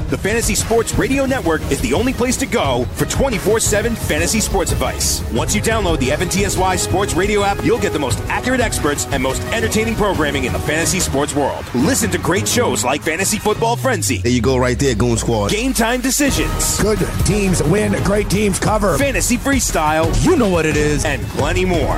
The 0.08 0.16
Fantasy 0.16 0.54
Sports 0.54 0.94
Radio 0.94 1.26
Network 1.26 1.60
is 1.70 1.80
the 1.80 1.92
only 1.92 2.12
place 2.12 2.36
to 2.36 2.46
go 2.46 2.84
for 2.94 3.06
24 3.06 3.58
7 3.58 3.96
fantasy 3.96 4.38
sports 4.38 4.70
advice. 4.70 5.20
Once 5.32 5.52
you 5.52 5.60
download 5.60 5.98
the 5.98 6.10
FNTSY 6.10 6.78
Sports 6.78 7.14
Radio 7.14 7.42
app, 7.42 7.62
you'll 7.64 7.80
get 7.80 7.92
the 7.92 7.98
most 7.98 8.20
accurate 8.28 8.60
experts 8.60 9.06
and 9.06 9.20
most 9.20 9.42
entertaining 9.52 9.96
programming 9.96 10.44
in 10.44 10.52
the 10.52 10.60
fantasy 10.60 11.00
sports 11.00 11.34
world. 11.34 11.64
Listen 11.74 12.08
to 12.12 12.18
great 12.18 12.46
shows 12.46 12.84
like 12.84 13.02
Fantasy 13.02 13.38
Football 13.38 13.74
Frenzy, 13.74 14.18
There 14.18 14.30
you 14.30 14.40
go, 14.42 14.56
right 14.56 14.78
there, 14.78 14.94
Goon 14.94 15.16
Squad. 15.16 15.50
Game 15.50 15.72
Time 15.72 16.00
Decisions, 16.00 16.80
Good 16.80 17.00
teams 17.24 17.60
win, 17.64 17.92
great 18.04 18.30
teams 18.30 18.60
cover. 18.60 18.96
Fantasy 18.98 19.36
Freestyle, 19.36 20.06
You 20.24 20.36
know 20.36 20.48
what 20.48 20.66
it 20.66 20.76
is. 20.76 21.04
and 21.04 21.20
plenty 21.30 21.64
more. 21.64 21.96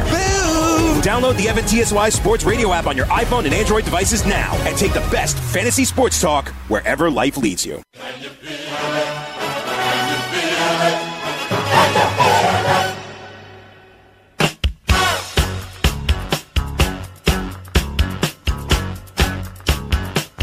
Download 1.02 1.36
the 1.36 1.44
FNTSY 1.44 2.12
Sports 2.12 2.42
Radio 2.42 2.72
app 2.72 2.88
on 2.88 2.96
your 2.96 3.06
iPhone 3.06 3.44
and 3.44 3.54
Android 3.54 3.84
devices 3.84 4.26
now 4.26 4.52
and 4.66 4.76
take 4.76 4.92
the 4.92 5.00
best 5.12 5.38
fantasy 5.38 5.84
sports 5.84 6.20
talk 6.20 6.48
wherever 6.68 7.08
life 7.08 7.36
leads 7.36 7.64
you. 7.64 7.80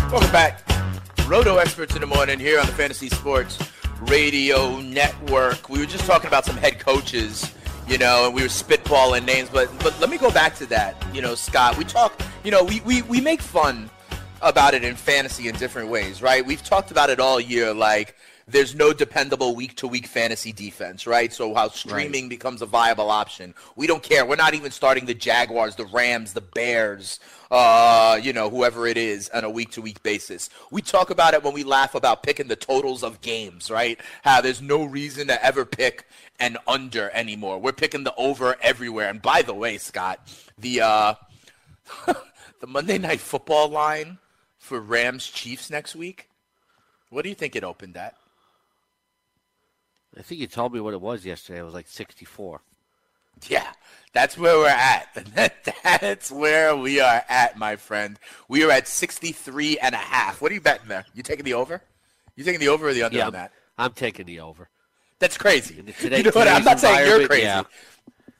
Welcome 0.09 0.31
back. 0.31 0.61
Roto 1.27 1.57
Experts 1.57 1.95
in 1.95 2.01
the 2.01 2.07
morning 2.07 2.39
here 2.39 2.61
on 2.61 2.65
the 2.65 2.71
Fantasy 2.71 3.09
Sports 3.09 3.59
Radio 4.03 4.79
Network. 4.79 5.67
We 5.69 5.79
were 5.79 5.85
just 5.85 6.05
talking 6.05 6.27
about 6.27 6.45
some 6.45 6.55
head 6.55 6.79
coaches 6.79 7.51
you 7.87 7.97
know, 7.97 8.25
and 8.25 8.35
we 8.35 8.41
were 8.41 8.47
spitballing 8.47 9.25
names. 9.25 9.49
But 9.49 9.69
but 9.79 9.99
let 9.99 10.09
me 10.09 10.17
go 10.17 10.31
back 10.31 10.55
to 10.55 10.65
that. 10.67 10.95
You 11.13 11.21
know, 11.21 11.35
Scott, 11.35 11.77
we 11.77 11.83
talk. 11.83 12.19
You 12.43 12.51
know, 12.51 12.63
we 12.63 12.81
we 12.81 13.01
we 13.03 13.21
make 13.21 13.41
fun 13.41 13.89
about 14.41 14.73
it 14.73 14.83
in 14.83 14.95
fantasy 14.95 15.47
in 15.47 15.55
different 15.55 15.89
ways, 15.89 16.21
right? 16.21 16.45
We've 16.45 16.63
talked 16.63 16.91
about 16.91 17.09
it 17.09 17.19
all 17.19 17.39
year, 17.39 17.73
like 17.73 18.15
there's 18.47 18.75
no 18.75 18.93
dependable 18.93 19.55
week 19.55 19.75
to 19.77 19.87
week 19.87 20.05
fantasy 20.05 20.51
defense, 20.51 21.07
right? 21.07 21.33
So 21.33 21.53
how 21.55 21.69
streaming 21.69 22.25
right. 22.25 22.29
becomes 22.29 22.61
a 22.61 22.67
viable 22.67 23.09
option. 23.09 23.55
We 23.75 23.87
don't 23.87 24.03
care. 24.03 24.25
We're 24.25 24.35
not 24.35 24.53
even 24.53 24.71
starting 24.71 25.05
the 25.05 25.15
Jaguars, 25.15 25.75
the 25.75 25.85
Rams, 25.85 26.33
the 26.33 26.41
Bears, 26.41 27.19
uh, 27.49 28.19
you 28.21 28.33
know, 28.33 28.49
whoever 28.49 28.85
it 28.85 28.97
is 28.97 29.29
on 29.29 29.43
a 29.43 29.49
week 29.49 29.71
to 29.71 29.81
week 29.81 30.03
basis. 30.03 30.49
We 30.69 30.83
talk 30.83 31.09
about 31.09 31.33
it 31.33 31.43
when 31.43 31.53
we 31.53 31.63
laugh 31.63 31.95
about 31.95 32.21
picking 32.21 32.47
the 32.47 32.55
totals 32.55 33.03
of 33.03 33.21
games, 33.21 33.71
right? 33.71 33.99
How 34.21 34.41
there's 34.41 34.61
no 34.61 34.83
reason 34.85 35.27
to 35.27 35.43
ever 35.43 35.65
pick 35.65 36.05
an 36.39 36.57
under 36.67 37.09
anymore. 37.11 37.59
We're 37.59 37.71
picking 37.71 38.03
the 38.03 38.15
over 38.15 38.55
everywhere. 38.61 39.09
And 39.09 39.21
by 39.21 39.41
the 39.41 39.53
way, 39.53 39.77
Scott, 39.77 40.19
the 40.57 40.81
uh 40.81 41.13
the 42.05 42.67
Monday 42.67 42.97
night 42.97 43.19
football 43.19 43.69
line 43.69 44.17
for 44.57 44.79
Rams 44.79 45.27
Chiefs 45.27 45.69
next 45.69 45.95
week. 45.95 46.29
What 47.09 47.23
do 47.23 47.29
you 47.29 47.35
think 47.35 47.55
it 47.55 47.63
opened 47.63 47.97
at? 47.97 48.15
I 50.17 50.21
think 50.21 50.41
you 50.41 50.47
told 50.47 50.73
me 50.73 50.79
what 50.79 50.93
it 50.93 51.01
was 51.01 51.25
yesterday. 51.25 51.59
It 51.59 51.63
was 51.63 51.73
like 51.73 51.87
64. 51.87 52.61
Yeah, 53.47 53.67
that's 54.13 54.37
where 54.37 54.57
we're 54.57 54.67
at. 54.67 55.09
that's 55.83 56.31
where 56.31 56.75
we 56.75 57.01
are 57.01 57.21
at, 57.27 57.57
my 57.57 57.75
friend. 57.75 58.17
We 58.47 58.63
are 58.63 58.71
at 58.71 58.87
63 58.87 59.77
and 59.79 59.93
a 59.93 59.99
half. 59.99 60.41
What 60.41 60.51
are 60.51 60.55
you 60.55 60.61
betting 60.61 60.87
there? 60.87 61.05
You 61.13 61.21
taking 61.21 61.43
the 61.43 61.53
over? 61.53 61.81
You 62.35 62.43
taking 62.43 62.61
the 62.61 62.69
over 62.69 62.87
or 62.87 62.93
the 62.93 63.03
under 63.03 63.17
yeah, 63.17 63.27
on 63.27 63.33
that? 63.33 63.51
I'm 63.77 63.91
taking 63.91 64.25
the 64.25 64.39
over. 64.39 64.69
That's 65.19 65.37
crazy. 65.37 65.81
Today, 65.99 66.17
you 66.17 66.23
know 66.23 66.31
what? 66.33 66.47
I'm 66.47 66.63
not 66.63 66.79
saying 66.79 67.07
you're 67.07 67.27
crazy. 67.27 67.43
Yeah. 67.43 67.63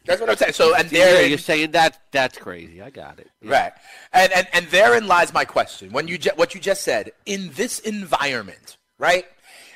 That's 0.05 0.21
what 0.21 0.29
I'm 0.29 0.37
saying. 0.37 0.53
So, 0.53 0.75
and 0.75 0.89
there 0.89 1.21
yeah, 1.21 1.27
you're 1.27 1.37
saying 1.37 1.71
that 1.71 1.99
that's 2.11 2.37
crazy. 2.37 2.81
I 2.81 2.91
got 2.91 3.19
it. 3.19 3.29
Yeah. 3.41 3.51
Right, 3.51 3.73
and 4.13 4.31
and 4.33 4.47
and 4.53 4.67
therein 4.67 5.07
lies 5.07 5.33
my 5.33 5.45
question. 5.45 5.91
When 5.91 6.07
you 6.07 6.19
what 6.35 6.53
you 6.53 6.61
just 6.61 6.83
said 6.83 7.11
in 7.25 7.51
this 7.53 7.79
environment, 7.79 8.77
right? 8.99 9.25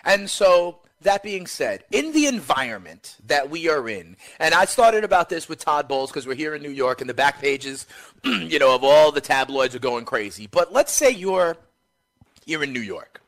And 0.06 0.30
so 0.30 0.80
that 1.02 1.24
being 1.24 1.48
said, 1.48 1.84
in 1.92 2.12
the 2.12 2.28
environment 2.28 3.18
that 3.26 3.50
we 3.50 3.70
are 3.70 3.88
in, 3.88 4.18
and 4.40 4.54
I 4.54 4.66
started 4.66 5.04
about 5.04 5.30
this 5.30 5.48
with 5.48 5.60
Todd 5.60 5.88
Bowles 5.88 6.12
because 6.12 6.28
we're 6.28 6.36
here 6.36 6.54
in 6.54 6.62
New 6.62 6.70
York 6.70 7.02
and 7.02 7.10
the 7.10 7.14
back 7.14 7.40
pages, 7.40 7.88
you 8.24 8.60
know, 8.60 8.76
of 8.76 8.84
all 8.84 9.12
the 9.12 9.22
tabloids 9.22 9.76
are 9.76 9.80
going 9.80 10.06
crazy. 10.06 10.48
But 10.48 10.74
let's 10.74 10.92
say 10.92 11.10
you're 11.10 11.58
here 12.46 12.64
in 12.64 12.74
New 12.74 12.82
York. 12.82 13.22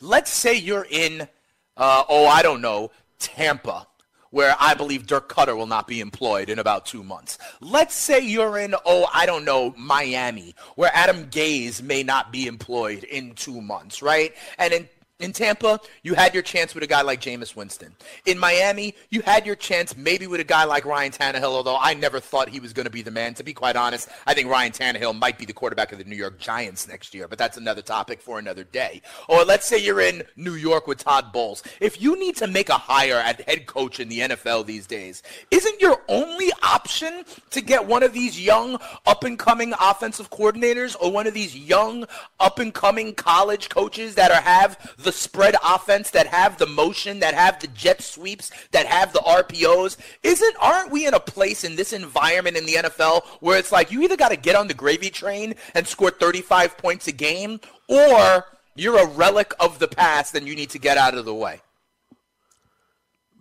Let's 0.00 0.30
say 0.30 0.56
you're 0.56 0.86
in, 0.90 1.28
uh, 1.76 2.04
oh, 2.08 2.26
I 2.26 2.42
don't 2.42 2.62
know, 2.62 2.90
Tampa, 3.20 3.86
where 4.30 4.56
I 4.58 4.74
believe 4.74 5.06
Dirk 5.06 5.32
Koetter 5.32 5.56
will 5.56 5.66
not 5.66 5.86
be 5.86 6.00
employed 6.00 6.50
in 6.50 6.58
about 6.58 6.86
two 6.86 7.04
months. 7.04 7.38
Let's 7.60 7.94
say 7.94 8.20
you're 8.20 8.58
in, 8.58 8.74
oh, 8.84 9.08
I 9.12 9.26
don't 9.26 9.44
know, 9.44 9.74
Miami, 9.76 10.54
where 10.76 10.90
Adam 10.94 11.26
Gase 11.26 11.82
may 11.82 12.02
not 12.02 12.32
be 12.32 12.46
employed 12.46 13.04
in 13.04 13.34
two 13.34 13.60
months, 13.60 14.02
right? 14.02 14.34
And 14.58 14.72
in 14.72 14.88
in 15.20 15.32
Tampa, 15.32 15.80
you 16.02 16.14
had 16.14 16.34
your 16.34 16.42
chance 16.42 16.74
with 16.74 16.82
a 16.82 16.86
guy 16.86 17.02
like 17.02 17.20
Jameis 17.20 17.54
Winston. 17.54 17.94
In 18.26 18.38
Miami, 18.38 18.94
you 19.10 19.20
had 19.20 19.46
your 19.46 19.54
chance 19.54 19.96
maybe 19.96 20.26
with 20.26 20.40
a 20.40 20.44
guy 20.44 20.64
like 20.64 20.84
Ryan 20.84 21.12
Tannehill, 21.12 21.44
although 21.44 21.76
I 21.78 21.94
never 21.94 22.20
thought 22.20 22.48
he 22.48 22.60
was 22.60 22.72
going 22.72 22.86
to 22.86 22.90
be 22.90 23.02
the 23.02 23.10
man. 23.10 23.34
To 23.34 23.44
be 23.44 23.52
quite 23.52 23.76
honest, 23.76 24.08
I 24.26 24.34
think 24.34 24.48
Ryan 24.48 24.72
Tannehill 24.72 25.18
might 25.18 25.38
be 25.38 25.44
the 25.44 25.52
quarterback 25.52 25.92
of 25.92 25.98
the 25.98 26.04
New 26.04 26.16
York 26.16 26.38
Giants 26.38 26.88
next 26.88 27.14
year, 27.14 27.28
but 27.28 27.38
that's 27.38 27.56
another 27.56 27.82
topic 27.82 28.20
for 28.20 28.38
another 28.38 28.64
day. 28.64 29.02
Or 29.28 29.44
let's 29.44 29.66
say 29.66 29.78
you're 29.78 30.00
in 30.00 30.22
New 30.36 30.54
York 30.54 30.86
with 30.86 30.98
Todd 30.98 31.32
Bowles. 31.32 31.62
If 31.80 32.00
you 32.00 32.18
need 32.18 32.36
to 32.36 32.46
make 32.46 32.68
a 32.68 32.74
hire 32.74 33.18
at 33.18 33.42
head 33.42 33.66
coach 33.66 34.00
in 34.00 34.08
the 34.08 34.20
NFL 34.20 34.66
these 34.66 34.86
days, 34.86 35.22
isn't 35.50 35.80
your 35.80 36.00
only 36.08 36.50
option 36.62 37.24
to 37.50 37.60
get 37.60 37.86
one 37.86 38.02
of 38.02 38.12
these 38.12 38.40
young 38.40 38.78
up 39.06 39.24
and 39.24 39.38
coming 39.38 39.74
offensive 39.80 40.30
coordinators 40.30 40.96
or 41.00 41.12
one 41.12 41.26
of 41.26 41.34
these 41.34 41.56
young 41.56 42.06
up 42.38 42.58
and 42.58 42.72
coming 42.72 43.14
college 43.14 43.68
coaches 43.68 44.14
that 44.14 44.30
are 44.30 44.40
have 44.40 44.94
the 44.98 45.09
the 45.10 45.16
spread 45.16 45.56
offense, 45.64 46.10
that 46.10 46.28
have 46.28 46.56
the 46.58 46.66
motion, 46.66 47.18
that 47.18 47.34
have 47.34 47.58
the 47.58 47.66
jet 47.66 48.00
sweeps, 48.00 48.52
that 48.70 48.86
have 48.86 49.12
the 49.12 49.18
RPOs. 49.18 49.96
Isn't 50.22 50.56
aren't 50.60 50.92
we 50.92 51.04
in 51.04 51.14
a 51.14 51.20
place 51.20 51.64
in 51.64 51.74
this 51.74 51.92
environment 51.92 52.56
in 52.56 52.64
the 52.64 52.74
NFL 52.74 53.24
where 53.40 53.58
it's 53.58 53.72
like 53.72 53.90
you 53.90 54.02
either 54.02 54.16
got 54.16 54.28
to 54.28 54.36
get 54.36 54.54
on 54.54 54.68
the 54.68 54.74
gravy 54.74 55.10
train 55.10 55.56
and 55.74 55.84
score 55.84 56.12
35 56.12 56.78
points 56.78 57.08
a 57.08 57.12
game 57.12 57.58
or 57.88 58.44
you're 58.76 59.02
a 59.02 59.06
relic 59.06 59.52
of 59.58 59.80
the 59.80 59.88
past 59.88 60.36
and 60.36 60.46
you 60.46 60.54
need 60.54 60.70
to 60.70 60.78
get 60.78 60.96
out 60.96 61.14
of 61.14 61.24
the 61.24 61.34
way. 61.34 61.60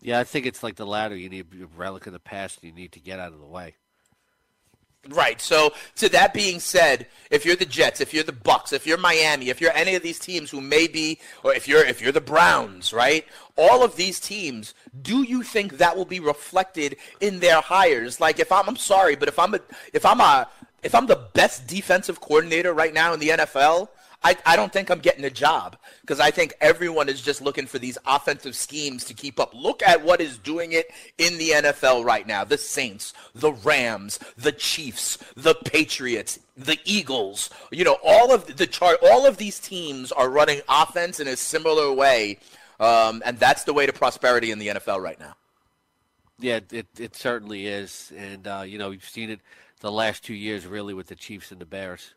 Yeah, 0.01 0.19
I 0.19 0.23
think 0.23 0.47
it's 0.47 0.63
like 0.63 0.75
the 0.75 0.87
latter. 0.87 1.15
You 1.15 1.29
need 1.29 1.45
a 1.61 1.67
relic 1.77 2.07
of 2.07 2.13
the 2.13 2.19
past 2.19 2.63
and 2.63 2.71
you 2.71 2.75
need 2.75 2.93
to 2.93 2.99
get 2.99 3.19
out 3.19 3.33
of 3.33 3.39
the 3.39 3.45
way. 3.45 3.75
Right. 5.09 5.41
So, 5.41 5.73
to 5.97 6.09
that 6.09 6.33
being 6.33 6.59
said, 6.59 7.07
if 7.31 7.45
you're 7.45 7.55
the 7.55 7.65
Jets, 7.65 8.01
if 8.01 8.13
you're 8.13 8.23
the 8.23 8.31
Bucs, 8.31 8.73
if 8.73 8.85
you're 8.85 8.97
Miami, 8.97 9.49
if 9.49 9.59
you're 9.59 9.75
any 9.75 9.95
of 9.95 10.03
these 10.03 10.19
teams 10.19 10.51
who 10.51 10.61
may 10.61 10.87
be, 10.87 11.19
or 11.43 11.53
if 11.53 11.67
you're 11.67 11.83
if 11.83 12.01
you're 12.01 12.11
the 12.11 12.21
Browns, 12.21 12.93
right? 12.93 13.25
All 13.55 13.83
of 13.83 13.95
these 13.95 14.19
teams, 14.19 14.73
do 15.01 15.23
you 15.23 15.43
think 15.43 15.77
that 15.77 15.97
will 15.97 16.05
be 16.05 16.19
reflected 16.19 16.97
in 17.19 17.39
their 17.39 17.61
hires? 17.61 18.19
Like, 18.19 18.39
if 18.39 18.51
I'm, 18.51 18.67
I'm 18.67 18.77
sorry, 18.77 19.15
but 19.15 19.27
if 19.27 19.39
I'm 19.39 19.53
a, 19.55 19.59
if 19.93 20.05
I'm 20.05 20.21
a, 20.21 20.47
if 20.83 20.93
I'm 20.93 21.07
the 21.07 21.27
best 21.33 21.67
defensive 21.67 22.21
coordinator 22.21 22.73
right 22.73 22.93
now 22.93 23.13
in 23.13 23.19
the 23.19 23.29
NFL, 23.29 23.89
I, 24.21 24.35
I 24.45 24.55
don't 24.57 24.71
think 24.71 24.89
I'm 24.89 24.99
getting 24.99 25.23
a 25.23 25.29
job 25.29 25.77
because 26.01 26.19
I 26.19 26.29
think 26.31 26.53
everyone 26.59 27.07
is 27.07 27.21
just 27.21 27.41
looking 27.41 27.65
for 27.65 27.79
these 27.79 27.97
offensive 28.05 28.55
schemes 28.55 29.05
to 29.05 29.13
keep 29.13 29.39
up. 29.39 29.53
Look 29.53 29.81
at 29.81 30.03
what 30.03 30.19
is 30.19 30.37
doing 30.37 30.73
it 30.73 30.91
in 31.17 31.37
the 31.37 31.51
NFL 31.51 32.03
right 32.03 32.27
now. 32.27 32.43
The 32.43 32.57
Saints, 32.57 33.13
the 33.33 33.53
Rams, 33.53 34.19
the 34.37 34.51
Chiefs, 34.51 35.17
the 35.37 35.55
Patriots, 35.55 36.39
the 36.57 36.77
Eagles. 36.83 37.49
You 37.71 37.85
know, 37.85 37.97
all 38.03 38.33
of 38.33 38.57
the 38.57 38.67
chart, 38.67 38.97
all 39.01 39.25
of 39.25 39.37
these 39.37 39.57
teams 39.57 40.11
are 40.11 40.29
running 40.29 40.61
offense 40.67 41.21
in 41.21 41.27
a 41.29 41.37
similar 41.37 41.93
way, 41.93 42.39
um, 42.79 43.21
and 43.25 43.39
that's 43.39 43.63
the 43.63 43.73
way 43.73 43.85
to 43.85 43.93
prosperity 43.93 44.51
in 44.51 44.59
the 44.59 44.67
NFL 44.67 45.01
right 45.01 45.19
now. 45.19 45.35
Yeah, 46.39 46.59
it 46.71 46.87
it 46.97 47.15
certainly 47.15 47.67
is, 47.67 48.11
and 48.15 48.47
uh, 48.47 48.63
you 48.65 48.77
know 48.77 48.89
we've 48.89 49.03
seen 49.03 49.29
it 49.29 49.39
the 49.79 49.91
last 49.91 50.23
two 50.23 50.33
years 50.33 50.65
really 50.65 50.93
with 50.93 51.07
the 51.07 51.15
Chiefs 51.15 51.51
and 51.51 51.59
the 51.61 51.65
Bears. 51.65 52.13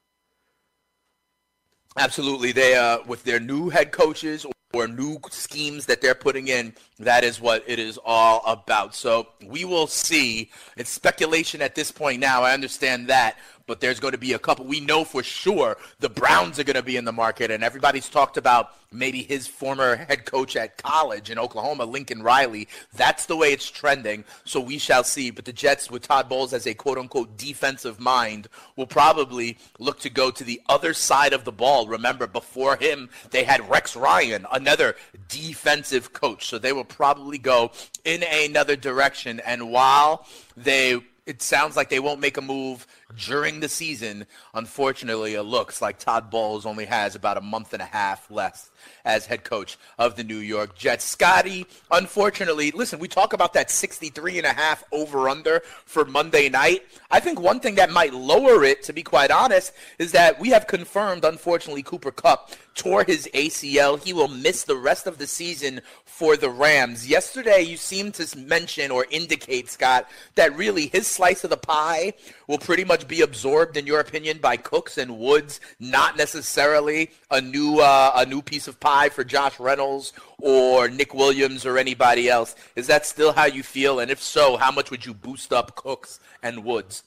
Absolutely, 1.99 2.53
they 2.53 2.75
uh, 2.75 2.99
with 3.07 3.23
their 3.25 3.41
new 3.41 3.69
head 3.69 3.93
coaches 3.93 4.47
or 4.73 4.89
new 4.89 5.19
schemes 5.31 5.85
that 5.87 6.01
they're 6.01 6.15
putting 6.15 6.49
in, 6.49 6.75
that 6.99 7.25
is 7.25 7.41
what 7.41 7.63
it 7.67 7.79
is 7.79 7.99
all 8.05 8.43
about. 8.47 8.95
So 8.95 9.29
we 9.45 9.67
will 9.67 9.87
see. 9.87 10.51
It's 10.79 10.89
speculation 10.89 11.61
at 11.61 11.75
this 11.75 11.93
point 11.93 12.21
now. 12.21 12.43
I 12.43 12.55
understand 12.55 13.09
that, 13.09 13.37
but 13.73 13.81
there's 13.81 14.01
going 14.01 14.13
to 14.13 14.19
be 14.19 14.35
a 14.35 14.39
couple. 14.39 14.67
We 14.67 14.81
know 14.81 15.03
for 15.03 15.23
sure 15.23 15.79
the 15.99 16.11
Browns 16.11 16.59
are 16.59 16.65
going 16.65 16.77
to 16.77 16.83
be 16.83 16.99
in 16.99 17.07
the 17.07 17.11
market, 17.11 17.51
and 17.51 17.65
everybody's 17.65 18.07
talked 18.07 18.37
about 18.37 18.75
maybe 18.93 19.23
his 19.23 19.47
former 19.47 19.97
head 19.97 20.27
coach 20.27 20.57
at 20.57 20.77
college 20.77 21.31
in 21.31 21.39
Oklahoma, 21.39 21.87
Lincoln 21.87 22.23
Riley. 22.23 22.69
That's 22.93 23.25
the 23.25 23.35
way 23.35 23.51
it's 23.51 23.71
trending. 23.71 24.25
So 24.45 24.61
we 24.61 24.77
shall 24.77 25.05
see. 25.05 25.31
But 25.31 25.47
the 25.47 25.55
Jets, 25.55 25.91
with 25.91 26.07
Todd 26.07 26.29
Bowles 26.29 26.53
as 26.53 26.67
a 26.67 26.75
quote 26.75 26.99
unquote 26.99 27.39
defensive 27.39 27.99
mind, 27.99 28.47
will 28.77 28.87
probably 28.87 29.57
look 29.79 30.01
to 30.01 30.11
go 30.11 30.31
to 30.31 30.45
the 30.45 30.61
other 30.69 30.93
side 30.93 31.33
of 31.33 31.47
the 31.47 31.51
ball. 31.51 31.87
Remember, 31.87 32.27
before 32.27 32.77
him, 32.77 33.09
they 33.31 33.43
had 33.43 33.71
Rex 33.71 33.97
Ryan, 33.97 34.47
another 34.53 34.97
defensive 35.31 36.13
coach. 36.13 36.45
So 36.45 36.59
they 36.59 36.75
will 36.75 36.85
probably 36.85 37.39
go 37.39 37.73
in 38.05 38.23
another 38.23 38.77
direction. 38.77 39.41
And 39.41 39.71
while 39.71 40.27
they 40.59 41.01
it 41.27 41.43
sounds 41.43 41.77
like 41.77 41.89
they 41.89 42.01
won't 42.01 42.21
make 42.21 42.37
a 42.37 42.43
move 42.43 42.87
during 43.17 43.61
the 43.61 43.69
season. 43.69 44.27
Unfortunately, 44.55 45.35
it 45.35 45.43
looks 45.43 45.81
like 45.81 45.99
Todd 45.99 46.31
Bowles 46.31 46.67
only 46.67 46.85
has 46.87 47.15
about 47.15 47.37
a 47.37 47.41
month 47.41 47.73
and 47.73 47.83
a 47.83 47.87
half 47.87 48.31
left 48.31 48.71
as 49.05 49.27
head 49.27 49.45
coach 49.45 49.79
of 49.99 50.17
the 50.17 50.25
New 50.25 50.39
York 50.39 50.77
Jets. 50.77 51.05
Scotty, 51.05 51.67
unfortunately, 51.91 52.71
listen, 52.71 52.99
we 52.99 53.09
talk 53.09 53.33
about 53.33 53.53
that 53.55 53.71
63 53.71 54.39
and 54.39 54.47
a 54.47 54.53
half 54.53 54.85
over 54.93 55.29
under 55.29 55.61
for 55.85 56.05
Monday 56.05 56.49
night. 56.49 56.83
I 57.11 57.21
think 57.21 57.41
one 57.41 57.61
thing 57.61 57.77
that 57.77 57.91
might 57.91 58.15
lower 58.15 58.65
it, 58.65 58.83
to 58.85 58.93
be 58.93 59.03
quite 59.03 59.31
honest, 59.31 59.73
is 59.99 60.13
that 60.13 60.41
we 60.41 60.51
have 60.51 60.67
confirmed, 60.67 61.25
unfortunately, 61.25 61.83
Cooper 61.83 62.11
Kupp 62.11 62.53
tore 62.75 63.05
his 63.05 63.29
ACL. 63.35 64.03
He 64.03 64.13
will 64.13 64.29
miss 64.29 64.65
the 64.65 64.77
rest 64.77 65.07
of 65.07 65.19
the 65.19 65.27
season 65.27 65.81
for 66.05 66.37
the 66.37 66.51
Rams. 66.51 67.09
Yesterday, 67.09 67.63
you 67.63 67.77
seemed 67.77 68.15
to 68.15 68.39
mention 68.39 68.91
or 68.91 69.07
indicate, 69.11 69.71
Scott, 69.71 70.09
that 70.35 70.57
really 70.57 70.87
his 70.87 71.07
slice 71.07 71.45
of 71.45 71.51
the 71.51 71.57
pie 71.57 72.15
will 72.47 72.59
pretty 72.59 72.85
much 72.85 73.02
be 73.05 73.21
absorbed, 73.23 73.77
in 73.77 73.87
your 73.87 74.01
opinion, 74.01 74.39
by 74.39 74.57
Cooks 74.57 74.99
and 74.99 75.19
Woods, 75.19 75.61
not 75.81 76.17
necessarily 76.17 77.11
a 77.31 77.41
new 77.41 77.81
uh, 77.81 78.13
a 78.15 78.27
new 78.27 78.43
piece 78.43 78.69
of 78.69 78.79
pie 78.81 79.09
for 79.09 79.25
Josh 79.25 79.59
Reynolds 79.61 80.13
or 80.39 80.89
Nick 80.89 81.15
Williams 81.15 81.65
or 81.67 81.79
anybody 81.79 82.29
else. 82.29 82.55
Is 82.77 82.87
that 82.89 83.07
still 83.07 83.33
how 83.33 83.47
you 83.47 83.63
feel? 83.63 84.01
And 84.01 84.11
if 84.11 84.21
so, 84.23 84.57
how 84.57 84.71
much 84.71 84.91
would 84.91 85.05
you 85.07 85.15
boost 85.15 85.53
up 85.53 85.75
Cooks 85.77 86.21
and 86.43 86.65
Woods? 86.65 87.05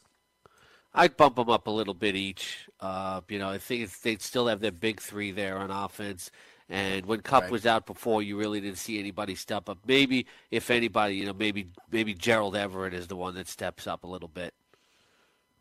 I'd 0.93 1.17
bump 1.17 1.36
them 1.36 1.49
up 1.49 1.67
a 1.67 1.71
little 1.71 1.93
bit 1.93 2.15
each. 2.15 2.67
Uh, 2.79 3.21
you 3.27 3.38
know, 3.39 3.49
I 3.49 3.58
think 3.58 3.91
they'd 4.01 4.21
still 4.21 4.47
have 4.47 4.62
their 4.62 4.71
big 4.71 5.01
three 5.01 5.31
there 5.31 5.58
on 5.58 5.69
offense, 5.71 6.31
And 6.69 7.05
when 7.05 7.21
Kupp 7.21 7.43
Right. 7.43 7.51
was 7.51 7.65
out 7.65 7.86
before, 7.86 8.23
you 8.23 8.38
really 8.38 8.60
didn't 8.62 8.77
see 8.79 8.97
anybody 8.99 9.36
step 9.36 9.69
up. 9.69 9.79
Maybe, 9.86 10.25
if 10.49 10.71
anybody, 10.71 11.15
you 11.15 11.25
know, 11.25 11.34
maybe 11.34 11.69
maybe 11.91 12.13
Gerald 12.15 12.55
Everett 12.55 12.93
is 12.93 13.08
the 13.08 13.15
one 13.15 13.36
that 13.36 13.47
steps 13.47 13.86
up 13.88 14.03
a 14.03 14.08
little 14.08 14.29
bit. 14.29 14.53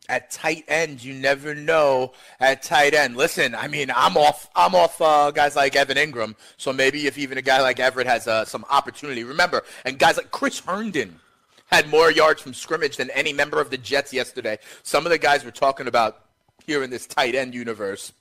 At 0.09 0.31
tight 0.31 0.65
end, 0.69 1.03
you 1.03 1.15
never 1.15 1.55
know 1.55 2.13
at 2.39 2.63
tight 2.63 2.93
end. 2.93 3.17
Listen, 3.17 3.55
I 3.55 3.69
mean, 3.69 3.91
I'm 3.95 4.19
off. 4.19 4.51
I'm 4.55 4.75
off 4.75 5.01
uh, 5.01 5.31
guys 5.31 5.57
like 5.57 5.77
Evan 5.77 5.97
Engram. 5.97 6.35
So 6.59 6.75
maybe 6.75 7.07
if 7.07 7.17
even 7.17 7.39
a 7.39 7.43
guy 7.43 7.63
like 7.63 7.81
Everett 7.81 8.07
has 8.07 8.29
uh, 8.29 8.45
some 8.45 8.67
opportunity, 8.69 9.25
remember, 9.25 9.65
and 9.87 9.99
guys 9.99 10.19
like 10.19 10.31
Chris 10.31 10.61
Herndon 10.61 11.21
had 11.67 11.89
more 11.89 12.11
yards 12.11 12.43
from 12.43 12.53
scrimmage 12.53 12.99
than 12.99 13.11
any 13.11 13.33
member 13.33 13.61
of 13.61 13.71
the 13.71 13.79
Jets 13.79 14.13
yesterday. 14.13 14.59
Some 14.83 15.07
of 15.07 15.11
the 15.11 15.19
guys 15.19 15.45
we're 15.45 15.51
talking 15.51 15.89
about 15.89 16.21
here 16.67 16.83
in 16.83 16.91
this 16.91 17.07
tight 17.07 17.35
end 17.35 17.55
universe 17.55 18.13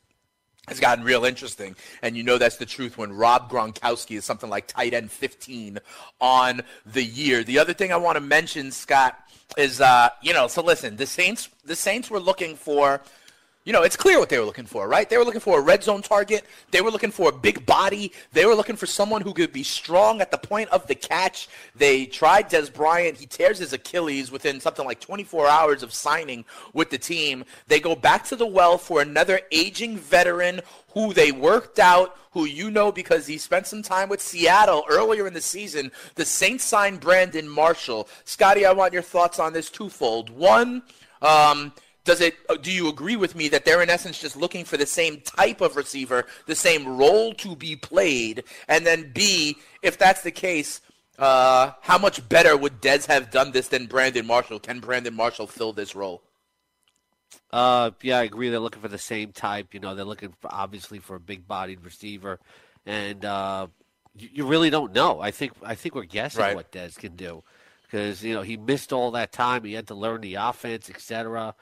has 0.68 0.80
gotten 0.80 1.04
real 1.04 1.26
interesting. 1.26 1.76
And 2.02 2.16
you 2.16 2.24
know 2.24 2.38
that's 2.38 2.58
the 2.58 2.66
truth 2.66 2.98
when 2.98 3.12
Rob 3.12 3.50
Gronkowski 3.50 4.18
is 4.18 4.26
something 4.26 4.50
like 4.50 4.68
tight 4.68 4.94
end 4.94 5.12
15 5.12 5.80
on 6.22 6.62
the 6.86 7.04
year. 7.04 7.44
The 7.44 7.60
other 7.60 7.74
thing 7.74 7.92
I 7.92 7.98
want 7.98 8.16
to 8.16 8.22
mention, 8.22 8.72
Scott, 8.72 9.20
is 9.58 9.82
uh, 9.82 10.10
you 10.22 10.34
know, 10.34 10.48
so 10.48 10.62
listen, 10.62 10.96
the 10.96 11.06
Saints 11.06 11.50
the 11.66 11.76
Saints 11.76 12.10
were 12.10 12.20
looking 12.20 12.56
for 12.56 13.02
you 13.66 13.72
know, 13.72 13.84
it's 13.84 13.96
clear 13.96 14.20
what 14.20 14.28
they 14.28 14.38
were 14.38 14.46
looking 14.46 14.66
for, 14.66 14.90
right? 14.90 15.10
They 15.10 15.18
were 15.18 15.24
looking 15.24 15.40
for 15.40 15.60
a 15.60 15.62
red 15.62 15.84
zone 15.84 16.02
target. 16.02 16.44
They 16.72 16.82
were 16.82 16.92
looking 16.92 17.12
for 17.12 17.30
a 17.30 17.32
big 17.32 17.66
body. 17.66 18.12
They 18.34 18.46
were 18.46 18.56
looking 18.56 18.76
for 18.76 18.86
someone 18.86 19.22
who 19.22 19.34
could 19.34 19.54
be 19.54 19.64
strong 19.64 20.20
at 20.20 20.32
the 20.32 20.38
point 20.38 20.70
of 20.70 20.86
the 20.88 20.96
catch. 20.96 21.48
They 21.74 22.06
tried 22.06 22.50
Dez 22.50 22.74
Bryant. 22.74 23.18
He 23.18 23.26
tears 23.26 23.60
his 23.60 23.72
Achilles 23.72 24.32
within 24.32 24.60
something 24.60 24.86
like 24.86 25.00
24 25.00 25.48
hours 25.48 25.82
of 25.82 25.94
signing 25.94 26.44
with 26.74 26.90
the 26.90 26.98
team. 26.98 27.46
They 27.68 27.80
go 27.80 27.96
back 27.96 28.26
to 28.26 28.36
the 28.36 28.46
well 28.46 28.78
for 28.78 29.02
another 29.02 29.40
aging 29.50 29.98
veteran 29.98 30.60
who 30.90 31.14
they 31.14 31.32
worked 31.32 31.80
out, 31.80 32.18
who 32.32 32.44
you 32.46 32.70
know 32.70 32.92
because 32.92 33.28
he 33.28 33.38
spent 33.38 33.66
some 33.66 33.82
time 33.82 34.10
with 34.10 34.22
Seattle 34.22 34.84
earlier 34.90 35.26
in 35.26 35.34
the 35.34 35.42
season. 35.42 35.90
The 36.16 36.26
Saints 36.26 36.66
signed 36.66 37.00
Brandon 37.00 37.48
Marshall. 37.48 38.10
Scotty, 38.26 38.66
I 38.66 38.74
want 38.74 38.92
your 38.92 39.02
thoughts 39.02 39.40
on 39.40 39.54
this 39.54 39.70
twofold. 39.70 40.30
One, 40.30 40.84
um, 41.22 41.72
does 42.06 42.22
it 42.22 42.36
uh, 42.50 42.56
do 42.56 42.72
you 42.72 42.90
agree 42.90 43.16
with 43.16 43.36
me 43.36 43.48
that 43.48 43.66
they're 43.66 43.82
in 43.82 43.90
essence 43.90 44.20
just 44.20 44.36
looking 44.36 44.66
for 44.66 44.78
the 44.78 44.86
same 44.86 45.22
type 45.22 45.62
of 45.62 45.76
receiver 45.76 46.26
the 46.48 46.56
same 46.56 46.98
role 46.98 47.34
to 47.34 47.56
be 47.56 47.76
played 47.76 48.44
and 48.68 48.86
then 48.86 49.12
b 49.14 49.56
if 49.82 49.98
that's 49.98 50.22
the 50.22 50.32
case 50.32 50.82
uh, 51.20 51.72
how 51.82 51.98
much 51.98 52.28
better 52.28 52.58
would 52.58 52.82
Dez 52.82 53.06
have 53.06 53.30
done 53.30 53.52
this 53.52 53.68
than 53.68 53.86
Brandon 53.86 54.26
Marshall? 54.26 54.60
Can 54.60 54.80
Brandon 54.80 55.14
Marshall 55.14 55.46
fill 55.46 55.72
this 55.72 55.94
role? 55.94 56.24
Uh, 57.52 57.92
yeah, 58.02 58.18
I 58.18 58.24
agree. 58.24 58.50
They're 58.50 58.60
looking 58.60 58.82
for 58.82 58.88
the 58.88 58.98
same 58.98 59.32
type. 59.32 59.74
You 59.74 59.80
know, 59.80 59.94
they're 59.94 60.06
looking 60.06 60.34
for, 60.42 60.52
obviously 60.52 61.00
for 61.00 61.16
a 61.16 61.20
big-bodied 61.20 61.86
receiver, 61.86 62.40
and 62.86 63.24
uh, 63.24 63.68
you, 64.18 64.30
you 64.34 64.46
really 64.48 64.72
don't 64.72 64.92
know. 64.94 65.22
I 65.22 65.30
think 65.32 65.54
I 65.64 65.76
think 65.76 65.94
we're 65.94 66.06
guessing 66.06 66.42
Right. 66.42 66.56
what 66.56 66.72
Dez 66.72 66.98
can 66.98 67.16
do 67.16 67.44
because 67.84 68.24
you 68.24 68.34
know 68.34 68.42
he 68.42 68.58
missed 68.58 68.92
all 68.92 69.12
that 69.12 69.32
time. 69.32 69.64
He 69.64 69.74
had 69.74 69.88
to 69.88 69.96
learn 69.96 70.22
the 70.22 70.36
offense, 70.36 70.90
etc. 70.90 71.54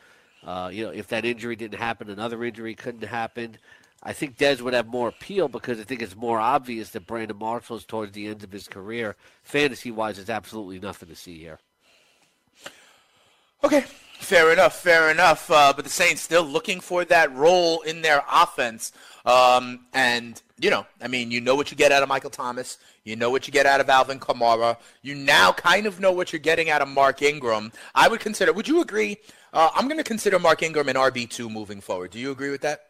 Uh, 0.43 0.69
you 0.71 0.85
know, 0.85 0.91
if 0.91 1.07
that 1.09 1.25
injury 1.25 1.55
didn't 1.55 1.79
happen, 1.79 2.09
another 2.09 2.43
injury 2.43 2.75
couldn't 2.75 3.03
happen. 3.03 3.57
I 4.03 4.13
think 4.13 4.37
Dez 4.37 4.61
would 4.61 4.73
have 4.73 4.87
more 4.87 5.09
appeal 5.09 5.47
because 5.47 5.79
I 5.79 5.83
think 5.83 6.01
it's 6.01 6.15
more 6.15 6.39
obvious 6.39 6.89
that 6.89 7.05
Brandon 7.05 7.37
Marshall 7.37 7.77
is 7.77 7.85
towards 7.85 8.13
the 8.13 8.27
end 8.27 8.43
of 8.43 8.51
his 8.51 8.67
career. 8.67 9.15
Fantasy-wise, 9.43 10.15
there's 10.15 10.29
absolutely 10.29 10.79
nothing 10.79 11.09
to 11.09 11.15
see 11.15 11.37
here. 11.37 11.59
Okay, 13.63 13.81
fair 14.17 14.51
enough, 14.51 14.79
fair 14.79 15.11
enough. 15.11 15.51
Uh, 15.51 15.71
but 15.75 15.85
the 15.85 15.91
Saints 15.91 16.23
still 16.23 16.43
looking 16.43 16.79
for 16.79 17.05
that 17.05 17.31
role 17.35 17.81
in 17.81 18.01
their 18.01 18.23
offense. 18.31 18.91
Um, 19.23 19.81
and, 19.93 20.41
you 20.59 20.71
know, 20.71 20.87
I 20.99 21.07
mean, 21.07 21.29
you 21.29 21.39
know 21.39 21.53
what 21.53 21.69
you 21.69 21.77
get 21.77 21.91
out 21.91 22.01
of 22.01 22.09
Michael 22.09 22.31
Thomas. 22.31 22.79
You 23.03 23.15
know 23.15 23.29
what 23.29 23.45
you 23.45 23.53
get 23.53 23.67
out 23.67 23.81
of 23.81 23.87
Alvin 23.87 24.19
Kamara. 24.19 24.77
You 25.03 25.13
now 25.13 25.51
kind 25.51 25.85
of 25.85 25.99
know 25.99 26.11
what 26.11 26.33
you're 26.33 26.39
getting 26.39 26.71
out 26.71 26.81
of 26.81 26.87
Mark 26.87 27.21
Ingram. 27.21 27.71
I 27.93 28.07
would 28.07 28.19
consider, 28.19 28.51
would 28.51 28.67
you 28.67 28.81
agree? 28.81 29.17
Uh, 29.53 29.69
I'm 29.75 29.85
going 29.87 29.97
to 29.97 30.03
consider 30.03 30.39
Mark 30.39 30.63
Ingram 30.63 30.87
an 30.89 30.95
RB2 30.95 31.51
moving 31.51 31.81
forward. 31.81 32.11
Do 32.11 32.19
you 32.19 32.31
agree 32.31 32.49
with 32.51 32.61
that? 32.61 32.87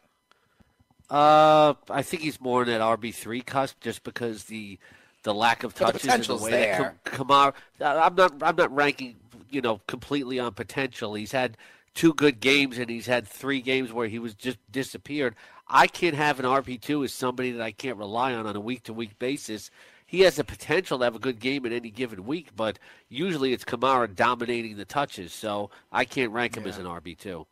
Uh, 1.10 1.74
I 1.90 2.02
think 2.04 2.24
he's 2.24 2.40
more 2.40 2.62
in 2.62 2.70
that 2.70 2.80
RB 2.82 3.14
three 3.14 3.42
cusp 3.42 3.82
just 3.82 4.04
because 4.04 4.46
the 4.46 4.80
the 5.24 5.34
lack 5.34 5.64
of 5.64 5.76
But 5.78 5.94
the 5.94 6.00
touches 6.00 6.30
and 6.30 6.40
the 6.40 6.44
way 6.44 6.52
there. 6.52 6.96
that 7.04 7.12
Kam- 7.12 7.28
Kamara. 7.28 7.54
I'm 7.82 8.16
not 8.16 8.42
I'm 8.42 8.56
not 8.56 8.74
ranking 8.74 9.18
you 9.50 9.60
know 9.60 9.82
completely 9.88 10.40
on 10.40 10.54
potential. 10.54 11.14
He's 11.16 11.34
had 11.34 11.58
two 11.94 12.14
good 12.14 12.40
games 12.40 12.78
and 12.78 12.90
he's 12.90 13.08
had 13.08 13.28
three 13.28 13.60
games 13.60 13.92
where 13.92 14.08
he 14.08 14.20
was 14.20 14.34
just 14.36 14.58
disappeared. 14.72 15.36
I 15.68 15.88
can't 15.88 16.16
have 16.16 16.40
an 16.40 16.46
RB 16.46 16.80
two 16.80 17.04
as 17.04 17.12
somebody 17.12 17.52
that 17.52 17.62
I 17.62 17.72
can't 17.72 17.98
rely 17.98 18.34
on 18.34 18.46
on 18.48 18.56
a 18.56 18.62
week 18.62 18.84
to 18.84 18.94
week 18.94 19.20
basis. 19.20 19.70
He 20.12 20.20
has 20.24 20.36
the 20.36 20.44
potential 20.44 20.98
to 20.98 21.06
have 21.06 21.16
a 21.16 21.20
good 21.20 21.40
game 21.40 21.66
in 21.66 21.72
any 21.72 21.90
given 21.90 22.26
week, 22.26 22.50
but 22.54 22.78
usually 23.08 23.54
it's 23.54 23.64
Kamara 23.64 24.14
dominating 24.14 24.76
the 24.76 24.84
touches, 24.84 25.32
so 25.32 25.70
I 25.90 26.04
can't 26.04 26.34
rank 26.34 26.58
him 26.58 26.68
as 26.68 26.78
an 26.78 26.84
RB 26.86 27.18
two. 27.18 27.48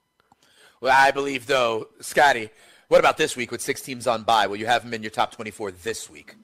Well, 0.81 0.93
I 0.93 1.11
believe, 1.11 1.47
though, 1.47 1.87
Scotty, 2.01 2.49
what 2.89 2.99
about 2.99 3.15
this 3.15 3.37
week 3.37 3.51
with 3.51 3.61
six 3.61 3.81
teams 3.81 4.07
on 4.07 4.23
bye? 4.23 4.45
Will 4.47 4.57
you 4.57 4.65
have 4.65 4.83
him 4.83 4.93
in 4.93 5.01
your 5.01 5.09
top 5.09 5.31
24 5.31 5.71
this 5.71 6.09
week? 6.09 6.35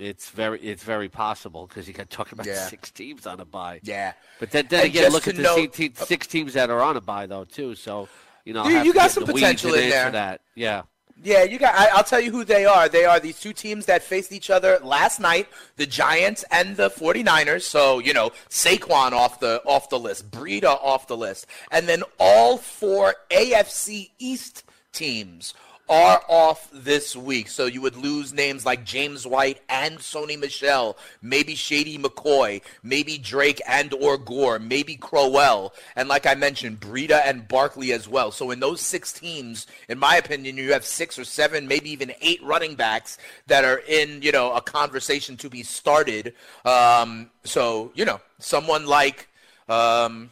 It's 0.00 0.30
very 0.30 0.60
it's 0.60 0.82
very 0.82 1.08
possible 1.08 1.68
because 1.68 1.86
you 1.86 1.94
got 1.94 2.10
talking 2.10 2.32
about 2.34 2.46
Yeah. 2.48 2.66
six 2.66 2.90
teams 2.90 3.24
on 3.24 3.38
a 3.38 3.44
bye. 3.44 3.78
Yeah. 3.84 4.14
But 4.40 4.50
then, 4.50 4.66
then 4.68 4.80
And 4.80 4.88
again, 4.90 5.12
look 5.12 5.28
at 5.28 5.36
the 5.36 5.44
se- 5.44 5.66
te- 5.68 5.92
uh, 5.96 6.04
six 6.06 6.26
teams 6.26 6.54
that 6.54 6.70
are 6.70 6.82
on 6.82 6.96
a 6.96 7.00
bye 7.00 7.26
though 7.26 7.44
too. 7.44 7.76
So 7.76 8.08
you 8.44 8.52
know, 8.52 8.66
You- 8.66 8.82
you 8.82 8.92
got 8.92 9.12
some 9.12 9.24
potential 9.24 9.72
in 9.74 9.90
there. 9.90 10.10
That 10.10 10.40
yeah. 10.56 10.82
Yeah, 11.22 11.44
you 11.44 11.58
got. 11.58 11.74
I, 11.74 11.88
I'll 11.94 12.04
tell 12.04 12.20
you 12.20 12.30
who 12.30 12.44
they 12.44 12.66
are. 12.66 12.88
They 12.88 13.04
are 13.04 13.18
these 13.18 13.40
two 13.40 13.52
teams 13.52 13.86
that 13.86 14.02
faced 14.02 14.32
each 14.32 14.50
other 14.50 14.78
last 14.82 15.18
night: 15.18 15.48
the 15.76 15.86
Giants 15.86 16.44
and 16.50 16.76
the 16.76 16.90
49ers. 16.90 17.62
So 17.62 17.98
you 18.00 18.12
know, 18.12 18.30
Saquon 18.50 19.12
off 19.12 19.40
the 19.40 19.62
off 19.64 19.88
the 19.88 19.98
list, 19.98 20.30
Breida 20.30 20.78
off 20.82 21.06
the 21.06 21.16
list, 21.16 21.46
and 21.70 21.88
then 21.88 22.02
all 22.18 22.58
four 22.58 23.14
AFC 23.30 24.10
East 24.18 24.64
teams 24.92 25.54
are 25.88 26.22
off 26.28 26.68
this 26.72 27.14
week. 27.14 27.48
So 27.48 27.66
you 27.66 27.80
would 27.80 27.96
lose 27.96 28.32
names 28.32 28.66
like 28.66 28.84
James 28.84 29.26
White 29.26 29.60
and 29.68 29.98
Sony 29.98 30.38
Michel, 30.38 30.96
maybe 31.22 31.54
Shady 31.54 31.98
McCoy, 31.98 32.62
maybe 32.82 33.18
Drake 33.18 33.60
and 33.66 33.92
or 33.94 34.18
Gore, 34.18 34.58
maybe 34.58 34.96
Crowell, 34.96 35.72
and 35.94 36.08
like 36.08 36.26
I 36.26 36.34
mentioned, 36.34 36.80
Breida 36.80 37.22
and 37.24 37.46
Barkley 37.46 37.92
as 37.92 38.08
well. 38.08 38.30
So 38.30 38.50
in 38.50 38.60
those 38.60 38.80
six 38.80 39.12
teams, 39.12 39.66
in 39.88 39.98
my 39.98 40.16
opinion, 40.16 40.56
you 40.56 40.72
have 40.72 40.84
six 40.84 41.18
or 41.18 41.24
seven, 41.24 41.68
maybe 41.68 41.90
even 41.90 42.12
eight 42.20 42.42
running 42.42 42.74
backs 42.74 43.18
that 43.46 43.64
are 43.64 43.80
in, 43.88 44.22
you 44.22 44.32
know, 44.32 44.52
a 44.52 44.60
conversation 44.60 45.36
to 45.38 45.48
be 45.48 45.62
started. 45.62 46.34
Um, 46.64 47.30
so, 47.44 47.92
you 47.94 48.04
know, 48.04 48.20
someone 48.38 48.86
like 48.86 49.28
um, 49.68 50.30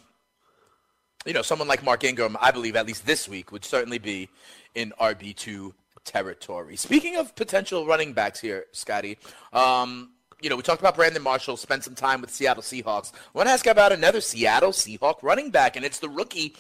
you 1.25 1.33
know, 1.33 1.43
someone 1.43 1.69
like 1.69 1.83
Mark 1.83 2.05
Ingram, 2.05 2.37
I 2.41 2.51
believe 2.51 2.77
at 2.77 2.87
least 2.87 3.07
this 3.07 3.29
week 3.29 3.51
would 3.51 3.65
certainly 3.65 3.99
be 3.99 4.29
in 4.75 4.93
RB2 5.01 5.73
territory. 6.05 6.77
Speaking 6.77 7.17
of 7.17 7.35
potential 7.35 7.87
running 7.87 8.13
backs 8.13 8.41
here, 8.41 8.67
Scotty, 8.73 9.19
um, 9.53 10.11
you 10.41 10.51
know, 10.51 10.57
we 10.57 10.63
talked 10.63 10.81
about 10.81 10.95
Brandon 10.95 11.23
Marshall, 11.23 11.57
spent 11.57 11.85
some 11.85 11.95
time 11.95 12.21
with 12.21 12.31
Seattle 12.31 12.63
Seahawks. 12.63 13.13
I 13.15 13.19
want 13.33 13.49
to 13.49 13.53
ask 13.53 13.67
about 13.67 13.93
another 13.93 14.21
Seattle 14.21 14.73
Seahawk 14.73 15.23
running 15.23 15.51
back, 15.51 15.77
and 15.77 15.85
it's 15.85 16.01
the 16.01 16.09
rookie, 16.09 16.55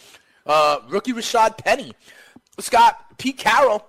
uh, 0.46 0.79
rookie 0.88 1.12
Rashad 1.12 1.59
Penny. 1.59 1.92
Scott, 2.61 3.18
Pete 3.18 3.37
Carroll 3.37 3.85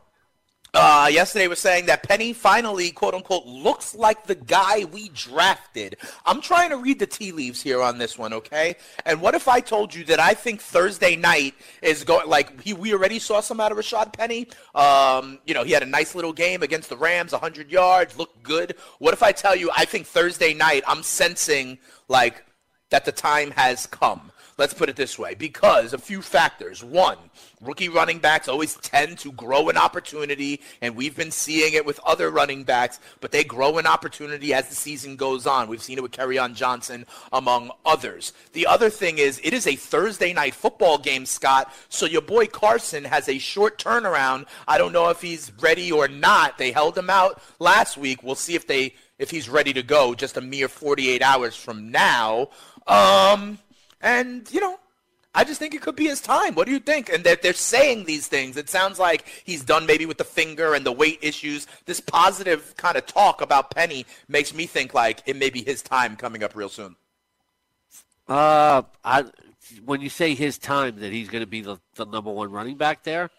uh, 0.76 1.08
yesterday 1.10 1.48
was 1.48 1.60
saying 1.60 1.86
that 1.86 2.04
Penny 2.04 2.34
finally, 2.34 2.92
quote 2.92 3.14
unquote, 3.14 3.46
looks 3.46 3.96
like 3.96 4.26
the 4.26 4.36
guy 4.36 4.84
we 4.92 5.08
drafted. 5.10 5.96
I'm 6.26 6.42
trying 6.42 6.70
to 6.72 6.78
read 6.78 7.00
the 7.00 7.08
tea 7.08 7.32
leaves 7.32 7.62
here 7.62 7.82
on 7.82 7.98
this 7.98 8.18
one, 8.18 8.34
okay? 8.34 8.76
And 9.06 9.22
what 9.22 9.36
if 9.36 9.48
I 9.48 9.62
told 9.62 9.96
you 9.96 10.04
that 10.06 10.20
I 10.20 10.34
think 10.34 10.62
Thursday 10.62 11.16
night 11.16 11.56
is 11.82 12.04
going 12.04 12.28
like 12.28 12.62
he 12.62 12.74
we 12.74 12.94
already 12.94 13.20
saw 13.20 13.40
some 13.40 13.62
out 13.62 13.72
of 13.72 13.78
Rashad 13.78 14.12
Penny. 14.12 14.48
Um, 14.76 15.40
you 15.46 15.54
know, 15.54 15.64
he 15.64 15.72
had 15.72 15.82
a 15.82 15.88
nice 15.88 16.14
little 16.14 16.34
game 16.34 16.62
against 16.62 16.90
the 16.90 16.98
Rams, 16.98 17.32
100 17.32 17.72
yards, 17.72 18.18
looked 18.18 18.44
good. 18.44 18.76
What 19.00 19.14
if 19.14 19.24
I 19.24 19.32
tell 19.32 19.56
you 19.56 19.72
I 19.76 19.86
think 19.86 20.06
Thursday 20.06 20.54
night 20.54 20.84
I'm 20.88 21.04
sensing 21.04 21.78
like 22.10 22.44
that 22.90 23.06
the 23.06 23.14
time 23.14 23.52
has 23.52 23.86
come? 23.86 24.30
Let's 24.58 24.74
put 24.74 24.88
it 24.88 24.96
this 24.96 25.20
way 25.20 25.36
because 25.36 25.92
a 25.92 25.98
few 25.98 26.22
factors. 26.22 26.82
One, 26.82 27.18
rookie 27.60 27.90
running 27.90 28.20
backs 28.20 28.48
always 28.48 28.76
tend 28.78 29.18
to 29.20 29.34
grow 29.34 29.68
an 29.68 29.76
opportunity, 29.76 30.62
and 30.82 30.96
we've 30.96 31.16
been 31.16 31.32
seeing 31.32 31.74
it 31.74 31.86
with 31.86 32.00
other 32.06 32.32
running 32.32 32.64
backs, 32.64 33.02
but 33.20 33.32
they 33.32 33.44
grow 33.44 33.78
an 33.80 33.86
opportunity 33.86 34.54
as 34.54 34.70
the 34.70 34.76
season 34.76 35.18
goes 35.18 35.46
on. 35.46 35.68
We've 35.68 35.84
seen 35.84 35.98
it 35.98 36.02
with 36.02 36.14
Kerryon 36.14 36.56
Johnson, 36.56 37.06
among 37.34 37.72
others. 37.86 38.32
The 38.54 38.66
other 38.66 38.90
thing 38.90 39.18
is, 39.18 39.42
it 39.44 39.54
is 39.54 39.68
a 39.68 39.76
Thursday 39.76 40.32
night 40.32 40.56
football 40.56 41.00
game, 41.00 41.26
Scott, 41.26 41.74
so 41.90 42.06
your 42.06 42.22
boy 42.22 42.48
Carson 42.48 43.04
has 43.04 43.28
a 43.28 43.38
short 43.38 43.78
turnaround. 43.78 44.46
I 44.70 44.78
don't 44.78 44.94
know 44.94 45.10
if 45.10 45.22
he's 45.22 45.52
ready 45.60 45.92
or 45.92 46.08
not. 46.08 46.58
They 46.58 46.72
held 46.72 46.98
him 46.98 47.10
out 47.10 47.42
last 47.60 47.98
week. 47.98 48.24
We'll 48.24 48.36
see 48.36 48.56
if 48.56 48.68
they 48.68 48.94
if 49.18 49.32
he's 49.32 49.50
ready 49.50 49.74
to 49.74 49.84
go 49.84 50.14
just 50.14 50.38
a 50.38 50.42
mere 50.42 50.68
48 50.68 51.22
hours 51.22 51.56
from 51.56 51.92
now. 51.92 52.50
Um, 52.88 53.60
and, 54.06 54.50
you 54.54 54.62
know, 54.62 54.80
I 55.34 55.44
just 55.44 55.60
think 55.60 55.74
it 55.74 55.82
could 55.82 55.98
be 55.98 56.06
his 56.06 56.22
time. 56.22 56.56
What 56.56 56.66
do 56.66 56.72
you 56.72 56.80
think? 56.80 57.10
And 57.10 57.24
they're, 57.24 57.36
they're 57.36 57.52
saying 57.52 58.06
these 58.06 58.28
things. 58.28 58.56
It 58.56 58.70
sounds 58.70 59.00
like 59.00 59.26
he's 59.44 59.66
done 59.66 59.86
maybe 59.86 60.06
with 60.06 60.18
the 60.18 60.24
finger 60.24 60.76
and 60.76 60.86
the 60.86 60.94
weight 60.94 61.20
issues. 61.22 61.68
This 61.86 62.00
positive 62.00 62.74
kind 62.78 62.96
of 62.96 63.06
talk 63.06 63.42
about 63.42 63.72
Penny 63.72 64.06
makes 64.30 64.54
me 64.54 64.66
think 64.66 64.94
like 64.94 65.22
it 65.26 65.36
may 65.36 65.50
be 65.50 65.62
his 65.62 65.82
time 65.82 66.16
coming 66.16 66.42
up 66.42 66.56
real 66.56 66.70
soon. 66.70 66.96
Uh, 68.30 68.84
I, 69.04 69.26
when 69.84 70.00
you 70.00 70.10
say 70.10 70.36
his 70.36 70.58
time, 70.58 71.00
that 71.00 71.12
he's 71.12 71.28
going 71.28 71.44
to 71.44 71.48
be 71.48 71.62
the, 71.62 71.78
the 71.96 72.06
number 72.06 72.32
one 72.32 72.50
running 72.52 72.78
back 72.78 73.04
there. 73.04 73.30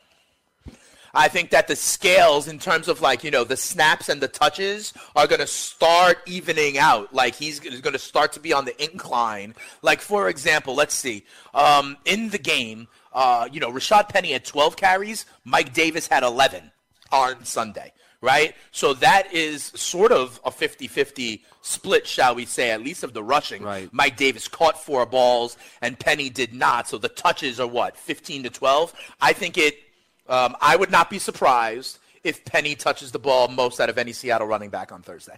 I 1.16 1.28
think 1.28 1.48
that 1.50 1.66
the 1.66 1.76
scales, 1.76 2.46
in 2.46 2.58
terms 2.58 2.88
of 2.88 3.00
like 3.00 3.24
you 3.24 3.30
know 3.30 3.42
the 3.42 3.56
snaps 3.56 4.10
and 4.10 4.20
the 4.20 4.28
touches, 4.28 4.92
are 5.16 5.26
going 5.26 5.40
to 5.40 5.46
start 5.46 6.18
evening 6.26 6.76
out. 6.76 7.12
Like 7.14 7.34
he's 7.34 7.58
going 7.58 7.94
to 7.94 7.98
start 7.98 8.34
to 8.34 8.40
be 8.40 8.52
on 8.52 8.66
the 8.66 8.82
incline. 8.82 9.54
Like 9.80 10.02
for 10.02 10.28
example, 10.28 10.74
let's 10.74 10.94
see, 10.94 11.24
um, 11.54 11.96
in 12.04 12.28
the 12.28 12.38
game, 12.38 12.86
uh, 13.14 13.48
you 13.50 13.60
know, 13.60 13.72
Rashad 13.72 14.10
Penny 14.10 14.32
had 14.32 14.44
12 14.44 14.76
carries, 14.76 15.24
Mike 15.44 15.72
Davis 15.72 16.06
had 16.06 16.22
11 16.22 16.70
on 17.10 17.44
Sunday. 17.44 17.92
Right? 18.22 18.54
So 18.72 18.94
that 18.94 19.32
is 19.32 19.64
sort 19.74 20.10
of 20.10 20.40
a 20.44 20.50
50 20.50 20.88
50 20.88 21.44
split, 21.62 22.06
shall 22.06 22.34
we 22.34 22.44
say, 22.44 22.70
at 22.70 22.82
least 22.82 23.04
of 23.04 23.12
the 23.12 23.22
rushing. 23.22 23.62
Right. 23.62 23.88
Mike 23.92 24.16
Davis 24.16 24.48
caught 24.48 24.82
four 24.82 25.06
balls 25.06 25.56
and 25.80 25.98
Penny 25.98 26.28
did 26.28 26.52
not. 26.52 26.88
So 26.88 26.98
the 26.98 27.10
touches 27.10 27.60
are 27.60 27.66
what, 27.66 27.96
15 27.96 28.44
to 28.44 28.50
12? 28.50 28.94
I 29.20 29.32
think 29.32 29.58
it 29.58 29.85
um, 30.28 30.56
I 30.60 30.76
would 30.76 30.90
not 30.90 31.10
be 31.10 31.18
surprised 31.18 31.98
if 32.24 32.44
Penny 32.44 32.74
touches 32.74 33.12
the 33.12 33.18
ball 33.18 33.48
most 33.48 33.80
out 33.80 33.88
of 33.88 33.98
any 33.98 34.12
Seattle 34.12 34.46
running 34.46 34.70
back 34.70 34.92
on 34.92 35.02
Thursday. 35.02 35.36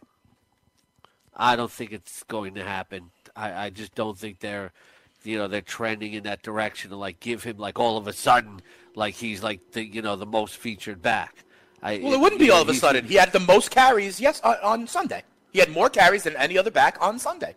I 1.37 1.57
don't 1.57 1.70
think 1.70 1.92
it's 1.92 2.22
going 2.24 2.55
to 2.55 2.64
happen. 2.64 3.11
I, 3.37 3.66
I 3.66 3.70
just 3.70 3.94
don't 3.94 4.18
think 4.18 4.40
they're, 4.40 4.72
you 5.22 5.38
know, 5.38 5.46
they're 5.46 5.61
trending 5.61 6.14
in 6.14 6.24
that 6.24 6.42
direction 6.42 6.90
to 6.90 6.96
like 6.96 7.20
give 7.20 7.44
him 7.44 7.59
like 7.59 7.79
all 7.79 7.96
of 7.96 8.09
a 8.09 8.12
sudden 8.12 8.61
like 8.98 9.14
he's 9.14 9.42
like 9.42 9.72
the 9.72 9.85
you 9.85 10.03
know 10.03 10.16
the 10.16 10.27
most 10.27 10.57
featured 10.57 11.01
back. 11.01 11.44
I, 11.81 12.01
well, 12.03 12.12
it 12.12 12.20
wouldn't 12.20 12.40
be 12.40 12.48
know, 12.48 12.57
all 12.57 12.62
of 12.62 12.68
a 12.68 12.74
sudden. 12.74 13.05
He 13.05 13.14
had 13.14 13.33
the 13.33 13.40
most 13.40 13.70
carries, 13.70 14.20
yes, 14.20 14.40
on, 14.40 14.57
on 14.64 14.87
Sunday. 14.88 15.22
He 15.53 15.61
had 15.61 15.70
more 15.70 15.88
carries 15.88 16.24
than 16.24 16.35
any 16.37 16.59
other 16.59 16.72
back 16.72 16.98
on 17.01 17.20
Sunday. 17.20 17.55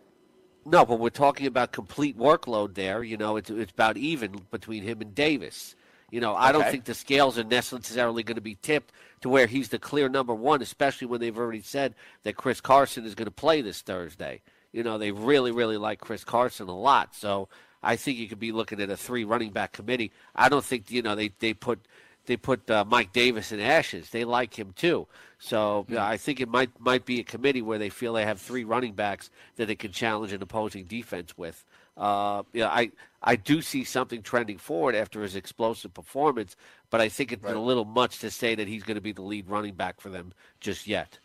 No, 0.64 0.86
but 0.86 1.00
we're 1.00 1.10
talking 1.10 1.48
about 1.48 1.72
complete 1.72 2.16
workload 2.16 2.74
there. 2.74 3.02
You 3.02 3.16
know, 3.16 3.36
it's 3.36 3.50
it's 3.50 3.72
about 3.72 3.96
even 3.96 4.42
between 4.50 4.84
him 4.84 5.00
and 5.00 5.14
Davis. 5.14 5.74
You 6.12 6.20
know, 6.20 6.36
I 6.36 6.52
don't 6.52 6.70
think 6.70 6.84
the 6.84 6.92
scales 6.92 7.38
are 7.38 7.44
necessarily 7.44 8.22
going 8.22 8.34
to 8.34 8.42
be 8.42 8.58
tipped 8.60 8.92
to 9.22 9.30
where 9.30 9.46
he's 9.46 9.70
the 9.70 9.78
clear 9.78 10.10
number 10.10 10.34
one, 10.34 10.60
especially 10.60 11.06
when 11.06 11.22
they've 11.22 11.38
already 11.38 11.62
said 11.62 11.94
that 12.24 12.36
Chris 12.36 12.60
Carson 12.60 13.06
is 13.06 13.14
going 13.14 13.26
to 13.26 13.30
play 13.30 13.62
this 13.62 13.80
Thursday. 13.80 14.42
You 14.72 14.82
know, 14.82 14.98
they 14.98 15.10
really, 15.10 15.52
really 15.52 15.78
like 15.78 16.00
Chris 16.00 16.22
Carson 16.22 16.68
a 16.68 16.78
lot. 16.78 17.14
So 17.14 17.48
I 17.82 17.96
think 17.96 18.18
you 18.18 18.28
could 18.28 18.38
be 18.38 18.52
looking 18.52 18.78
at 18.78 18.90
a 18.90 18.96
three 18.96 19.24
running 19.24 19.52
back 19.52 19.72
committee. 19.72 20.12
I 20.36 20.50
don't 20.50 20.64
think 20.64 20.90
you 20.90 21.00
know 21.00 21.14
they 21.14 21.32
they 21.38 21.54
put 21.54 21.80
they 22.26 22.36
put 22.36 22.70
uh, 22.70 22.84
Mike 22.86 23.14
Davis 23.14 23.50
in 23.50 23.58
ashes. 23.58 24.10
They 24.10 24.24
like 24.24 24.58
him 24.58 24.74
too. 24.76 25.08
So 25.38 25.86
yeah, 25.88 26.06
I 26.06 26.18
think 26.18 26.40
it 26.40 26.48
might 26.48 26.78
might 26.78 27.06
be 27.06 27.20
a 27.20 27.24
committee 27.24 27.62
where 27.62 27.78
they 27.78 27.88
feel 27.88 28.12
they 28.12 28.26
have 28.26 28.38
three 28.38 28.64
running 28.64 28.92
backs 28.92 29.30
that 29.56 29.66
they 29.66 29.76
can 29.76 29.92
challenge 29.92 30.34
an 30.34 30.42
opposing 30.42 30.84
defense 30.84 31.38
with. 31.38 31.64
Uh, 31.96 32.42
yeah, 32.52 32.68
I 32.68 32.90
I 33.22 33.36
do 33.36 33.62
see 33.62 33.84
something 33.84 34.22
trending 34.22 34.58
forward 34.58 34.94
after 34.94 35.22
his 35.22 35.36
explosive 35.36 35.92
performance, 35.92 36.56
but 36.90 37.00
I 37.00 37.08
think 37.08 37.32
it's 37.32 37.44
right. 37.44 37.54
a 37.54 37.60
little 37.60 37.84
much 37.84 38.18
to 38.20 38.30
say 38.30 38.54
that 38.54 38.66
he's 38.66 38.82
going 38.82 38.96
to 38.96 39.02
be 39.02 39.12
the 39.12 39.22
lead 39.22 39.48
running 39.48 39.74
back 39.74 40.00
for 40.00 40.08
them 40.08 40.32
just 40.60 40.86
yet. 40.86 41.18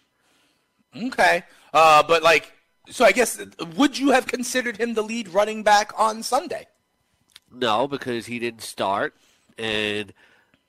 Okay, 0.96 1.44
uh, 1.74 2.04
but 2.04 2.22
like, 2.22 2.52
so 2.90 3.06
I 3.06 3.12
guess 3.12 3.42
would 3.76 3.98
you 3.98 4.12
have 4.12 4.28
considered 4.28 4.78
him 4.78 4.94
the 4.94 5.04
lead 5.04 5.30
running 5.30 5.64
back 5.64 5.94
on 5.98 6.22
Sunday? 6.22 6.68
No, 7.52 7.88
because 7.88 8.26
he 8.26 8.40
didn't 8.40 8.62
start, 8.62 9.16
and 9.58 10.14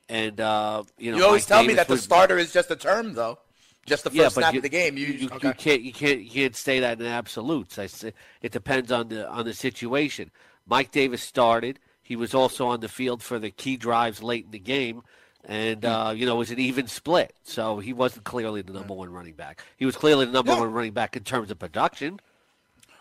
and 0.09 0.41
uh, 0.41 0.85
you 0.97 1.11
know 1.11 1.19
you 1.19 1.25
always 1.25 1.43
Mike 1.43 1.49
tell 1.49 1.63
Davis 1.63 1.69
me 1.69 1.75
that 1.75 1.89
was, 1.89 2.01
the 2.01 2.05
starter 2.05 2.39
is 2.39 2.53
just 2.53 2.71
a 2.71 2.77
term, 2.77 3.15
though. 3.15 3.39
Just 3.89 4.05
the 4.05 4.11
first 4.11 4.21
yeah, 4.21 4.29
snap 4.29 4.55
you, 4.55 4.59
of 4.59 4.63
the 4.63 4.69
game. 4.69 4.97
You, 4.97 5.07
you, 5.07 5.29
okay. 5.33 5.49
you, 5.49 5.55
can't 5.55 5.83
you 5.83 5.93
can't 5.93 6.21
you 6.21 6.31
can't 6.31 6.57
say 6.57 6.81
that 6.81 7.01
in 7.01 7.07
absolutes. 7.07 7.79
I 7.79 7.87
say 7.87 8.13
it 8.43 8.53
depends 8.53 8.93
on 8.93 9.09
the 9.09 9.29
on 9.29 9.45
the 9.45 9.55
situation. 9.55 10.31
Mike 10.67 10.91
Davis 10.91 11.23
started. 11.23 11.79
He 12.03 12.17
was 12.17 12.35
also 12.35 12.67
on 12.69 12.81
the 12.81 12.89
field 12.89 13.23
for 13.23 13.39
the 13.39 13.51
key 13.51 13.77
drives 13.77 14.23
late 14.23 14.47
in 14.47 14.51
the 14.51 14.59
game, 14.59 15.03
and 15.45 15.83
Hmm. 15.85 15.91
uh, 15.91 16.13
you 16.13 16.27
know 16.27 16.37
it 16.37 16.39
was 16.39 16.51
an 16.51 16.59
even 16.59 16.87
split. 16.87 17.35
So 17.43 17.79
he 17.79 17.93
wasn't 17.93 18.25
clearly 18.25 18.63
the 18.63 18.73
number 18.73 18.95
one 18.95 19.11
running 19.13 19.35
back. 19.35 19.63
He 19.77 19.85
was 19.87 19.97
clearly 19.97 20.25
the 20.27 20.33
number 20.33 20.53
Yeah. 20.53 20.61
one 20.61 20.73
running 20.73 20.93
back 20.93 21.17
in 21.17 21.25
terms 21.25 21.51
of 21.51 21.59
production. 21.59 22.21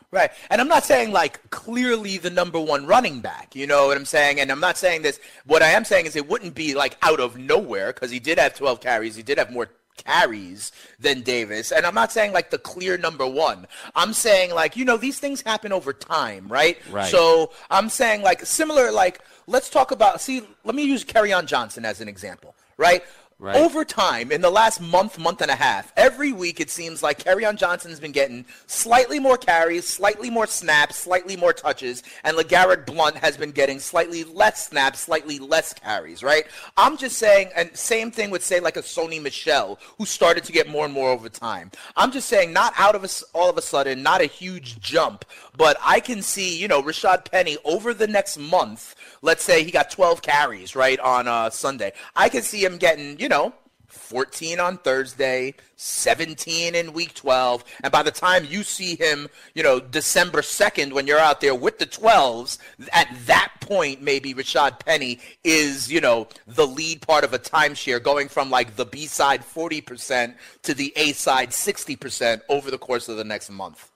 Right. 0.09 0.31
And 0.49 0.61
I'm 0.61 0.69
not 0.69 0.85
saying 0.85 1.11
like 1.11 1.49
clearly 1.49 2.17
the 2.17 2.29
number 2.29 2.59
one 2.61 2.85
running 2.85 3.19
back. 3.19 3.53
You 3.55 3.67
know 3.67 3.87
what 3.87 3.97
I'm 3.97 4.05
saying? 4.05 4.39
And 4.39 4.49
I'm 4.49 4.61
not 4.61 4.77
saying 4.77 5.01
this. 5.01 5.19
What 5.45 5.61
I 5.61 5.67
am 5.67 5.83
saying 5.83 6.05
is 6.05 6.15
it 6.15 6.29
wouldn't 6.29 6.55
be 6.55 6.73
like 6.75 6.95
out 7.01 7.19
of 7.19 7.37
nowhere 7.37 7.91
because 7.91 8.09
he 8.09 8.19
did 8.19 8.39
have 8.39 8.55
12 8.55 8.79
carries. 8.79 9.17
He 9.17 9.23
did 9.23 9.37
have 9.37 9.51
more 9.51 9.67
carries 9.97 10.71
than 10.99 11.21
Davis. 11.21 11.71
And 11.71 11.85
I'm 11.85 11.95
not 11.95 12.11
saying 12.11 12.33
like 12.33 12.49
the 12.49 12.57
clear 12.57 12.97
number 12.97 13.27
one. 13.27 13.67
I'm 13.95 14.13
saying 14.13 14.53
like, 14.53 14.77
you 14.77 14.85
know, 14.85 14.97
these 14.97 15.19
things 15.19 15.41
happen 15.41 15.71
over 15.71 15.93
time, 15.93 16.47
right? 16.47 16.77
Right. 16.89 17.09
So 17.09 17.51
I'm 17.69 17.89
saying 17.89 18.21
like 18.21 18.45
similar, 18.45 18.91
like, 18.91 19.19
let's 19.47 19.69
talk 19.69 19.91
about, 19.91 20.21
see, 20.21 20.41
let 20.63 20.75
me 20.75 20.83
use 20.83 21.03
on 21.33 21.47
Johnson 21.47 21.85
as 21.85 22.01
an 22.01 22.07
example, 22.07 22.55
right? 22.77 23.03
Right. 23.39 23.55
Over 23.55 23.85
time, 23.85 24.31
in 24.31 24.41
the 24.41 24.49
last 24.49 24.81
month, 24.81 25.19
month 25.19 25.41
and 25.41 25.51
a 25.51 25.55
half, 25.55 25.93
every 25.95 26.31
week 26.31 26.59
it 26.59 26.71
seems 26.71 27.03
like 27.03 27.27
on 27.27 27.55
Johnson's 27.55 27.99
been 27.99 28.11
getting 28.11 28.45
slightly 28.65 29.19
more 29.19 29.37
carries, 29.37 29.87
slightly 29.87 30.31
more 30.31 30.47
snaps, 30.47 30.95
slightly 30.95 31.37
more 31.37 31.53
touches, 31.53 32.01
and 32.23 32.35
LeGarrette 32.35 32.87
Blount 32.87 33.15
has 33.17 33.37
been 33.37 33.51
getting 33.51 33.77
slightly 33.77 34.23
less 34.23 34.67
snaps, 34.67 35.01
slightly 35.01 35.37
less 35.37 35.71
carries, 35.71 36.23
right? 36.23 36.45
I'm 36.77 36.97
just 36.97 37.17
saying, 37.19 37.51
and 37.55 37.69
same 37.77 38.09
thing 38.09 38.31
with 38.31 38.43
say 38.43 38.59
like 38.59 38.75
a 38.75 38.81
Sony 38.81 39.21
Michel, 39.21 39.77
who 39.99 40.07
started 40.07 40.43
to 40.45 40.51
get 40.51 40.67
more 40.67 40.85
and 40.85 40.93
more 40.93 41.11
over 41.11 41.29
time. 41.29 41.69
I'm 41.95 42.11
just 42.11 42.27
saying, 42.29 42.53
not 42.53 42.73
out 42.75 42.95
of 42.95 43.03
a, 43.03 43.09
all 43.35 43.51
of 43.51 43.57
a 43.59 43.61
sudden, 43.61 44.01
not 44.01 44.19
a 44.19 44.25
huge 44.25 44.79
jump, 44.79 45.25
but 45.55 45.77
I 45.85 45.99
can 45.99 46.23
see, 46.23 46.57
you 46.57 46.67
know, 46.67 46.81
Rashad 46.81 47.29
Penny 47.29 47.57
over 47.65 47.93
the 47.93 48.07
next 48.07 48.39
month. 48.39 48.95
Let's 49.21 49.43
say 49.43 49.63
he 49.63 49.69
got 49.69 49.91
12 49.91 50.23
carries, 50.23 50.75
right, 50.75 50.99
on 50.99 51.27
uh, 51.27 51.51
Sunday. 51.51 51.93
I 52.15 52.29
can 52.29 52.41
see 52.41 52.63
him 52.63 52.77
getting, 52.77 53.19
you 53.19 53.26
know, 53.29 53.53
14 53.87 54.59
on 54.59 54.77
Thursday, 54.77 55.53
17 55.77 56.75
in 56.75 56.93
week 56.93 57.13
12. 57.13 57.63
And 57.83 57.91
by 57.91 58.03
the 58.03 58.11
time 58.11 58.45
you 58.45 58.63
see 58.63 58.95
him, 58.95 59.27
you 59.55 59.63
know, 59.63 59.79
December 59.79 60.41
2nd, 60.41 60.91
when 60.93 61.07
you're 61.07 61.19
out 61.19 61.39
there 61.41 61.55
with 61.55 61.79
the 61.79 61.85
12s, 61.85 62.57
at 62.91 63.07
that 63.25 63.53
point, 63.61 64.01
maybe 64.01 64.33
Rashad 64.33 64.85
Penny 64.85 65.19
is, 65.43 65.91
you 65.91 66.01
know, 66.01 66.27
the 66.45 66.67
lead 66.67 67.01
part 67.01 67.23
of 67.23 67.33
a 67.33 67.39
timeshare 67.39 68.01
going 68.01 68.27
from 68.27 68.49
like 68.49 68.75
the 68.75 68.85
B 68.85 69.05
side 69.07 69.41
40% 69.41 70.35
to 70.63 70.73
the 70.73 70.93
A 70.95 71.13
side 71.13 71.51
60% 71.51 72.41
over 72.49 72.69
the 72.69 72.77
course 72.77 73.07
of 73.07 73.17
the 73.17 73.23
next 73.23 73.49
month. 73.49 73.91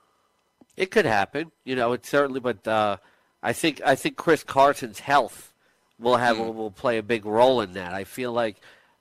It 0.78 0.90
could 0.90 1.06
happen, 1.06 1.52
you 1.66 1.76
know. 1.76 1.92
It 1.92 2.06
certainly, 2.06 2.40
but 2.40 2.66
uh, 2.66 2.98
I 3.44 3.52
think 3.54 3.82
I 3.86 3.96
think 3.96 4.16
Chris 4.16 4.44
Carson's 4.44 5.00
health 5.00 5.54
will 6.00 6.16
have 6.16 6.38
Hmm. 6.38 6.56
will 6.56 6.72
play 6.72 6.98
a 6.98 7.04
big 7.04 7.26
role 7.26 7.60
in 7.62 7.74
that. 7.74 7.94
I 7.94 8.06
feel 8.06 8.32
like 8.32 8.56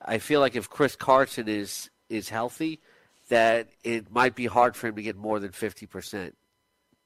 I 0.05 0.19
feel 0.19 0.41
like 0.41 0.57
if 0.57 0.71
Chris 0.71 0.97
Carson 0.97 1.49
is 1.49 1.91
is 2.09 2.29
healthy, 2.29 2.81
that 3.29 3.69
it 3.85 4.11
might 4.13 4.35
be 4.35 4.47
hard 4.47 4.77
for 4.77 4.89
him 4.89 4.97
to 4.97 5.03
get 5.03 5.17
more 5.17 5.39
than 5.39 5.53
fifty 5.53 5.87
percent. 5.87 6.37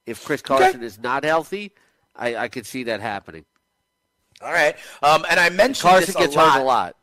If 0.06 0.24
Chris 0.24 0.42
Carson 0.42 0.82
is 0.82 0.98
not 0.98 1.24
healthy, 1.24 1.72
I, 2.14 2.36
I 2.36 2.48
could 2.48 2.66
see 2.66 2.84
that 2.84 3.00
happening. 3.00 3.44
All 4.42 4.52
right. 4.52 4.76
Um, 5.02 5.24
and 5.30 5.40
I 5.40 5.48
mentioned 5.48 5.90
Carson 5.90 6.06
this 6.06 6.16
a 6.16 6.18
gets 6.18 6.36
lot. 6.36 6.52
hurt 6.52 6.60
a 6.60 6.64
lot. 6.64 6.96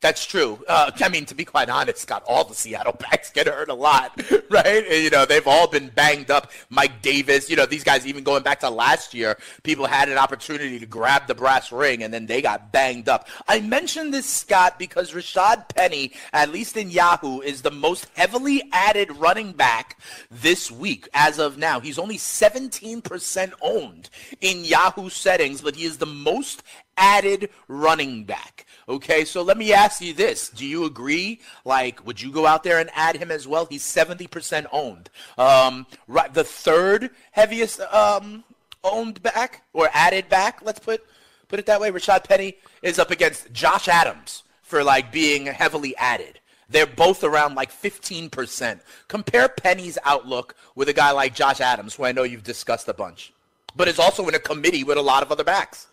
That's 0.00 0.24
true. 0.24 0.64
Uh, 0.68 0.90
I 1.00 1.08
mean, 1.08 1.26
to 1.26 1.34
be 1.34 1.44
quite 1.44 1.68
honest, 1.68 1.98
Scott, 1.98 2.22
all 2.26 2.44
the 2.44 2.54
Seattle 2.54 2.92
backs 2.92 3.30
get 3.30 3.46
hurt 3.46 3.68
a 3.68 3.74
lot, 3.74 4.20
right? 4.50 4.88
You 4.90 5.10
know, 5.10 5.24
they've 5.24 5.46
all 5.46 5.66
been 5.66 5.88
banged 5.88 6.30
up. 6.30 6.50
Mike 6.70 7.02
Davis, 7.02 7.50
you 7.50 7.56
know, 7.56 7.66
these 7.66 7.84
guys, 7.84 8.06
even 8.06 8.24
going 8.24 8.42
back 8.42 8.60
to 8.60 8.70
last 8.70 9.14
year, 9.14 9.38
people 9.62 9.86
had 9.86 10.08
an 10.08 10.18
opportunity 10.18 10.78
to 10.78 10.86
grab 10.86 11.26
the 11.26 11.34
brass 11.34 11.72
ring 11.72 12.02
and 12.02 12.12
then 12.12 12.26
they 12.26 12.42
got 12.42 12.72
banged 12.72 13.08
up. 13.08 13.28
I 13.46 13.60
mentioned 13.60 14.14
this, 14.14 14.26
Scott, 14.26 14.78
because 14.78 15.12
Rashad 15.12 15.68
Penny, 15.74 16.12
at 16.32 16.50
least 16.50 16.76
in 16.76 16.90
Yahoo, 16.90 17.40
is 17.40 17.62
the 17.62 17.70
most 17.70 18.06
heavily 18.14 18.62
added 18.72 19.10
running 19.16 19.52
back 19.52 20.00
this 20.30 20.70
week 20.70 21.08
as 21.14 21.38
of 21.38 21.58
now. 21.58 21.80
He's 21.80 21.98
only 21.98 22.16
17% 22.16 23.52
owned 23.60 24.10
in 24.40 24.64
Yahoo 24.64 25.08
settings, 25.08 25.60
but 25.60 25.76
he 25.76 25.84
is 25.84 25.98
the 25.98 26.06
most 26.06 26.62
added 26.98 27.50
running 27.68 28.24
back. 28.24 28.66
Okay, 28.88 29.24
so 29.24 29.42
let 29.42 29.56
me 29.56 29.72
ask 29.72 30.00
you 30.00 30.12
this. 30.12 30.48
Do 30.48 30.66
you 30.66 30.84
agree? 30.84 31.40
Like, 31.64 32.06
would 32.06 32.20
you 32.20 32.30
go 32.32 32.46
out 32.46 32.62
there 32.62 32.78
and 32.78 32.90
add 32.94 33.16
him 33.16 33.30
as 33.30 33.46
well? 33.46 33.66
He's 33.66 33.82
70% 33.82 34.66
owned. 34.72 35.10
Um, 35.36 35.86
right, 36.06 36.32
the 36.32 36.44
third 36.44 37.10
heaviest 37.32 37.80
um, 37.80 38.44
owned 38.82 39.22
back 39.22 39.62
or 39.72 39.88
added 39.92 40.28
back, 40.28 40.60
let's 40.62 40.78
put 40.78 41.04
put 41.48 41.58
it 41.58 41.66
that 41.66 41.80
way. 41.80 41.90
Rashad 41.90 42.24
Penny 42.24 42.56
is 42.82 42.98
up 42.98 43.10
against 43.10 43.52
Josh 43.52 43.88
Adams 43.88 44.42
for 44.62 44.84
like 44.84 45.10
being 45.10 45.46
heavily 45.46 45.96
added. 45.96 46.40
They're 46.70 46.86
both 46.86 47.24
around 47.24 47.54
like 47.54 47.72
15%. 47.72 48.80
Compare 49.08 49.48
Penny's 49.48 49.98
outlook 50.04 50.54
with 50.74 50.88
a 50.88 50.92
guy 50.92 51.10
like 51.12 51.34
Josh 51.34 51.60
Adams, 51.60 51.94
who 51.94 52.04
I 52.04 52.12
know 52.12 52.24
you've 52.24 52.42
discussed 52.42 52.88
a 52.88 52.94
bunch, 52.94 53.32
but 53.74 53.88
is 53.88 53.98
also 53.98 54.28
in 54.28 54.34
a 54.34 54.38
committee 54.38 54.84
with 54.84 54.98
a 54.98 55.02
lot 55.02 55.22
of 55.22 55.32
other 55.32 55.44
backs. 55.44 55.87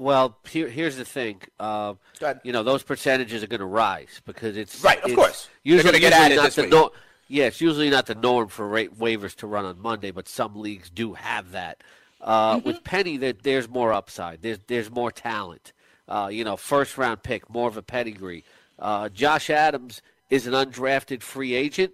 Well, 0.00 0.36
here, 0.48 0.68
here's 0.68 0.96
the 0.96 1.04
thing. 1.04 1.40
Uh, 1.58 1.94
you 2.42 2.52
know, 2.52 2.62
those 2.62 2.82
percentages 2.82 3.42
are 3.42 3.46
going 3.46 3.60
to 3.60 3.66
rise 3.66 4.20
because 4.24 4.56
it's 4.56 4.82
right. 4.82 4.98
Of 4.98 5.10
it's 5.10 5.14
course, 5.14 5.48
usually, 5.62 5.92
They're 5.92 6.00
get 6.00 6.12
usually 6.12 6.24
added 6.24 6.36
not 6.36 6.44
this 6.44 6.54
the 6.56 6.62
week. 6.62 6.70
nor- 6.70 6.90
Yeah, 7.28 7.44
it's 7.46 7.60
usually 7.60 7.90
not 7.90 8.06
the 8.06 8.14
norm 8.14 8.48
for 8.48 8.66
rate 8.66 8.98
waivers 8.98 9.34
to 9.36 9.46
run 9.46 9.64
on 9.64 9.80
Monday, 9.80 10.10
but 10.10 10.26
some 10.28 10.56
leagues 10.56 10.88
do 10.90 11.14
have 11.14 11.52
that. 11.52 11.82
Uh, 12.20 12.56
Mm-hmm. 12.56 12.66
With 12.68 12.84
Penny, 12.84 13.16
that 13.18 13.42
there's 13.42 13.68
more 13.68 13.92
upside. 13.92 14.42
There's 14.42 14.58
there's 14.66 14.90
more 14.90 15.10
talent. 15.12 15.72
Uh, 16.08 16.28
you 16.32 16.44
know, 16.44 16.56
first 16.56 16.98
round 16.98 17.22
pick, 17.22 17.48
more 17.48 17.68
of 17.68 17.76
a 17.76 17.82
pedigree. 17.82 18.44
Uh, 18.78 19.08
Josh 19.10 19.48
Adams 19.50 20.02
is 20.30 20.46
an 20.46 20.54
undrafted 20.54 21.22
free 21.22 21.54
agent, 21.54 21.92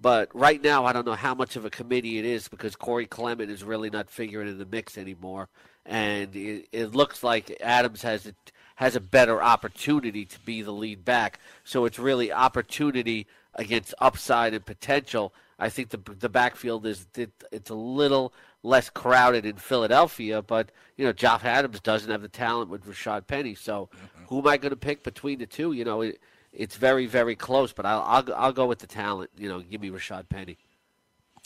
but 0.00 0.28
right 0.34 0.62
now 0.62 0.84
I 0.84 0.92
don't 0.92 1.04
know 1.06 1.14
how 1.14 1.34
much 1.34 1.54
of 1.56 1.64
a 1.64 1.70
committee 1.70 2.18
it 2.18 2.24
is 2.24 2.48
because 2.48 2.76
Corey 2.76 3.06
Clement 3.06 3.50
is 3.50 3.62
really 3.64 3.90
not 3.90 4.08
figuring 4.10 4.48
in 4.48 4.58
the 4.58 4.64
mix 4.66 4.96
anymore, 4.96 5.48
and 5.88 6.36
it, 6.36 6.68
it 6.70 6.94
looks 6.94 7.24
like 7.24 7.56
Adams 7.60 8.02
has 8.02 8.26
a, 8.26 8.34
has 8.76 8.94
a 8.94 9.00
better 9.00 9.42
opportunity 9.42 10.24
to 10.26 10.38
be 10.40 10.62
the 10.62 10.70
lead 10.70 11.04
back. 11.04 11.40
So 11.64 11.86
it's 11.86 11.98
really 11.98 12.30
opportunity 12.30 13.26
against 13.54 13.94
upside 13.98 14.54
and 14.54 14.64
potential. 14.64 15.34
I 15.58 15.70
think 15.70 15.88
the 15.88 15.98
the 16.20 16.28
backfield 16.28 16.86
is 16.86 17.06
it, 17.16 17.32
it's 17.50 17.70
a 17.70 17.74
little 17.74 18.32
less 18.62 18.90
crowded 18.90 19.44
in 19.44 19.56
Philadelphia, 19.56 20.42
but 20.42 20.70
you 20.96 21.04
know 21.04 21.12
Josh 21.12 21.42
Adams 21.42 21.80
doesn't 21.80 22.10
have 22.10 22.22
the 22.22 22.28
talent 22.28 22.70
with 22.70 22.86
Rashad 22.86 23.26
Penny. 23.26 23.56
So 23.56 23.88
who 24.28 24.38
am 24.38 24.46
I 24.46 24.58
going 24.58 24.70
to 24.70 24.76
pick 24.76 25.02
between 25.02 25.40
the 25.40 25.46
two? 25.46 25.72
You 25.72 25.84
know, 25.84 26.02
it, 26.02 26.20
it's 26.52 26.76
very 26.76 27.06
very 27.06 27.34
close, 27.34 27.72
but 27.72 27.86
I'll, 27.86 28.02
I'll 28.02 28.34
I'll 28.34 28.52
go 28.52 28.66
with 28.66 28.78
the 28.78 28.86
talent. 28.86 29.30
You 29.36 29.48
know, 29.48 29.60
give 29.60 29.80
me 29.80 29.90
Rashad 29.90 30.28
Penny. 30.28 30.58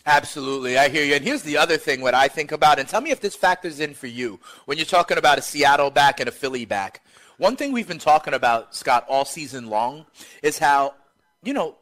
Absolutely, 0.05 0.77
I 0.79 0.89
hear 0.89 1.05
you. 1.05 1.15
And 1.15 1.25
here's 1.25 1.43
the 1.43 1.57
other 1.57 1.77
thing: 1.77 2.01
what 2.01 2.15
I 2.15 2.29
think 2.29 2.53
about, 2.53 2.79
and 2.79 2.89
tell 2.89 3.01
me 3.01 3.11
if 3.11 3.21
this 3.21 3.37
factors 3.37 3.79
in 3.81 3.95
for 3.95 4.09
you 4.09 4.41
when 4.65 4.79
you're 4.79 4.85
talking 4.85 5.19
about 5.19 5.39
a 5.39 5.43
Seattle 5.43 5.91
back 5.91 6.21
and 6.21 6.29
a 6.29 6.33
Philly 6.33 6.65
back. 6.65 7.05
One 7.39 7.57
thing 7.57 7.73
we've 7.73 7.89
been 7.89 7.99
talking 7.99 8.35
about, 8.35 8.75
Scott, 8.75 9.05
all 9.09 9.25
season 9.25 9.69
long, 9.69 10.07
is 10.43 10.59
how 10.59 10.95
you 11.43 11.53
know 11.53 11.77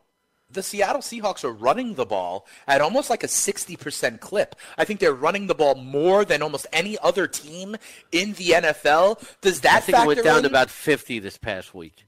the 0.51 0.63
Seattle 0.63 1.01
Seahawks 1.01 1.45
are 1.45 1.53
running 1.53 1.95
the 1.95 2.05
ball 2.05 2.47
at 2.67 2.81
almost 2.81 3.09
like 3.09 3.23
a 3.23 3.29
60% 3.29 4.21
clip. 4.21 4.57
I 4.77 4.85
think 4.85 5.01
they're 5.01 5.15
running 5.15 5.47
the 5.47 5.55
ball 5.55 5.77
more 5.77 6.25
than 6.25 6.43
almost 6.43 6.67
any 6.73 6.99
other 6.99 7.27
team 7.27 7.77
in 8.13 8.33
the 8.35 8.51
NFL. 8.51 9.23
Does 9.41 9.61
that 9.61 9.77
I 9.77 9.81
think 9.81 9.99
it 9.99 10.07
went 10.07 10.25
down 10.25 10.39
in? 10.39 10.43
to 10.45 10.49
about 10.49 10.71
50 10.71 11.19
this 11.21 11.39
past 11.39 11.75
week. 11.75 12.05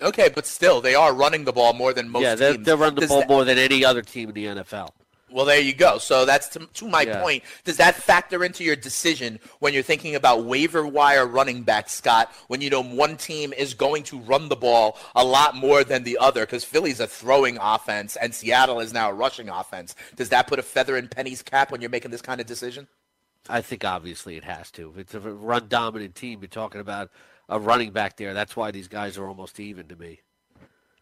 Okay, 0.00 0.30
but 0.34 0.46
still, 0.46 0.80
they 0.80 0.94
are 0.94 1.14
running 1.14 1.44
the 1.44 1.52
ball 1.52 1.74
more 1.74 1.92
than 1.92 2.08
most 2.08 2.22
yeah, 2.22 2.34
they're, 2.34 2.52
teams. 2.54 2.66
they're 2.66 2.76
running 2.76 2.96
the 2.96 3.02
Does 3.02 3.10
ball 3.10 3.20
that- 3.20 3.28
more 3.28 3.44
than 3.44 3.58
any 3.58 3.84
other 3.84 4.02
team 4.02 4.30
in 4.30 4.34
the 4.34 4.46
NFL. 4.46 4.90
Well, 5.32 5.44
there 5.44 5.60
you 5.60 5.72
go. 5.74 5.98
So 5.98 6.24
that's 6.24 6.48
to, 6.50 6.66
to 6.74 6.88
my 6.88 7.02
Yeah. 7.02 7.20
point. 7.22 7.42
Does 7.64 7.78
that 7.78 7.94
factor 7.94 8.44
into 8.44 8.64
your 8.64 8.76
decision 8.76 9.40
when 9.60 9.72
you're 9.74 9.82
thinking 9.82 10.14
about 10.14 10.44
waiver 10.44 10.86
wire 10.86 11.26
running 11.26 11.62
back, 11.62 11.88
Scott? 11.88 12.32
When 12.48 12.60
you 12.60 12.70
know 12.70 12.82
one 12.82 13.16
team 13.16 13.52
is 13.52 13.74
going 13.74 14.02
to 14.04 14.18
run 14.20 14.48
the 14.48 14.56
ball 14.56 14.98
a 15.14 15.24
lot 15.24 15.54
more 15.56 15.84
than 15.84 16.04
the 16.04 16.18
other, 16.18 16.42
because 16.42 16.64
Philly's 16.64 17.00
a 17.00 17.06
throwing 17.06 17.58
offense 17.60 18.16
and 18.16 18.34
Seattle 18.34 18.80
is 18.80 18.92
now 18.92 19.10
a 19.10 19.14
rushing 19.14 19.48
offense. 19.48 19.94
Does 20.16 20.28
that 20.28 20.46
put 20.46 20.58
a 20.58 20.62
feather 20.62 20.96
in 20.96 21.08
Penny's 21.08 21.42
cap 21.42 21.70
when 21.70 21.80
you're 21.80 21.90
making 21.90 22.10
this 22.10 22.22
kind 22.22 22.40
of 22.40 22.46
decision? 22.46 22.88
I 23.48 23.60
think 23.60 23.84
obviously 23.84 24.36
it 24.36 24.44
has 24.44 24.70
to. 24.72 24.90
If 24.90 24.98
it's 24.98 25.14
a 25.14 25.20
run 25.20 25.66
dominant 25.68 26.14
team, 26.14 26.40
you're 26.42 26.48
talking 26.48 26.80
about 26.80 27.10
a 27.48 27.58
running 27.58 27.90
back 27.90 28.16
there. 28.16 28.34
That's 28.34 28.54
why 28.54 28.70
these 28.70 28.88
guys 28.88 29.18
are 29.18 29.26
almost 29.26 29.58
even 29.58 29.88
to 29.88 29.96
me. 29.96 30.20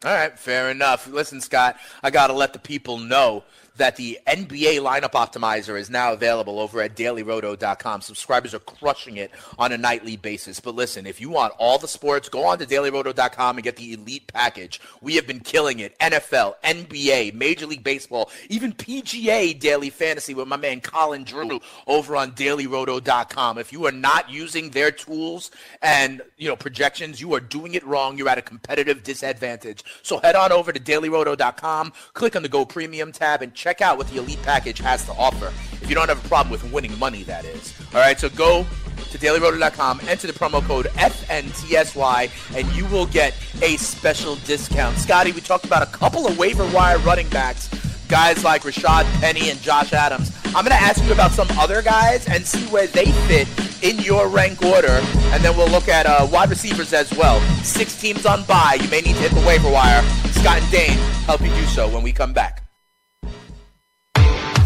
All 0.02 0.14
right, 0.14 0.38
fair 0.38 0.70
enough. 0.70 1.06
Listen, 1.06 1.42
Scott, 1.42 1.76
I 2.02 2.10
got 2.10 2.28
to 2.28 2.32
let 2.32 2.54
the 2.54 2.58
people 2.58 2.96
know 2.96 3.44
that 3.80 3.96
the 3.96 4.18
NBA 4.26 4.78
lineup 4.80 5.12
optimizer 5.12 5.78
is 5.78 5.88
now 5.88 6.12
available 6.12 6.60
over 6.60 6.82
at 6.82 6.94
dailyroto.com. 6.94 8.02
Subscribers 8.02 8.52
are 8.52 8.60
crushing 8.60 9.16
it 9.16 9.30
on 9.58 9.72
a 9.72 9.78
nightly 9.78 10.16
basis. 10.16 10.60
But 10.60 10.74
listen, 10.74 11.06
if 11.06 11.18
you 11.18 11.30
want 11.30 11.54
all 11.58 11.78
the 11.78 11.88
sports, 11.88 12.28
go 12.28 12.44
on 12.44 12.58
to 12.58 12.66
dailyroto.com 12.66 13.56
and 13.56 13.64
get 13.64 13.76
the 13.76 13.94
elite 13.94 14.30
package. 14.32 14.82
We 15.00 15.16
have 15.16 15.26
been 15.26 15.40
killing 15.40 15.78
it. 15.78 15.98
NFL, 15.98 16.56
NBA, 16.62 17.32
Major 17.32 17.66
League 17.66 17.82
Baseball, 17.82 18.30
even 18.50 18.74
PGA 18.74 19.58
daily 19.58 19.88
fantasy 19.88 20.34
with 20.34 20.46
my 20.46 20.56
man 20.56 20.82
Colin 20.82 21.24
Drew 21.24 21.60
over 21.86 22.16
on 22.16 22.32
dailyroto.com. 22.32 23.56
If 23.56 23.72
you 23.72 23.86
are 23.86 23.92
not 23.92 24.28
using 24.28 24.70
their 24.70 24.90
tools 24.90 25.50
and, 25.80 26.20
you 26.36 26.48
know, 26.48 26.56
projections, 26.56 27.18
you 27.18 27.32
are 27.34 27.40
doing 27.40 27.74
it 27.74 27.86
wrong. 27.86 28.18
You're 28.18 28.28
at 28.28 28.36
a 28.36 28.42
competitive 28.42 29.02
disadvantage. 29.02 29.84
So 30.02 30.18
head 30.18 30.36
on 30.36 30.52
over 30.52 30.70
to 30.70 30.78
dailyroto.com, 30.78 31.94
click 32.12 32.36
on 32.36 32.42
the 32.42 32.48
Go 32.50 32.66
Premium 32.66 33.10
tab, 33.10 33.40
and 33.40 33.54
check 33.54 33.69
out 33.80 33.96
what 33.96 34.08
the 34.08 34.18
Elite 34.18 34.42
Package 34.42 34.80
has 34.80 35.04
to 35.06 35.12
offer. 35.12 35.52
If 35.82 35.88
you 35.88 35.94
don't 35.94 36.08
have 36.08 36.24
a 36.24 36.28
problem 36.28 36.50
with 36.50 36.70
winning 36.72 36.98
money, 36.98 37.22
that 37.24 37.44
is. 37.44 37.74
All 37.94 38.00
right, 38.00 38.18
so 38.18 38.28
go 38.28 38.66
to 39.10 39.18
dailyroto.com, 39.18 40.00
enter 40.08 40.26
the 40.26 40.32
promo 40.32 40.62
code 40.62 40.86
FNTSY, 40.86 42.56
and 42.56 42.76
you 42.76 42.86
will 42.86 43.06
get 43.06 43.34
a 43.62 43.76
special 43.76 44.36
discount. 44.36 44.96
Scotty, 44.98 45.32
we 45.32 45.40
talked 45.40 45.64
about 45.64 45.82
a 45.82 45.86
couple 45.86 46.26
of 46.26 46.38
waiver 46.38 46.68
wire 46.72 46.98
running 46.98 47.28
backs, 47.28 47.68
guys 48.08 48.44
like 48.44 48.62
Rashad 48.62 49.04
Penny 49.20 49.50
and 49.50 49.60
Josh 49.60 49.92
Adams. 49.92 50.36
I'm 50.46 50.64
going 50.64 50.76
to 50.76 50.82
ask 50.82 51.02
you 51.04 51.12
about 51.12 51.30
some 51.30 51.48
other 51.52 51.80
guys 51.80 52.26
and 52.28 52.44
see 52.44 52.66
where 52.72 52.88
they 52.88 53.06
fit 53.28 53.48
in 53.82 53.98
your 54.00 54.28
rank 54.28 54.62
order, 54.62 55.00
and 55.32 55.42
then 55.42 55.56
we'll 55.56 55.70
look 55.70 55.88
at 55.88 56.06
uh, 56.06 56.26
wide 56.30 56.50
receivers 56.50 56.92
as 56.92 57.12
well. 57.14 57.40
Six 57.62 58.00
teams 58.00 58.26
on 58.26 58.44
bye. 58.44 58.78
You 58.80 58.88
may 58.90 59.00
need 59.00 59.14
to 59.14 59.22
hit 59.22 59.32
the 59.32 59.46
waiver 59.46 59.70
wire. 59.70 60.02
Scott 60.32 60.60
and 60.60 60.70
Dane 60.70 60.98
help 61.26 61.40
you 61.40 61.48
do 61.48 61.64
so 61.66 61.88
when 61.88 62.02
we 62.02 62.12
come 62.12 62.32
back. 62.32 62.69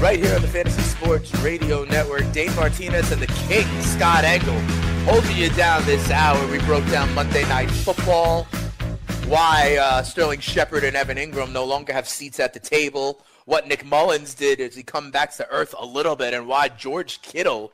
right 0.00 0.18
here 0.18 0.34
on 0.34 0.42
the 0.42 0.48
Fantasy 0.48 0.82
Sports 0.82 1.34
Radio 1.36 1.84
Network. 1.84 2.30
Dane 2.32 2.54
Martinez 2.54 3.12
and 3.12 3.20
the 3.20 3.26
King, 3.48 3.66
Scott 3.80 4.24
Engel, 4.24 4.58
holding 5.04 5.36
you 5.36 5.48
down 5.50 5.84
this 5.86 6.10
hour. 6.10 6.46
We 6.48 6.58
broke 6.60 6.86
down 6.90 7.12
Monday 7.14 7.44
Night 7.48 7.70
Football, 7.70 8.44
why 9.26 9.78
uh, 9.80 10.02
Sterling 10.02 10.40
Shepard 10.40 10.84
and 10.84 10.96
Evan 10.96 11.16
Engram 11.16 11.52
no 11.52 11.64
longer 11.64 11.92
have 11.92 12.08
seats 12.08 12.38
at 12.40 12.52
the 12.52 12.60
table, 12.60 13.24
what 13.46 13.66
Nick 13.66 13.84
Mullens 13.84 14.34
did 14.34 14.60
as 14.60 14.74
he 14.74 14.82
come 14.82 15.10
back 15.10 15.34
to 15.36 15.48
earth 15.48 15.74
a 15.78 15.86
little 15.86 16.14
bit, 16.16 16.34
and 16.34 16.46
why 16.46 16.68
George 16.68 17.22
Kittle 17.22 17.72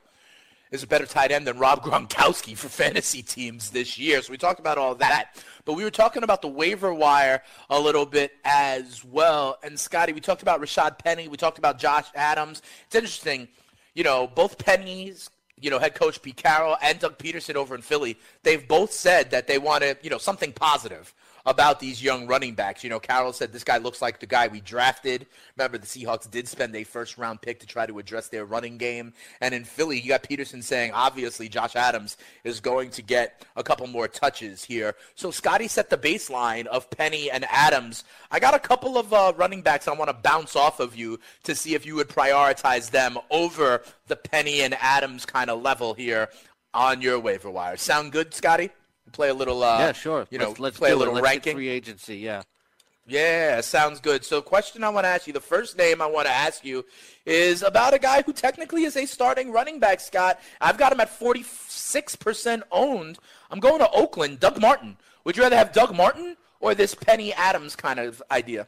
is 0.71 0.83
a 0.83 0.87
better 0.87 1.07
tight 1.07 1.33
end 1.33 1.47
than 1.47 1.59
Rob 1.59 1.83
Gronkowski 1.83 2.57
for 2.57 2.69
fantasy 2.71 3.23
teams 3.23 3.71
this 3.71 3.99
year. 3.99 4.23
So 4.23 4.31
we 4.31 4.39
talked 4.39 4.61
about 4.61 4.79
all 4.79 4.95
that. 4.97 5.43
But 5.65 5.75
we 5.75 5.85
were 5.85 5.91
talking 5.91 6.23
about 6.23 6.43
the 6.43 6.49
waiver 6.49 6.93
wire 6.93 7.43
a 7.71 7.79
little 7.79 8.07
bit 8.07 8.33
as 8.45 9.05
well. 9.05 9.59
And 9.63 9.79
Scotty, 9.79 10.13
we 10.13 10.21
talked 10.21 10.43
about 10.43 10.61
Rashad 10.61 10.99
Penny. 10.99 11.29
We 11.29 11.37
talked 11.37 11.59
about 11.59 11.79
Josh 11.79 12.07
Adams. 12.15 12.63
It's 12.87 12.95
interesting, 12.95 13.49
you 13.95 14.05
know, 14.05 14.27
both 14.27 14.59
Pennies, 14.59 15.31
you 15.61 15.71
know, 15.71 15.79
head 15.79 15.95
coach 15.95 16.21
Pete 16.21 16.37
Carroll 16.37 16.77
and 16.83 16.99
Doug 16.99 17.19
Pederson 17.19 17.55
over 17.55 17.75
in 17.75 17.83
Philly, 17.83 18.19
they've 18.43 18.67
both 18.67 18.93
said 18.93 19.31
that 19.31 19.47
they 19.47 19.59
wanted, 19.59 19.99
you 20.03 20.11
know, 20.11 20.19
something 20.19 20.53
positive 20.53 21.15
about 21.45 21.81
these 21.81 22.03
young 22.03 22.27
running 22.27 22.55
backs. 22.55 22.85
You 22.85 22.91
know, 22.91 23.01
Carroll 23.01 23.33
said 23.33 23.53
this 23.53 23.65
guy 23.65 23.79
looks 23.79 24.01
like 24.01 24.21
the 24.21 24.27
guy 24.27 24.49
we 24.49 24.61
drafted. 24.61 25.27
Remember, 25.57 25.79
the 25.79 25.87
Seahawks 25.87 26.31
did 26.31 26.49
spend 26.49 26.75
a 26.77 26.85
first 26.85 27.19
round 27.19 27.41
pick 27.41 27.61
to 27.61 27.67
try 27.67 27.87
to 27.87 27.99
address 27.99 28.29
their 28.29 28.45
running 28.45 28.79
game. 28.79 29.13
And 29.41 29.55
in 29.55 29.65
Philly, 29.65 30.01
you 30.01 30.09
got 30.09 30.23
Pederson 30.23 30.63
saying, 30.63 30.93
obviously, 30.93 31.49
Josh 31.49 31.77
Adams 31.77 32.17
is 32.45 32.61
going 32.61 32.91
to 32.91 33.03
get 33.03 33.45
a 33.57 33.63
couple 33.63 33.87
more 33.87 34.09
touches 34.09 34.65
here. 34.65 34.95
So 35.15 35.31
Scotty 35.31 35.69
set 35.69 35.91
the 35.91 35.99
baseline 35.99 36.67
of 36.67 36.91
Penny 36.91 37.31
and 37.31 37.45
Adams. 37.51 38.05
I 38.31 38.39
got 38.39 38.55
a 38.55 38.59
couple 38.59 38.97
of 38.97 39.13
uh, 39.13 39.33
running 39.37 39.63
backs 39.63 39.89
I 39.89 39.93
want 39.93 40.09
to 40.09 40.15
bounce 40.15 40.57
off 40.57 40.81
of 40.81 40.97
you 40.97 41.19
to 41.45 41.55
see 41.55 41.75
if 41.75 41.85
you 41.85 41.97
would 41.97 42.09
prioritize 42.09 42.91
them 42.91 43.19
over 43.31 43.83
the 44.07 44.17
Penny 44.17 44.63
and 44.63 44.75
Adams 44.81 45.27
kind 45.27 45.51
of 45.51 45.63
level 45.63 45.95
here 45.95 46.29
on 46.75 47.03
your 47.03 47.19
waiver 47.19 47.51
wire. 47.51 47.77
Sound 47.77 48.13
good, 48.13 48.33
Scotty? 48.33 48.71
Play 49.13 49.29
a 49.29 49.35
little, 49.35 49.63
uh, 49.63 49.79
yeah, 49.79 49.93
sure. 49.93 50.27
You 50.31 50.39
know, 50.39 50.49
let's, 50.49 50.61
let's 50.61 50.79
play 50.79 50.91
a 50.91 50.97
little 50.97 51.17
it. 51.17 51.23
Let's 51.23 51.33
ranking. 51.33 51.57
free 51.57 51.69
agency. 51.69 52.19
Yeah. 52.19 52.43
Yeah, 53.07 53.61
sounds 53.63 54.01
good. 54.01 54.25
So, 54.25 54.41
question 54.41 54.85
I 54.85 54.89
want 54.89 55.05
to 55.05 55.09
ask 55.09 55.27
you 55.27 55.33
the 55.33 55.41
first 55.41 55.77
name 55.77 56.01
I 56.01 56.07
want 56.07 56.27
to 56.29 56.33
ask 56.33 56.65
you 56.65 56.85
is 57.27 57.63
about 57.63 57.95
a 57.95 57.99
guy 57.99 58.23
who 58.23 58.33
technically 58.33 58.85
is 58.85 58.97
a 58.97 59.07
starting 59.07 59.51
running 59.51 59.81
back, 59.81 59.99
Scott. 59.99 60.41
I've 60.61 60.79
got 60.79 60.93
him 60.93 61.01
at 61.01 61.11
46% 61.11 62.63
owned. 62.71 63.19
I'm 63.51 63.59
going 63.59 63.81
to 63.81 63.91
Oakland. 63.91 64.39
Doug 64.39 64.61
Martin. 64.61 64.97
Would 65.25 65.37
you 65.37 65.43
rather 65.43 65.57
have 65.57 65.73
Doug 65.73 65.95
Martin 65.95 66.37
or 66.61 66.75
this 66.75 66.95
Penny 66.95 67.33
Adams 67.33 67.75
kind 67.75 67.99
of 67.99 68.23
idea? 68.31 68.67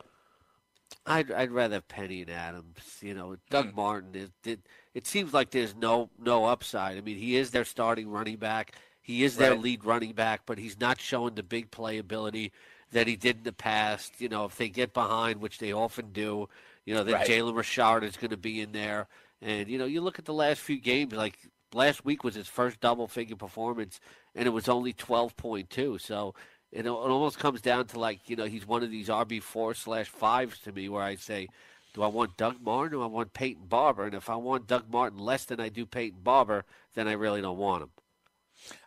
I'd 1.07 1.31
I'd 1.31 1.51
rather 1.51 1.77
have 1.77 1.89
Penny 1.89 2.23
and 2.23 2.31
Adams. 2.31 2.99
You 3.01 3.15
know, 3.15 3.37
Doug 3.51 3.73
mm. 3.73 3.77
Martin. 3.77 4.11
It, 4.15 4.31
it 4.49 4.61
it 4.95 5.07
seems 5.07 5.33
like 5.33 5.51
there's 5.51 5.75
no 5.75 6.11
no 6.19 6.47
upside. 6.47 6.97
I 6.97 7.01
mean, 7.01 7.19
he 7.19 7.37
is 7.37 7.51
their 7.51 7.65
starting 7.65 8.09
running 8.09 8.37
back. 8.37 8.73
He 9.05 9.23
is 9.23 9.37
their 9.37 9.51
right. 9.51 9.61
lead 9.61 9.85
running 9.85 10.13
back, 10.13 10.41
but 10.47 10.57
he's 10.57 10.81
not 10.81 10.99
showing 10.99 11.35
the 11.35 11.43
big 11.43 11.71
playability 11.71 12.53
that 12.93 13.07
he 13.07 13.17
did 13.17 13.37
in 13.37 13.43
the 13.43 13.53
past. 13.53 14.19
You 14.19 14.31
know, 14.31 14.47
if 14.47 14.57
they 14.57 14.71
get 14.71 14.95
behind, 14.95 15.43
which 15.43 15.59
they 15.59 15.75
often 15.75 16.11
do, 16.11 16.49
you 16.87 16.95
know, 16.95 17.05
then 17.05 17.17
right. 17.17 17.29
Jalen 17.29 17.55
Richard 17.55 18.03
is 18.03 18.17
going 18.17 18.31
to 18.31 18.39
be 18.39 18.63
in 18.63 18.73
there. 18.73 19.07
And 19.43 19.69
you 19.69 19.77
know, 19.77 19.85
you 19.85 20.01
look 20.01 20.19
at 20.19 20.25
the 20.25 20.33
last 20.33 20.63
few 20.63 20.81
games. 20.81 21.13
Like 21.13 21.37
last 21.75 22.07
week 22.07 22.25
was 22.25 22.35
his 22.35 22.49
first 22.49 22.81
double-figure 22.81 23.37
performance, 23.37 24.01
and 24.35 24.47
it 24.47 24.53
was 24.53 24.71
only 24.71 24.95
twelve 24.95 25.37
point 25.37 25.69
two. 25.69 25.99
So 25.99 26.35
it, 26.73 26.87
it 26.87 26.89
almost 26.89 27.39
comes 27.39 27.61
down 27.61 27.87
to 27.89 28.01
like 28.01 28.31
you 28.31 28.37
know 28.37 28.47
he's 28.47 28.67
one 28.67 28.83
of 28.83 28.91
these 28.91 29.09
RB 29.09 29.43
four 29.43 29.75
slash 29.75 30.09
fives 30.09 30.61
to 30.61 30.73
me, 30.73 30.89
where 30.89 31.03
I 31.03 31.17
say, 31.17 31.49
do 31.93 32.03
I 32.03 32.07
want 32.07 32.39
Doug 32.39 32.57
Martin 32.63 32.99
or 32.99 33.05
I 33.05 33.09
want 33.09 33.35
Peyton 33.35 33.67
Barber? 33.67 34.07
And 34.07 34.15
if 34.15 34.31
I 34.31 34.37
want 34.37 34.67
Doug 34.67 34.91
Martin 34.91 35.19
less 35.19 35.45
than 35.45 35.61
I 35.61 35.69
do 35.69 35.85
Peyton 35.85 36.21
Barber, 36.23 36.65
then 36.95 37.07
I 37.07 37.13
really 37.13 37.43
don't 37.43 37.59
want 37.59 37.83
him. 37.83 37.91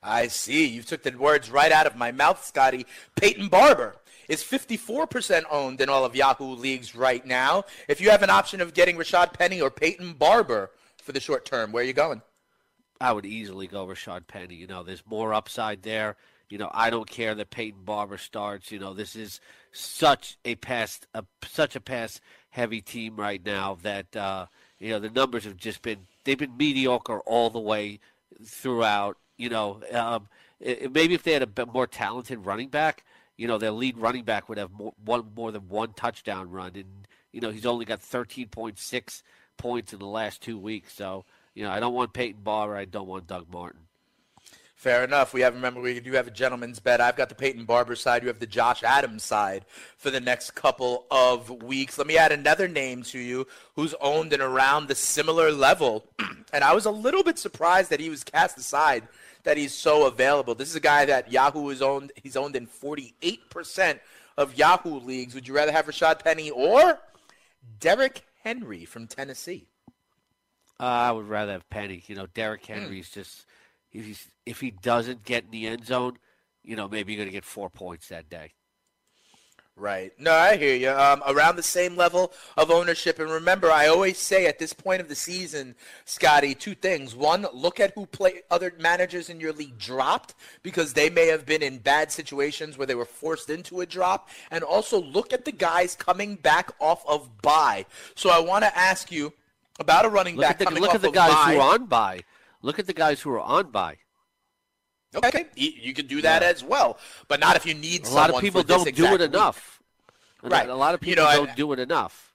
I 0.02 0.28
see. 0.28 0.68
You 0.68 0.84
took 0.84 1.04
the 1.04 1.12
words 1.12 1.50
right 1.50 1.72
out 1.72 1.88
of 1.88 1.96
my 1.96 2.12
mouth, 2.12 2.44
Scotty. 2.46 2.86
Peyton 3.16 3.48
Barber 3.48 3.96
is 4.28 4.44
54% 4.44 5.44
owned 5.50 5.82
in 5.82 5.90
all 5.90 6.06
of 6.06 6.16
Yahoo 6.16 6.56
leagues 6.56 6.96
right 6.96 7.26
now. 7.26 7.64
If 7.88 8.02
you 8.02 8.10
have 8.10 8.24
an 8.24 8.30
option 8.30 8.62
of 8.62 8.74
getting 8.74 8.98
Rashad 8.98 9.34
Penny 9.34 9.62
or 9.62 9.72
Peyton 9.72 10.14
Barber 10.14 10.72
for 11.02 11.12
the 11.12 11.20
short 11.20 11.46
term, 11.46 11.72
where 11.72 11.84
are 11.84 11.88
you 11.88 11.94
going? 11.94 12.22
I 13.00 13.14
would 13.14 13.26
easily 13.26 13.68
go 13.68 13.86
Rashad 13.86 14.28
Penny. 14.28 14.56
You 14.56 14.68
know, 14.68 14.84
there's 14.84 15.04
more 15.06 15.34
upside 15.34 15.84
there. 15.84 16.16
You 16.50 16.58
know, 16.58 16.72
I 16.74 16.90
don't 16.90 17.10
care 17.10 17.36
that 17.36 17.50
Peyton 17.50 17.84
Barber 17.84 18.18
starts. 18.18 18.72
You 18.72 18.80
know, 18.80 18.94
this 18.94 19.16
is 19.16 19.42
such 19.72 20.38
a 20.46 20.56
pass, 20.56 21.02
a, 21.14 21.24
such 21.44 21.76
a 21.76 21.82
pass 21.82 22.22
heavy 22.50 22.82
team 22.82 23.18
right 23.18 23.46
now 23.46 23.78
that 23.84 24.16
uh, 24.16 24.46
you 24.80 24.90
know 24.90 25.00
the 25.00 25.10
numbers 25.10 25.44
have 25.44 25.58
just 25.58 25.82
been 25.82 26.08
they've 26.24 26.38
been 26.38 26.58
mediocre 26.58 27.20
all 27.22 27.50
the 27.50 27.60
way 27.60 28.00
throughout. 28.44 29.18
You 29.38 29.50
know, 29.50 29.82
um, 29.92 30.28
it, 30.60 30.92
maybe 30.92 31.14
if 31.14 31.24
they 31.24 31.34
had 31.34 31.44
a 31.44 31.66
more 31.66 31.88
talented 31.88 32.46
running 32.46 32.70
back, 32.70 33.04
you 33.38 33.48
know, 33.48 33.58
their 33.58 33.72
lead 33.72 33.98
running 33.98 34.24
back 34.24 34.50
would 34.50 34.58
have 34.58 34.72
more, 34.72 34.94
one 35.04 35.24
more 35.36 35.52
than 35.52 35.70
one 35.70 35.94
touchdown 35.94 36.50
run, 36.50 36.72
and 36.76 37.08
you 37.32 37.40
know 37.40 37.52
he's 37.52 37.66
only 37.66 37.86
got 37.86 38.02
13.6 38.02 39.22
points 39.58 39.94
in 39.94 40.00
the 40.00 40.06
last 40.06 40.42
two 40.42 40.58
weeks. 40.58 40.94
So 40.94 41.26
you 41.54 41.64
know, 41.64 41.72
I 41.72 41.80
don't 41.80 41.94
want 41.94 42.14
Peyton 42.14 42.42
Barber. 42.44 42.76
I 42.76 42.86
don't 42.86 43.08
want 43.08 43.28
Doug 43.28 43.52
Martin. 43.52 43.82
Fair 44.78 45.04
enough. 45.04 45.34
We 45.34 45.42
have 45.42 45.56
remember 45.56 45.82
we 45.82 46.00
do 46.00 46.12
have 46.12 46.28
a 46.28 46.32
gentleman's 46.32 46.80
bet. 46.80 47.02
I've 47.02 47.16
got 47.16 47.30
the 47.30 47.36
Peyton 47.36 47.66
Barber 47.66 47.96
side. 47.96 48.22
You 48.22 48.28
have 48.28 48.38
the 48.38 48.46
Josh 48.46 48.84
Adams 48.84 49.24
side 49.24 49.66
for 49.98 50.12
the 50.12 50.20
next 50.20 50.52
couple 50.52 51.08
of 51.10 51.64
weeks. 51.64 51.98
Let 51.98 52.06
me 52.06 52.16
add 52.16 52.32
another 52.32 52.68
name 52.68 53.02
to 53.04 53.18
you 53.18 53.48
who's 53.76 53.96
owned 54.00 54.34
and 54.34 54.42
around 54.42 54.88
the 54.88 54.94
similar 54.94 55.52
level. 55.52 56.06
and 56.54 56.64
I 56.64 56.74
was 56.76 56.86
a 56.86 56.92
little 56.92 57.24
bit 57.24 57.40
surprised 57.40 57.90
that 57.90 58.00
he 58.00 58.10
was 58.12 58.24
cast 58.24 58.56
aside 58.60 59.08
that 59.48 59.56
he's 59.56 59.74
so 59.74 60.08
available. 60.08 60.56
This 60.56 60.70
is 60.70 60.76
a 60.76 60.82
guy 60.82 61.06
that 61.06 61.32
Yahoo 61.32 61.70
is 61.70 61.82
owned. 61.82 62.12
He's 62.22 62.36
owned 62.36 62.58
in 62.58 62.68
48% 62.68 63.98
of 64.38 64.58
Yahoo 64.58 65.00
leagues. 65.00 65.34
Would 65.36 65.48
you 65.48 65.56
rather 65.56 65.72
have 65.72 65.86
Rashad 65.86 66.22
Penny 66.22 66.52
or 66.52 67.00
Derrick 67.80 68.26
Henry 68.44 68.84
from 68.84 69.08
Tennessee? 69.08 69.70
Uh, 70.78 70.84
I 70.84 71.12
would 71.12 71.30
rather 71.30 71.54
have 71.54 71.70
Penny. 71.70 72.04
You 72.08 72.16
know, 72.16 72.28
Derrick 72.34 72.66
hmm. 72.66 72.74
Henry's 72.74 73.10
mm. 73.10 73.14
just 73.14 73.46
if 73.94 74.06
he's 74.06 74.28
if 74.46 74.60
he 74.60 74.72
doesn't 74.72 75.24
get 75.24 75.46
in 75.46 75.52
the 75.52 75.68
end 75.68 75.86
zone, 75.86 76.18
you 76.66 76.76
know, 76.76 76.90
maybe 76.90 77.14
you're 77.14 77.20
going 77.20 77.30
to 77.30 77.34
get 77.34 77.46
four 77.46 77.70
points 77.70 78.10
that 78.10 78.30
day. 78.30 78.52
Right. 79.78 80.12
No, 80.18 80.32
I 80.34 80.58
hear 80.58 80.76
you. 80.76 80.90
Um, 80.90 81.22
around 81.28 81.56
the 81.56 81.64
same 81.64 81.96
level 81.96 82.34
of 82.58 82.72
ownership. 82.72 83.20
And 83.20 83.30
remember, 83.30 83.72
I 83.72 83.88
always 83.88 84.18
say 84.18 84.48
at 84.48 84.58
this 84.58 84.74
point 84.74 85.02
of 85.02 85.08
the 85.08 85.14
season, 85.14 85.76
Scotty, 86.04 86.56
two 86.56 86.74
things. 86.74 87.16
One, 87.16 87.46
look 87.54 87.80
at 87.80 87.94
who 87.94 88.08
play 88.08 88.42
other 88.50 88.74
managers 88.80 89.30
in 89.30 89.40
your 89.40 89.54
league 89.54 89.78
dropped 89.78 90.34
because 90.64 90.94
they 90.94 91.12
may 91.12 91.28
have 91.28 91.46
been 91.46 91.62
in 91.62 91.78
bad 91.78 92.12
situations 92.12 92.76
where 92.76 92.88
they 92.88 92.96
were 92.96 93.06
forced 93.06 93.52
into 93.52 93.82
a 93.82 93.86
drop. 93.86 94.30
And 94.50 94.64
also 94.64 95.00
look 95.00 95.32
at 95.32 95.46
the 95.46 95.52
guys 95.52 95.96
coming 95.96 96.38
back 96.38 96.72
off 96.80 97.06
of 97.08 97.30
bye. 97.44 97.86
So 98.16 98.32
I 98.32 98.40
want 98.40 98.64
to 98.64 98.76
ask 98.76 99.12
you 99.12 99.32
about 99.80 100.06
a 100.06 100.10
running 100.10 100.38
look 100.38 100.44
back 100.44 100.58
the, 100.58 100.66
coming 100.66 100.82
look 100.82 100.96
at 100.96 101.04
the 101.04 101.12
guys 101.12 101.54
who 101.54 101.60
are 101.60 101.74
on 101.76 101.86
bye. 101.86 102.22
Look 102.64 102.80
at 102.80 102.88
the 102.88 102.94
guys 102.94 103.22
who 103.22 103.30
are 103.30 103.40
on 103.40 103.70
bye. 103.70 103.98
Okay, 105.16 105.46
you 105.56 105.94
can 105.94 106.06
do 106.06 106.22
that 106.22 106.42
yeah. 106.42 106.50
as 106.50 106.64
well, 106.64 107.00
but 107.28 107.40
not 107.40 107.56
if 107.56 107.66
you 107.66 107.74
need. 107.74 108.06
A 108.08 108.12
lot 108.12 108.30
of 108.30 108.42
people 108.42 108.62
don't 108.64 108.94
do 108.94 109.14
it 109.14 109.22
enough. 109.22 109.82
Right. 110.44 110.70
A 110.70 110.76
lot 110.76 110.94
of 110.94 111.02
people 111.02 111.24
you 111.24 111.30
know, 111.30 111.46
don't 111.46 111.56
do 111.56 111.72
it 111.74 111.80
enough. 111.80 112.28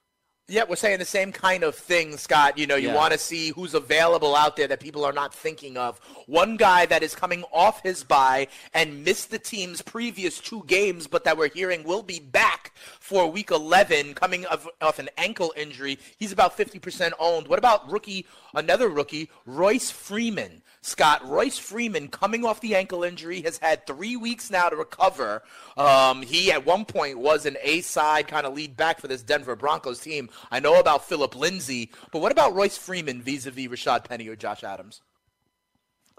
Yeah, 0.49 0.63
we're 0.67 0.75
saying 0.75 0.99
the 0.99 1.05
same 1.05 1.31
kind 1.31 1.63
of 1.63 1.73
thing, 1.73 2.17
Scott. 2.17 2.57
You 2.57 2.67
know, 2.67 2.75
you 2.75 2.89
yeah. 2.89 2.95
want 2.95 3.13
to 3.13 3.17
see 3.17 3.51
who's 3.51 3.73
available 3.73 4.35
out 4.35 4.57
there 4.57 4.67
that 4.67 4.81
people 4.81 5.05
are 5.05 5.13
not 5.13 5.33
thinking 5.33 5.77
of. 5.77 5.99
One 6.27 6.57
guy 6.57 6.85
that 6.87 7.01
is 7.01 7.15
coming 7.15 7.45
off 7.53 7.81
his 7.81 8.03
bye 8.03 8.47
and 8.73 9.05
missed 9.05 9.31
the 9.31 9.39
team's 9.39 9.81
previous 9.81 10.39
two 10.39 10.63
games, 10.67 11.07
but 11.07 11.23
that 11.23 11.37
we're 11.37 11.49
hearing 11.49 11.85
will 11.85 12.03
be 12.03 12.19
back 12.19 12.73
for 13.13 13.29
week 13.29 13.51
11 13.51 14.15
coming 14.15 14.43
off, 14.47 14.67
off 14.81 14.97
an 14.97 15.07
ankle 15.19 15.53
injury. 15.55 15.99
He's 16.17 16.31
about 16.31 16.57
50% 16.57 17.11
owned. 17.19 17.47
What 17.47 17.59
about 17.59 17.91
rookie, 17.91 18.25
another 18.55 18.89
rookie, 18.89 19.29
Royce 19.45 19.91
Freeman? 19.91 20.63
Scott, 20.81 21.21
Royce 21.23 21.59
Freeman, 21.59 22.07
coming 22.07 22.43
off 22.43 22.59
the 22.59 22.75
ankle 22.75 23.03
injury, 23.03 23.41
has 23.43 23.59
had 23.59 23.85
three 23.85 24.15
weeks 24.15 24.49
now 24.49 24.67
to 24.67 24.75
recover. 24.75 25.43
Um, 25.77 26.23
he, 26.23 26.51
at 26.51 26.65
one 26.65 26.85
point, 26.85 27.19
was 27.19 27.45
an 27.45 27.55
A 27.61 27.81
side 27.81 28.27
kind 28.27 28.47
of 28.47 28.55
lead 28.55 28.75
back 28.75 28.99
for 28.99 29.07
this 29.07 29.21
Denver 29.21 29.55
Broncos 29.55 29.99
team. 29.99 30.31
I 30.49 30.59
know 30.59 30.79
about 30.79 31.05
Phillip 31.05 31.35
Lindsay, 31.35 31.91
but 32.11 32.19
what 32.19 32.31
about 32.31 32.55
Royce 32.55 32.79
Freeman 32.79 33.21
vis 33.21 33.45
a 33.45 33.51
vis 33.51 33.67
Rashad 33.67 34.05
Penny 34.05 34.27
or 34.27 34.35
Josh 34.35 34.63
Adams? 34.63 35.03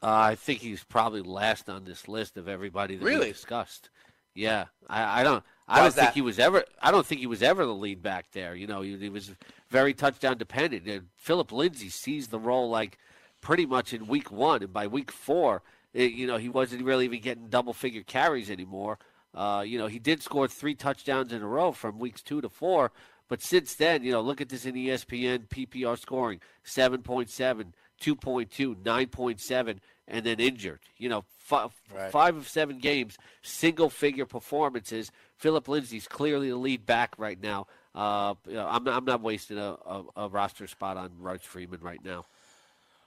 Uh, 0.01 0.11
I 0.11 0.35
think 0.37 0.61
he's 0.61 0.85
probably 0.85 1.23
last 1.23 1.69
on 1.69 1.85
this 1.85 2.07
list 2.07 2.37
of 2.37 2.47
everybody 2.47 2.95
that 2.95 3.05
really? 3.05 3.27
we 3.27 3.33
discussed. 3.33 3.91
Yeah, 4.35 4.67
I, 4.89 5.21
I 5.21 5.25
don't. 5.25 5.45
I 5.67 5.81
don't 5.81 5.95
think 5.95 6.13
he 6.13 6.21
was 6.21 6.39
ever. 6.39 6.65
I 6.81 6.91
don't 6.91 7.07
think 7.07 7.21
he 7.21 7.27
was 7.27 7.43
ever 7.43 7.65
the 7.65 7.75
lead 7.75 8.03
back 8.03 8.27
there. 8.33 8.55
You 8.55 8.67
know, 8.67 8.83
he, 8.83 8.97
he 8.97 9.09
was 9.09 9.33
very 9.71 9.95
touchdown 9.95 10.37
dependent. 10.37 10.87
And 10.87 11.09
Phillip 11.17 11.53
Lindsay 11.53 11.89
sees 11.89 12.29
the 12.29 12.39
role 12.39 12.69
like 12.69 12.99
pretty 13.41 13.67
much 13.67 13.93
in 13.93 14.07
week 14.07 14.31
one, 14.31 14.63
and 14.63 14.73
by 14.73 14.87
week 14.87 15.11
four, 15.11 15.63
it, 15.93 16.13
you 16.13 16.27
know, 16.27 16.37
he 16.37 16.49
wasn't 16.49 16.85
really 16.85 17.05
even 17.07 17.21
getting 17.21 17.49
double 17.49 17.73
figure 17.73 18.03
carries 18.03 18.51
anymore. 18.51 18.99
Uh, 19.35 19.65
you 19.67 19.79
know, 19.79 19.87
he 19.87 19.99
did 19.99 20.23
score 20.23 20.47
three 20.47 20.75
touchdowns 20.75 21.33
in 21.33 21.43
a 21.43 21.47
row 21.47 21.73
from 21.73 21.99
weeks 21.99 22.23
two 22.23 22.41
to 22.41 22.49
four, 22.49 22.93
but 23.29 23.43
since 23.43 23.75
then, 23.75 24.05
you 24.05 24.13
know, 24.13 24.21
look 24.21 24.41
at 24.41 24.49
this 24.49 24.67
in 24.67 24.75
ESPN 24.75 25.49
PPR 25.49 25.99
scoring 25.99 26.41
7.7, 26.65 27.73
2.2, 28.01 28.77
9.7, 28.83 29.79
and 30.07 30.27
then 30.27 30.39
injured. 30.39 30.81
You 30.99 31.09
know, 31.09 31.25
f- 31.51 31.73
right. 31.95 32.11
five 32.11 32.37
of 32.37 32.49
seven 32.49 32.79
games, 32.79 33.17
single 33.43 33.89
figure 33.89 34.27
performances. 34.27 35.11
Phillip 35.39 35.69
Lindsay's 35.69 36.09
clearly 36.09 36.51
the 36.51 36.57
lead 36.57 36.87
back 36.87 37.15
right 37.19 37.41
now. 37.41 37.67
Uh, 37.95 38.35
you 38.47 38.55
know, 38.55 38.67
I'm, 38.67 38.85
not, 38.85 38.97
I'm 38.97 39.05
not 39.05 39.21
wasting 39.21 39.59
a, 39.59 39.77
a, 39.87 40.05
a 40.17 40.29
roster 40.29 40.67
spot 40.67 40.97
on 40.97 41.11
Royce 41.21 41.43
Freeman 41.43 41.81
right 41.81 42.05
now. 42.05 42.25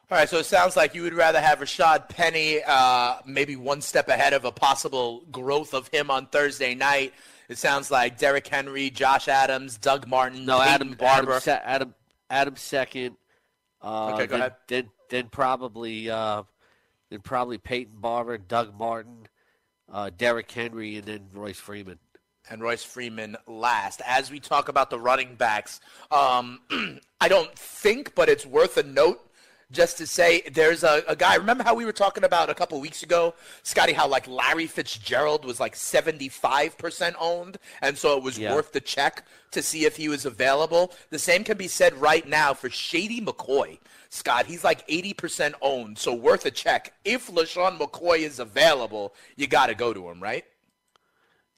All 0.09 0.17
right, 0.17 0.29
so 0.29 0.37
it 0.37 0.45
sounds 0.45 0.77
like 0.77 0.95
you 0.95 1.01
would 1.01 1.13
rather 1.13 1.41
have 1.41 1.59
Rashad 1.59 2.07
Penny 2.07 2.61
uh, 2.65 3.15
maybe 3.25 3.57
one 3.57 3.81
step 3.81 4.07
ahead 4.07 4.31
of 4.31 4.45
a 4.45 4.53
possible 4.53 5.23
growth 5.31 5.73
of 5.73 5.89
him 5.89 6.09
on 6.09 6.27
Thursday 6.27 6.75
night. 6.75 7.13
It 7.49 7.57
sounds 7.57 7.91
like 7.91 8.17
Derrick 8.17 8.47
Henry, 8.47 8.89
Josh 8.89 9.27
Adams, 9.27 9.77
Doug 9.77 10.07
Martin, 10.07 10.45
no 10.45 10.59
Peyton 10.59 10.73
Adam 10.73 10.93
Barber. 10.93 11.31
Adam, 11.31 11.41
se- 11.41 11.61
Adam, 11.63 11.95
Adam 12.29 12.55
second. 12.55 13.17
Uh, 13.81 14.13
okay, 14.13 14.27
go 14.27 14.31
then, 14.31 14.39
ahead. 14.39 14.55
Then, 14.67 14.89
then 15.09 15.27
probably, 15.27 16.09
uh, 16.09 16.43
then 17.09 17.19
probably 17.19 17.57
Peyton 17.57 17.99
Barber, 17.99 18.37
Doug 18.37 18.77
Martin, 18.79 19.27
uh, 19.91 20.09
Derrick 20.17 20.49
Henry, 20.49 20.95
and 20.95 21.05
then 21.05 21.27
Royce 21.33 21.59
Freeman 21.59 21.99
and 22.49 22.61
Royce 22.61 22.83
Freeman 22.83 23.37
last. 23.47 24.01
As 24.05 24.31
we 24.31 24.39
talk 24.39 24.69
about 24.69 24.89
the 24.89 24.99
running 24.99 25.35
backs, 25.35 25.79
um, 26.11 26.59
I 27.21 27.27
don't 27.27 27.53
think, 27.57 28.15
but 28.15 28.29
it's 28.29 28.45
worth 28.45 28.77
a 28.77 28.83
note 28.83 29.21
just 29.71 29.97
to 29.97 30.07
say 30.07 30.41
there's 30.53 30.83
a, 30.83 31.03
a 31.07 31.15
guy. 31.15 31.35
Remember 31.35 31.63
how 31.63 31.75
we 31.75 31.85
were 31.85 31.91
talking 31.93 32.23
about 32.23 32.49
a 32.49 32.53
couple 32.53 32.79
weeks 32.79 33.03
ago, 33.03 33.33
Scotty, 33.63 33.93
how 33.93 34.07
like 34.07 34.27
Larry 34.27 34.67
Fitzgerald 34.67 35.43
was 35.43 35.59
like 35.59 35.75
75% 35.75 37.15
owned, 37.19 37.57
and 37.81 37.97
so 37.97 38.17
it 38.17 38.23
was 38.23 38.39
yeah. 38.39 38.53
worth 38.53 38.71
the 38.71 38.79
check 38.79 39.25
to 39.51 39.61
see 39.61 39.85
if 39.85 39.97
he 39.97 40.07
was 40.07 40.25
available. 40.25 40.93
The 41.09 41.19
same 41.19 41.43
can 41.43 41.57
be 41.57 41.67
said 41.67 41.93
right 41.95 42.27
now 42.27 42.53
for 42.53 42.69
Shady 42.69 43.21
McCoy. 43.21 43.79
Scott, 44.09 44.45
he's 44.45 44.63
like 44.63 44.87
80% 44.87 45.53
owned, 45.61 45.97
so 45.97 46.13
worth 46.13 46.45
a 46.45 46.51
check. 46.51 46.93
If 47.03 47.27
LeSean 47.27 47.77
McCoy 47.77 48.19
is 48.19 48.39
available, 48.39 49.13
you 49.35 49.47
got 49.47 49.67
to 49.67 49.75
go 49.75 49.93
to 49.93 50.09
him, 50.09 50.23
right? 50.23 50.45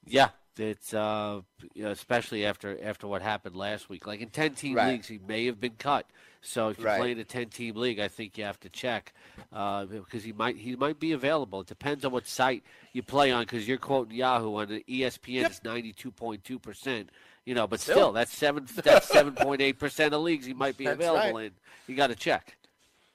Yeah, 0.06 0.30
it's 0.60 0.94
uh, 0.94 1.42
especially 1.84 2.46
after 2.46 2.78
after 2.84 3.08
what 3.08 3.22
happened 3.22 3.56
last 3.56 3.90
week. 3.90 4.06
Like 4.08 4.22
in 4.22 4.30
ten 4.30 4.54
team 4.54 4.76
right. 4.76 4.92
leagues, 4.92 5.08
he 5.08 5.20
may 5.28 5.46
have 5.46 5.60
been 5.60 5.76
cut. 5.78 6.06
So 6.42 6.70
if 6.70 6.78
you're 6.78 6.88
Right. 6.88 7.00
playing 7.00 7.20
a 7.20 7.26
10-team 7.26 7.76
league, 7.76 8.00
I 8.00 8.08
think 8.08 8.38
you 8.38 8.46
have 8.46 8.60
to 8.62 8.70
check 8.70 9.14
uh, 9.52 9.84
because 9.86 10.24
he 10.24 10.32
might 10.32 10.56
he 10.56 10.74
might 10.76 10.98
be 10.98 11.12
available. 11.12 11.60
It 11.62 11.68
depends 11.68 12.06
on 12.06 12.14
what 12.14 12.28
site 12.28 12.64
you 12.94 13.04
play 13.04 13.30
on 13.32 13.44
because 13.44 13.68
you're 13.68 13.78
quoting 13.78 14.16
Yahoo 14.16 14.56
on 14.56 14.70
the 14.70 14.86
ESPN. 14.88 15.42
Yep. 15.42 15.52
It's 15.52 15.60
92.2 15.60 16.62
percent. 16.62 17.10
You 17.46 17.56
know, 17.56 17.68
but 17.68 17.80
Still. 17.80 17.96
still, 17.96 18.12
that's 18.14 18.32
seven. 18.32 18.68
That's 18.76 19.10
7.8 19.12 19.78
percent 19.80 20.14
of 20.14 20.22
leagues 20.22 20.46
he 20.46 20.54
might 20.54 20.78
be 20.78 20.86
That's 20.86 20.96
available 20.96 21.40
right. 21.40 21.46
in. 21.48 21.52
You 21.88 21.96
got 21.96 22.08
to 22.08 22.16
check. 22.16 22.56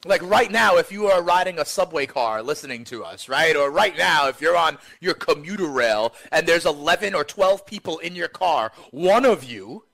Like 0.05 0.23
right 0.23 0.51
now, 0.51 0.77
if 0.77 0.93
you 0.93 1.07
are 1.07 1.23
riding 1.23 1.59
a 1.59 1.65
subway 1.65 2.07
car 2.07 2.43
listening 2.43 2.85
to 2.85 3.05
us, 3.05 3.29
right? 3.29 3.57
Or 3.57 3.71
right 3.71 3.97
now, 3.97 4.29
if 4.29 4.41
you're 4.41 4.57
on 4.57 4.77
your 5.01 5.15
commuter 5.15 5.67
rail 5.67 6.15
and 6.31 6.47
there's 6.47 6.67
11 6.67 7.15
or 7.15 7.25
12 7.25 7.65
people 7.65 7.99
in 7.99 8.15
your 8.15 8.29
car, 8.29 8.73
one 8.91 9.25
of 9.25 9.45
you 9.45 9.85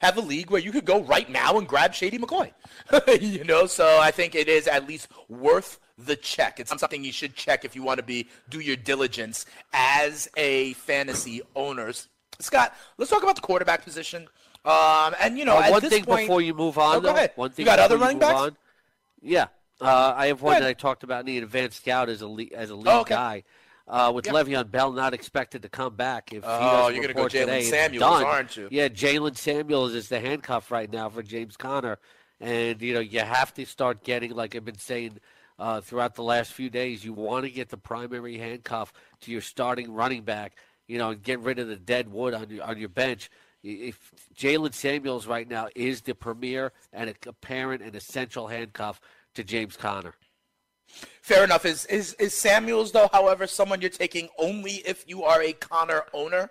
have 0.00 0.16
a 0.16 0.20
league 0.20 0.50
where 0.50 0.60
you 0.60 0.72
could 0.72 0.84
go 0.84 1.00
right 1.02 1.30
now 1.30 1.58
and 1.58 1.68
grab 1.68 1.94
Shady 1.94 2.18
McCoy. 2.18 2.50
you 3.22 3.44
know, 3.44 3.66
so 3.66 4.00
I 4.00 4.10
think 4.10 4.34
it 4.34 4.48
is 4.48 4.66
at 4.66 4.88
least 4.88 5.06
worth 5.28 5.78
the 5.96 6.16
check. 6.16 6.58
It's 6.58 6.70
something 6.76 7.04
you 7.04 7.12
should 7.12 7.36
check 7.36 7.64
if 7.64 7.76
you 7.76 7.84
want 7.84 7.98
to 7.98 8.02
be 8.02 8.26
do 8.50 8.58
your 8.58 8.74
diligence 8.74 9.46
as 9.72 10.28
a 10.36 10.72
fantasy 10.72 11.40
owner. 11.54 11.92
Scott, 12.40 12.74
let's 12.98 13.12
talk 13.12 13.22
about 13.22 13.36
the 13.36 13.42
quarterback 13.42 13.84
position. 13.84 14.26
Um, 14.64 15.14
and 15.20 15.38
you 15.38 15.44
know, 15.44 15.56
Uh, 15.56 15.62
at 15.62 15.70
one 15.70 15.80
this 15.82 15.90
thing 15.90 16.04
point, 16.04 16.22
before 16.26 16.40
you 16.40 16.54
move 16.54 16.78
on, 16.78 16.96
Oh, 16.96 17.00
go 17.00 17.08
though, 17.08 17.14
ahead. 17.14 17.32
One 17.36 17.50
thing 17.50 17.64
you 17.64 17.70
got 17.70 17.78
other 17.78 17.96
running 17.98 18.18
backs? 18.18 18.34
on. 18.40 18.56
Yeah, 19.22 19.46
uh, 19.80 20.14
I 20.16 20.26
have 20.26 20.42
one 20.42 20.54
that 20.60 20.68
I 20.68 20.72
talked 20.72 21.04
about 21.04 21.20
in 21.20 21.26
the 21.26 21.38
advanced 21.38 21.78
scout 21.78 22.08
as 22.08 22.20
a 22.22 22.26
lead, 22.26 22.52
as 22.52 22.70
a 22.70 22.74
lead 22.76 22.88
Oh, 22.88 23.00
okay. 23.00 23.14
guy. 23.14 23.44
Uh, 23.86 24.12
with 24.14 24.26
Yeah. 24.26 24.32
Le'Veon 24.32 24.70
Bell 24.70 24.92
not 24.92 25.12
expected 25.14 25.62
to 25.62 25.68
come 25.68 25.94
back, 25.96 26.32
if 26.32 26.44
Oh, 26.46 26.88
you're 26.88 27.02
gonna 27.02 27.14
go 27.14 27.24
report 27.24 27.32
Jaylen 27.32 27.62
Samuels, 27.68 28.00
done. 28.00 28.24
aren't 28.24 28.56
you? 28.56 28.68
Yeah, 28.70 28.88
Jaylen 28.88 29.36
Samuels 29.36 29.94
is 29.94 30.08
the 30.08 30.20
handcuff 30.20 30.70
right 30.70 30.90
now 30.90 31.08
for 31.08 31.22
James 31.22 31.56
Conner, 31.56 31.98
and 32.40 32.80
you 32.80 32.94
know 32.94 33.00
you 33.00 33.20
have 33.20 33.52
to 33.54 33.64
start 33.64 34.04
getting 34.04 34.32
like 34.32 34.54
I've 34.54 34.64
been 34.64 34.78
saying 34.78 35.18
uh, 35.58 35.80
throughout 35.80 36.14
the 36.14 36.22
last 36.22 36.52
few 36.52 36.70
days. 36.70 37.04
You 37.04 37.12
want 37.12 37.44
to 37.44 37.50
get 37.50 37.68
the 37.70 37.76
primary 37.76 38.38
handcuff 38.38 38.92
to 39.22 39.30
your 39.32 39.40
starting 39.40 39.92
running 39.92 40.22
back, 40.22 40.56
you 40.86 40.98
know, 40.98 41.10
and 41.10 41.22
get 41.22 41.40
rid 41.40 41.58
of 41.58 41.68
the 41.68 41.76
dead 41.76 42.10
wood 42.10 42.34
on 42.34 42.50
your 42.50 42.64
on 42.64 42.78
your 42.78 42.88
bench. 42.88 43.30
If 43.62 44.12
Jaylen 44.34 44.74
Samuels 44.74 45.26
right 45.26 45.48
now 45.48 45.68
is 45.74 46.00
the 46.00 46.14
premier 46.14 46.72
and 46.92 47.10
a 47.10 47.14
apparent 47.28 47.82
and 47.82 47.94
essential 47.94 48.48
handcuff 48.48 49.00
to 49.34 49.44
James 49.44 49.76
Conner. 49.76 50.14
Fair 51.22 51.44
enough. 51.44 51.64
Is 51.64 51.86
is 51.86 52.14
is 52.14 52.34
Samuels 52.34 52.92
though? 52.92 53.08
However, 53.12 53.46
someone 53.46 53.80
you're 53.80 53.90
taking 53.90 54.28
only 54.38 54.82
if 54.84 55.04
you 55.08 55.22
are 55.24 55.40
a 55.40 55.52
Conner 55.52 56.04
owner. 56.12 56.50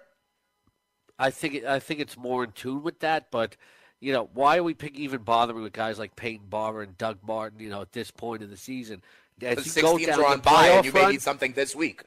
I 1.20 1.30
think 1.30 1.64
I 1.66 1.80
think 1.80 2.00
it's 2.00 2.18
more 2.18 2.44
in 2.44 2.52
tune 2.54 2.82
with 2.82 3.00
that, 3.00 3.30
but 3.30 3.56
you 4.00 4.12
know, 4.12 4.30
why 4.34 4.58
are 4.58 4.64
we 4.64 4.74
pick, 4.74 4.96
even 4.96 5.22
bothering 5.22 5.62
with 5.62 5.74
guys 5.74 6.00
like 6.00 6.16
Peyton 6.16 6.48
Barber 6.50 6.82
and 6.82 6.98
Doug 6.98 7.20
Martin? 7.22 7.60
You 7.60 7.70
know, 7.70 7.82
at 7.82 7.92
this 7.92 8.10
point 8.10 8.42
in 8.42 8.50
the 8.50 8.58
season, 8.58 9.04
as 9.42 9.58
you 9.58 9.72
six 9.72 9.86
go 9.86 9.98
teams 9.98 10.08
down 10.08 10.22
are 10.22 10.26
on 10.26 10.40
bye, 10.40 10.70
and 10.70 10.86
you 10.86 10.92
may 10.92 11.02
run, 11.02 11.12
need 11.12 11.22
something 11.22 11.54
this 11.54 11.76
week. 11.76 12.04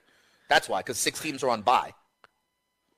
That's 0.48 0.68
why, 0.68 0.80
because 0.80 0.98
six 0.98 1.20
teams 1.20 1.44
are 1.44 1.50
on 1.50 1.62
bye. 1.62 1.92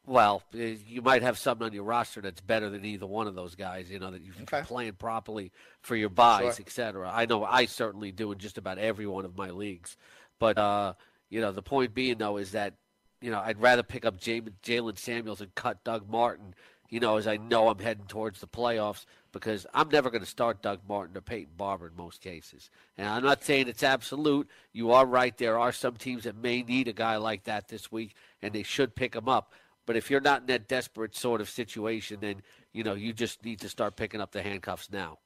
Well, 0.06 0.42
uh, 0.54 0.58
you 0.58 1.02
might 1.02 1.22
have 1.22 1.36
something 1.36 1.66
on 1.66 1.72
your 1.72 1.82
roster 1.82 2.20
that's 2.20 2.40
better 2.40 2.70
than 2.70 2.84
either 2.84 3.06
one 3.06 3.26
of 3.26 3.34
those 3.34 3.56
guys. 3.56 3.90
You 3.90 3.98
know 3.98 4.12
that 4.12 4.22
you've 4.22 4.40
Okay. 4.42 4.62
planned 4.62 4.98
properly 4.98 5.50
for 5.82 5.96
your 5.96 6.08
buys, 6.10 6.56
Sure. 6.56 6.64
et 6.64 6.70
cetera. 6.70 7.10
I 7.12 7.26
know 7.26 7.44
I 7.44 7.66
certainly 7.66 8.12
do 8.12 8.30
in 8.30 8.38
just 8.38 8.56
about 8.56 8.78
every 8.78 9.06
one 9.06 9.24
of 9.24 9.36
my 9.36 9.50
leagues, 9.50 9.96
but 10.38 10.56
uh, 10.58 10.94
you 11.28 11.40
know, 11.40 11.50
the 11.50 11.62
point 11.62 11.92
being 11.92 12.18
though 12.18 12.36
is 12.36 12.52
that 12.52 12.74
you 13.20 13.32
know 13.32 13.40
I'd 13.40 13.60
rather 13.60 13.82
pick 13.82 14.04
up 14.04 14.20
Jaylen 14.20 14.96
Samuels 14.98 15.40
and 15.40 15.52
cut 15.56 15.82
Doug 15.82 16.08
Martin. 16.08 16.54
You 16.88 17.00
know, 17.00 17.16
as 17.16 17.26
I 17.26 17.36
know 17.36 17.68
I'm 17.68 17.80
heading 17.80 18.04
towards 18.06 18.38
the 18.40 18.46
playoffs 18.46 19.06
because 19.32 19.66
I'm 19.74 19.88
never 19.88 20.08
going 20.08 20.22
to 20.22 20.26
start 20.30 20.62
Doug 20.62 20.78
Martin 20.88 21.16
or 21.16 21.20
Peyton 21.20 21.54
Barber 21.56 21.88
in 21.88 21.96
most 21.96 22.20
cases. 22.20 22.70
And 22.96 23.08
I'm 23.08 23.24
not 23.24 23.42
saying 23.42 23.66
it's 23.66 23.82
absolute. 23.82 24.48
You 24.72 24.92
are 24.92 25.04
right. 25.04 25.36
There 25.36 25.58
are 25.58 25.72
some 25.72 25.96
teams 25.96 26.22
that 26.24 26.36
may 26.36 26.62
need 26.62 26.86
a 26.86 26.92
guy 26.92 27.16
like 27.16 27.42
that 27.44 27.66
this 27.66 27.90
week, 27.90 28.14
and 28.40 28.52
they 28.54 28.62
should 28.62 28.94
pick 28.94 29.16
him 29.16 29.28
up. 29.28 29.52
But 29.86 29.96
if 29.96 30.10
you're 30.10 30.20
not 30.20 30.42
in 30.42 30.46
that 30.48 30.68
desperate 30.68 31.16
sort 31.16 31.40
of 31.40 31.48
situation, 31.48 32.18
then 32.20 32.42
you 32.72 32.82
know 32.82 32.94
you 32.94 33.12
just 33.12 33.44
need 33.44 33.60
to 33.60 33.68
start 33.68 33.96
picking 33.96 34.20
up 34.20 34.32
the 34.32 34.42
handcuffs 34.42 34.90
now. 34.92 35.18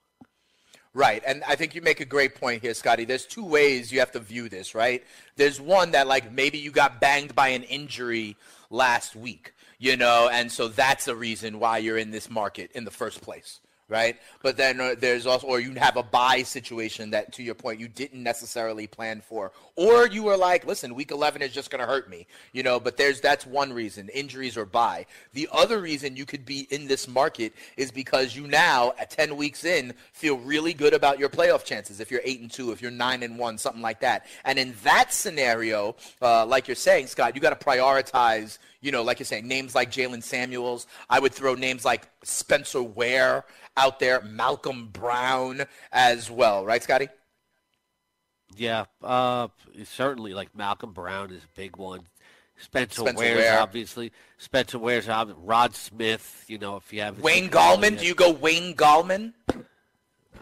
Right, 0.92 1.22
and 1.24 1.44
I 1.46 1.54
think 1.54 1.76
you 1.76 1.82
make 1.82 2.00
a 2.00 2.04
great 2.04 2.34
point 2.34 2.62
here, 2.62 2.74
Scotty. 2.74 3.04
There's 3.04 3.24
two 3.24 3.44
ways 3.44 3.92
you 3.92 4.00
have 4.00 4.11
to 4.12 4.18
view 4.18 4.48
this, 4.48 4.74
right? 4.74 5.04
There's 5.36 5.61
one 5.61 5.92
that 5.92 6.08
like 6.08 6.32
maybe 6.32 6.58
you 6.58 6.72
got 6.72 7.00
banged 7.00 7.34
by 7.36 7.48
an 7.48 7.62
injury 7.62 8.36
last 8.70 9.14
week, 9.14 9.54
you 9.78 9.96
know, 9.96 10.28
and 10.32 10.50
so 10.50 10.66
that's 10.66 11.06
a 11.06 11.14
reason 11.14 11.61
why 11.61 11.78
you're 11.78 11.96
in 11.96 12.11
this 12.11 12.28
market 12.28 12.72
in 12.72 12.84
the 12.84 12.90
first 12.90 13.20
place, 13.20 13.61
right? 13.91 14.16
But 14.43 14.57
then 14.57 14.80
uh, 14.80 14.95
there's 14.99 15.26
also, 15.26 15.47
or 15.47 15.61
you 15.61 15.74
have 15.74 15.97
a 15.97 16.03
buy 16.03 16.43
situation 16.43 17.11
that, 17.11 17.32
to 17.34 17.43
your 17.43 17.55
point, 17.55 17.80
you 17.80 17.88
didn't 17.88 18.22
necessarily 18.22 18.86
plan 18.86 19.20
for, 19.20 19.53
or 19.76 20.07
you 20.07 20.22
were 20.22 20.36
like, 20.36 20.64
listen, 20.64 20.95
week 20.95 21.11
11 21.11 21.43
is 21.43 21.53
just 21.53 21.70
going 21.70 21.80
to 21.80 21.86
hurt 21.86 22.09
me, 22.09 22.26
you 22.53 22.62
know. 22.62 22.80
But 22.80 22.97
there's 22.97 23.20
that's 23.20 23.45
one 23.45 23.72
reason, 23.72 24.09
injuries 24.11 24.57
or 24.57 24.64
buy. 24.64 25.07
The 25.34 25.49
other 25.53 25.80
reason 25.80 26.16
you 26.16 26.24
could 26.24 26.47
be 26.47 26.66
in 26.70 26.86
this 26.86 27.09
market 27.09 27.53
is 27.76 27.91
because 27.91 28.34
you 28.34 28.47
now, 28.47 28.95
at 28.99 29.11
10 29.11 29.36
weeks 29.36 29.64
in, 29.64 29.93
feel 30.12 30.38
really 30.38 30.72
good 30.72 30.95
about 30.95 31.18
your 31.18 31.28
playoff 31.28 31.64
chances. 31.64 32.01
If 32.01 32.11
you're 32.11 32.22
eight 32.24 32.41
and 32.41 32.51
two, 32.51 32.70
if 32.70 32.80
you're 32.80 32.91
nine 32.91 33.22
and 33.22 33.38
one, 33.38 33.59
something 33.59 33.82
like 33.82 34.01
that. 34.01 34.26
And 34.45 34.59
in 34.59 34.74
that 34.84 35.12
scenario, 35.12 35.97
uh, 36.22 36.47
like 36.47 36.68
you're 36.68 36.76
saying, 36.76 37.09
Scott, 37.09 37.34
you 37.34 37.41
got 37.41 37.59
to 37.59 37.66
prioritize 37.66 38.59
you 38.80 38.92
know, 38.92 39.02
like 39.02 39.18
you're 39.18 39.26
saying, 39.26 39.46
names 39.46 39.74
like 39.74 39.90
Jaylen 39.90 40.22
Samuels. 40.22 40.86
I 41.08 41.18
would 41.18 41.32
throw 41.32 41.54
names 41.54 41.84
like 41.84 42.08
Spencer 42.24 42.82
Ware 42.82 43.44
out 43.76 44.00
there, 44.00 44.20
Malcolm 44.22 44.88
Brown 44.92 45.62
as 45.92 46.30
well, 46.30 46.64
right, 46.64 46.82
Scotty? 46.82 47.08
Yeah, 48.56 48.86
uh, 49.02 49.48
certainly. 49.84 50.34
Like 50.34 50.54
Malcolm 50.56 50.92
Brown 50.92 51.30
is 51.30 51.44
a 51.44 51.56
big 51.56 51.76
one. 51.76 52.00
Spencer, 52.58 53.02
Spencer 53.02 53.18
Ware's 53.18 53.36
Ware. 53.38 53.60
obviously. 53.60 54.12
Spencer 54.38 54.78
Ware's 54.78 55.08
Rod 55.08 55.74
Smith. 55.74 56.44
You 56.46 56.58
know, 56.58 56.76
if 56.76 56.92
you 56.92 57.00
have 57.00 57.20
Wayne 57.20 57.48
Gallman. 57.48 57.98
Do 57.98 58.06
you 58.06 58.14
go 58.14 58.30
Wayne 58.30 58.74
Gallman? 58.74 59.32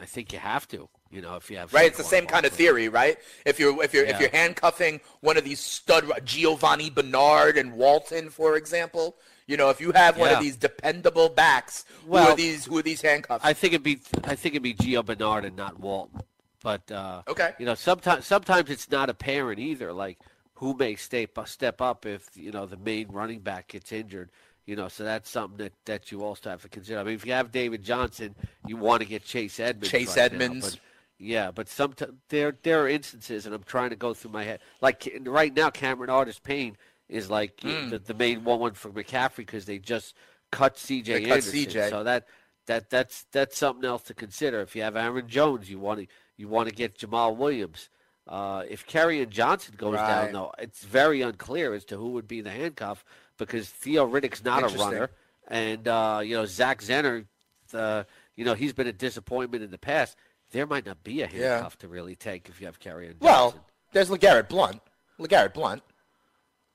I 0.00 0.04
think 0.04 0.32
you 0.32 0.38
have 0.38 0.66
to. 0.68 0.88
You 1.10 1.22
know, 1.22 1.36
if 1.36 1.50
you 1.50 1.56
have 1.56 1.72
Right, 1.72 1.86
it's 1.86 1.96
the 1.96 2.04
same 2.04 2.26
kind 2.26 2.44
of 2.44 2.52
theory, 2.52 2.88
right? 2.88 3.18
If 3.46 3.58
you're 3.58 3.82
if 3.82 3.94
you're 3.94 4.04
if 4.04 4.20
you're 4.20 4.30
handcuffing 4.30 5.00
one 5.20 5.36
of 5.38 5.44
these 5.44 5.60
stud 5.60 6.04
Giovani 6.24 6.90
Bernard 6.94 7.56
and 7.56 7.72
Walton, 7.72 8.28
for 8.30 8.56
example, 8.56 9.16
you 9.46 9.56
know, 9.56 9.70
if 9.70 9.80
you 9.80 9.92
have 9.92 10.18
one 10.18 10.30
of 10.30 10.40
these 10.40 10.56
dependable 10.56 11.30
backs, 11.30 11.86
who 12.06 12.16
are 12.16 12.36
these 12.36 12.66
who 12.66 12.76
are 12.78 12.82
these 12.82 13.00
handcuffs? 13.00 13.44
I 13.44 13.54
think 13.54 13.72
it'd 13.72 13.82
be 13.84 14.00
I 14.24 14.34
think 14.34 14.54
it'd 14.54 14.62
be 14.62 14.74
Gio 14.74 15.04
Bernard 15.04 15.44
and 15.46 15.56
not 15.56 15.80
Walton. 15.80 16.20
But 16.62 16.90
uh, 16.90 17.22
Okay. 17.28 17.52
you 17.58 17.64
know, 17.64 17.74
sometimes 17.74 18.26
sometimes 18.26 18.68
it's 18.68 18.90
not 18.90 19.08
apparent 19.08 19.58
either. 19.60 19.92
Like 19.92 20.18
who 20.54 20.74
may 20.74 20.96
step 20.96 21.38
step 21.46 21.80
up 21.80 22.04
if 22.04 22.28
you 22.34 22.50
know 22.50 22.66
the 22.66 22.76
main 22.76 23.08
running 23.08 23.40
back 23.40 23.68
gets 23.68 23.92
injured. 23.92 24.28
You 24.66 24.76
know, 24.76 24.88
so 24.88 25.02
that's 25.02 25.30
something 25.30 25.56
that, 25.64 25.72
that 25.86 26.12
you 26.12 26.22
also 26.22 26.50
have 26.50 26.60
to 26.60 26.68
consider. 26.68 26.98
I 26.98 27.02
mean, 27.04 27.14
if 27.14 27.24
you 27.24 27.32
have 27.32 27.50
David 27.50 27.82
Johnson, 27.82 28.34
you 28.66 28.76
want 28.76 29.00
to 29.00 29.08
get 29.08 29.24
Chase 29.24 29.58
Edmonds. 29.58 29.88
Chase 29.88 30.08
right 30.08 30.24
Edmonds. 30.30 30.72
but- 30.72 30.80
yeah, 31.18 31.50
but 31.50 31.68
sometimes 31.68 32.14
there 32.28 32.56
there 32.62 32.82
are 32.82 32.88
instances, 32.88 33.46
and 33.46 33.54
I'm 33.54 33.64
trying 33.64 33.90
to 33.90 33.96
go 33.96 34.14
through 34.14 34.32
my 34.32 34.44
head. 34.44 34.60
Like 34.80 35.10
right 35.22 35.54
now, 35.54 35.70
Cameron 35.70 36.10
Artis 36.10 36.38
Payne 36.38 36.76
is 37.08 37.30
like 37.30 37.60
the, 37.60 38.00
the 38.04 38.14
main 38.14 38.44
one 38.44 38.60
one 38.60 38.74
for 38.74 38.90
McCaffrey 38.90 39.38
because 39.38 39.64
they 39.64 39.78
just 39.78 40.14
cut 40.52 40.78
C.J. 40.78 41.12
They 41.14 41.20
cut 41.22 41.32
Anderson. 41.38 41.66
CJ. 41.66 41.90
So 41.90 42.04
that 42.04 42.26
that 42.66 42.90
that's 42.90 43.24
that's 43.32 43.58
something 43.58 43.84
else 43.84 44.02
to 44.04 44.14
consider. 44.14 44.60
If 44.60 44.76
you 44.76 44.82
have 44.82 44.96
Aaron 44.96 45.26
Jones, 45.28 45.68
you 45.68 45.78
want 45.78 46.00
to 46.00 46.06
you 46.36 46.48
want 46.48 46.68
to 46.68 46.74
get 46.74 46.98
Jamaal 46.98 47.36
Williams. 47.36 47.88
Uh, 48.28 48.62
if 48.68 48.94
and 48.94 49.30
Johnson 49.30 49.74
goes 49.78 49.94
Right. 49.94 50.06
down, 50.06 50.32
though, 50.32 50.52
it's 50.58 50.84
very 50.84 51.22
unclear 51.22 51.72
as 51.72 51.86
to 51.86 51.96
who 51.96 52.10
would 52.10 52.28
be 52.28 52.42
the 52.42 52.50
handcuff 52.50 53.02
because 53.38 53.70
Theo 53.70 54.06
Riddick's 54.06 54.44
not 54.44 54.62
a 54.62 54.76
runner, 54.76 55.10
and 55.48 55.88
uh, 55.88 56.20
you 56.22 56.34
know 56.36 56.44
Zach 56.44 56.82
Zenner, 56.82 57.24
uh, 57.72 58.04
you 58.36 58.44
know 58.44 58.52
he's 58.52 58.74
been 58.74 58.86
a 58.86 58.92
disappointment 58.92 59.64
in 59.64 59.70
the 59.70 59.78
past. 59.78 60.14
There 60.50 60.66
might 60.66 60.86
not 60.86 61.02
be 61.04 61.22
a 61.22 61.26
handcuff 61.26 61.76
to 61.78 61.88
really 61.88 62.16
take 62.16 62.48
if 62.48 62.60
you 62.60 62.66
have 62.66 62.80
Kerryon 62.80 63.08
Johnson. 63.12 63.18
well, 63.20 63.54
there's 63.92 64.08
LeGarrette 64.10 64.48
Blount. 64.48 64.80
LeGarrette 65.18 65.54
Blount. 65.54 65.82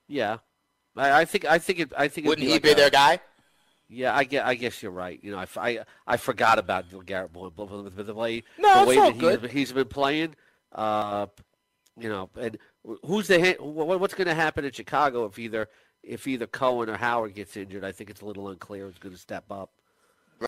yeah, 0.07 0.37
I, 0.95 1.21
I 1.21 1.25
think 1.25 1.45
I 1.45 1.57
think 1.59 1.79
it 1.79 1.93
I 1.97 2.07
think 2.07 2.27
Wouldn't 2.27 2.45
he 2.45 2.53
like 2.53 2.63
be 2.63 2.71
a- 2.71 2.75
their 2.75 2.89
guy? 2.89 3.19
Yeah, 3.89 4.15
I 4.15 4.23
guess, 4.23 4.43
I 4.45 4.55
guess 4.55 4.81
you're 4.81 4.91
right. 4.91 5.19
You 5.21 5.31
know, 5.31 5.37
I, 5.37 5.47
I, 5.57 5.79
I 6.07 6.17
forgot 6.17 6.57
about 6.57 6.85
Garrett 7.05 7.31
Boyd 7.33 7.53
but 7.55 7.67
the 8.07 8.13
way 8.13 8.41
No, 8.57 8.81
the 8.81 8.87
way 8.89 8.95
that 8.95 9.17
good. 9.19 9.41
he's, 9.43 9.51
he's 9.51 9.71
been 9.73 9.87
playing. 9.87 10.35
Uh, 10.71 11.27
you 11.99 12.09
know, 12.09 12.29
and 12.39 12.57
who's 13.05 13.27
the 13.27 13.39
hand, 13.39 13.57
what's 13.59 14.15
going 14.15 14.27
to 14.27 14.33
happen 14.33 14.65
in 14.65 14.71
Chicago 14.71 15.25
if 15.25 15.37
either 15.37 15.69
if 16.01 16.27
either 16.27 16.47
Cohen 16.47 16.89
or 16.89 16.97
Howard 16.97 17.35
gets 17.35 17.55
injured? 17.55 17.83
I 17.83 17.91
think 17.91 18.09
it's 18.09 18.21
a 18.21 18.25
little 18.25 18.47
unclear 18.49 18.85
who's 18.87 18.97
going 18.97 19.13
to 19.13 19.21
step 19.21 19.45
up. 19.51 19.71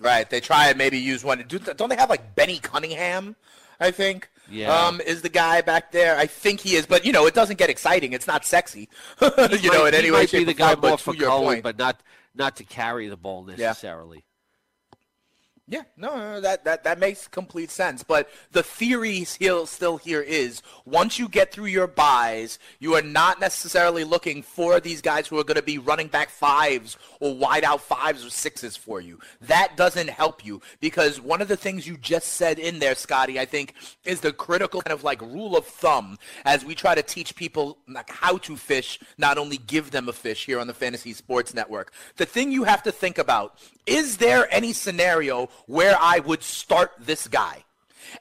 Right. 0.02 0.30
They 0.30 0.40
try 0.42 0.70
and 0.70 0.78
maybe 0.78 0.98
use 0.98 1.24
one. 1.24 1.44
Do, 1.48 1.58
don't 1.60 1.90
they 1.90 1.96
have 1.96 2.10
like 2.10 2.36
Benny 2.36 2.60
Cunningham? 2.60 3.36
I 3.80 3.92
think. 3.92 4.30
Yeah. 4.50 4.74
Um, 4.74 5.02
is 5.02 5.22
the 5.22 5.30
guy 5.30 5.62
back 5.62 5.92
there? 5.92 6.18
I 6.18 6.28
think 6.28 6.60
he 6.62 6.76
is, 6.76 6.86
but 6.86 7.06
you 7.06 7.12
know, 7.12 7.26
it 7.26 7.34
doesn't 7.34 7.58
get 7.58 7.70
exciting. 7.70 8.14
It's 8.14 8.28
not 8.28 8.46
sexy. 8.46 8.90
you 9.22 9.30
He 9.58 9.70
know, 9.70 9.84
might- 9.84 9.88
in 9.90 9.94
any 9.96 10.12
way, 10.12 10.20
might 10.20 10.30
shape, 10.30 10.42
be 10.42 10.44
the 10.46 10.54
guy 10.54 10.76
form. 10.76 10.90
more 10.90 10.98
for 10.98 11.14
point, 11.14 11.64
but 11.64 11.78
not 11.78 12.00
not 12.36 12.56
to 12.58 12.64
carry 12.64 13.08
the 13.08 13.18
ball 13.18 13.44
necessarily. 13.44 14.18
Yeah, 14.18 14.22
no, 15.68 15.82
no, 15.98 16.42
that, 16.42 16.64
that 16.66 16.84
that 16.84 17.00
makes 17.00 17.28
complete 17.28 17.72
sense. 17.72 18.04
But 18.04 18.30
the 18.52 18.62
theory 18.62 19.24
still 19.24 19.66
still 19.66 19.98
here 19.98 20.22
is 20.22 20.62
once 20.86 21.18
you 21.18 21.28
get 21.28 21.52
through 21.52 21.66
your 21.66 21.88
buys, 21.88 22.60
you 22.80 22.94
are 22.94 23.02
not 23.02 23.40
necessarily 23.40 24.04
looking 24.04 24.44
for 24.44 24.80
these 24.80 25.02
guys 25.02 25.28
who 25.28 25.40
are 25.40 25.44
going 25.44 25.56
to 25.56 25.64
be 25.64 25.80
running 25.80 26.08
back 26.08 26.30
fives 26.30 26.98
or 27.20 27.34
wide 27.34 27.64
out 27.64 27.82
fives 27.82 28.24
or 28.24 28.30
sixes 28.30 28.78
for 28.78 29.02
you. 29.02 29.20
That 29.42 29.76
doesn't 29.76 30.10
help 30.10 30.46
you 30.46 30.62
because 30.82 31.20
one 31.20 31.42
of 31.42 31.48
the 31.48 31.58
things 31.58 31.88
you 31.88 31.98
just 31.98 32.34
said 32.34 32.60
in 32.60 32.78
there, 32.78 32.94
Scotty, 32.94 33.40
I 33.40 33.46
think 33.46 33.74
is 34.04 34.22
the 34.22 34.34
critical 34.34 34.84
kind 34.84 34.94
of 34.94 35.04
like 35.04 35.20
rule 35.22 35.58
of 35.58 35.66
thumb 35.66 36.20
as 36.46 36.64
we 36.64 36.76
try 36.76 36.94
to 36.94 37.02
teach 37.02 37.36
people 37.36 37.80
like 37.88 38.12
how 38.12 38.38
to 38.38 38.56
fish, 38.56 39.00
not 39.18 39.40
only 39.40 39.58
give 39.58 39.90
them 39.90 40.10
a 40.10 40.14
fish 40.14 40.46
here 40.46 40.60
on 40.60 40.68
the 40.68 40.76
Fantasy 40.76 41.14
Sports 41.14 41.56
Network. 41.56 41.92
The 42.18 42.28
thing 42.28 42.52
you 42.52 42.66
have 42.66 42.84
to 42.84 42.92
think 42.92 43.18
about 43.18 43.58
is 43.88 44.18
there 44.18 44.52
any 44.52 44.74
scenario 44.74 45.50
where 45.66 45.98
I 46.00 46.20
would 46.20 46.44
start 46.44 46.92
this 47.00 47.28
guy? 47.28 47.64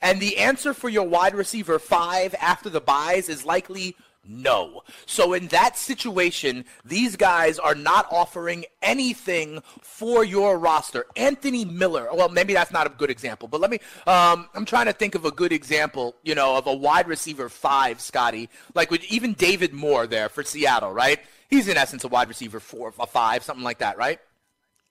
And 0.00 0.20
the 0.20 0.38
answer 0.38 0.74
for 0.74 0.88
your 0.88 1.06
wide 1.06 1.34
receiver 1.34 1.78
five 1.78 2.34
after 2.40 2.68
the 2.70 2.80
buys 2.80 3.28
is 3.28 3.44
likely 3.44 3.96
no. 4.26 4.82
So 5.06 5.34
in 5.34 5.48
that 5.48 5.76
situation, 5.76 6.64
these 6.84 7.16
guys 7.16 7.58
are 7.58 7.74
not 7.74 8.06
offering 8.10 8.64
anything 8.82 9.62
for 9.82 10.24
your 10.24 10.58
roster. 10.58 11.06
Anthony 11.16 11.64
Miller, 11.64 12.08
well, 12.12 12.28
maybe 12.28 12.54
that's 12.54 12.72
not 12.72 12.86
a 12.86 12.90
good 12.90 13.10
example, 13.10 13.48
but 13.48 13.60
let 13.60 13.70
me, 13.70 13.78
um, 14.06 14.48
I'm 14.54 14.64
trying 14.64 14.86
to 14.86 14.92
think 14.92 15.14
of 15.14 15.24
a 15.24 15.30
good 15.30 15.52
example, 15.52 16.16
you 16.22 16.34
know, 16.34 16.56
of 16.56 16.66
a 16.66 16.74
wide 16.74 17.06
receiver 17.06 17.48
five, 17.48 18.00
Scotty, 18.00 18.48
like 18.74 18.90
with 18.90 19.04
even 19.04 19.34
David 19.34 19.72
Moore 19.72 20.06
there 20.06 20.28
for 20.28 20.42
Seattle, 20.42 20.92
right? 20.92 21.20
He's 21.50 21.68
in 21.68 21.76
essence 21.76 22.04
a 22.04 22.08
wide 22.08 22.28
receiver 22.28 22.60
four, 22.60 22.92
a 22.98 23.06
five, 23.06 23.42
something 23.42 23.64
like 23.64 23.78
that, 23.78 23.98
right? 23.98 24.18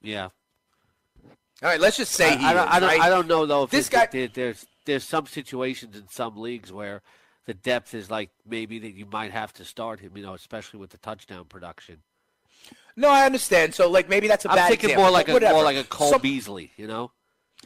Yeah. 0.01 0.29
All 1.63 1.69
right, 1.69 1.79
let's 1.79 1.95
just 1.97 2.11
say 2.11 2.29
I, 2.29 2.35
he 2.37 2.45
I, 2.45 2.53
don't, 2.53 2.67
is, 2.67 2.73
I, 2.73 2.79
don't, 2.79 2.89
right? 2.89 3.01
I 3.01 3.09
don't 3.09 3.27
know 3.27 3.45
though 3.45 3.63
if 3.63 3.69
This 3.71 3.87
guy- 3.89 4.07
there, 4.11 4.27
there's 4.27 4.65
there's 4.85 5.03
some 5.05 5.25
situations 5.25 5.95
in 5.95 6.07
some 6.09 6.35
leagues 6.37 6.73
where 6.73 7.01
the 7.45 7.53
depth 7.53 7.93
is 7.93 8.11
like 8.11 8.31
maybe 8.45 8.79
that 8.79 8.93
you 8.93 9.05
might 9.05 9.31
have 9.31 9.53
to 9.53 9.65
start 9.65 10.01
him, 10.01 10.11
you 10.15 10.23
know, 10.23 10.33
especially 10.33 10.79
with 10.79 10.89
the 10.89 10.97
touchdown 10.97 11.45
production. 11.45 11.99
No, 12.95 13.09
I 13.09 13.25
understand. 13.25 13.73
So 13.73 13.89
like 13.89 14.09
maybe 14.09 14.27
that's 14.27 14.45
a 14.45 14.49
I'm 14.49 14.57
bad 14.57 14.67
thinking 14.69 14.89
example, 14.89 15.03
more 15.05 15.11
like 15.11 15.29
a 15.29 15.33
whatever. 15.33 15.53
more 15.53 15.63
like 15.63 15.77
a 15.77 15.83
Cole 15.85 16.11
Some- 16.11 16.21
Beasley, 16.21 16.71
you 16.75 16.87
know. 16.87 17.11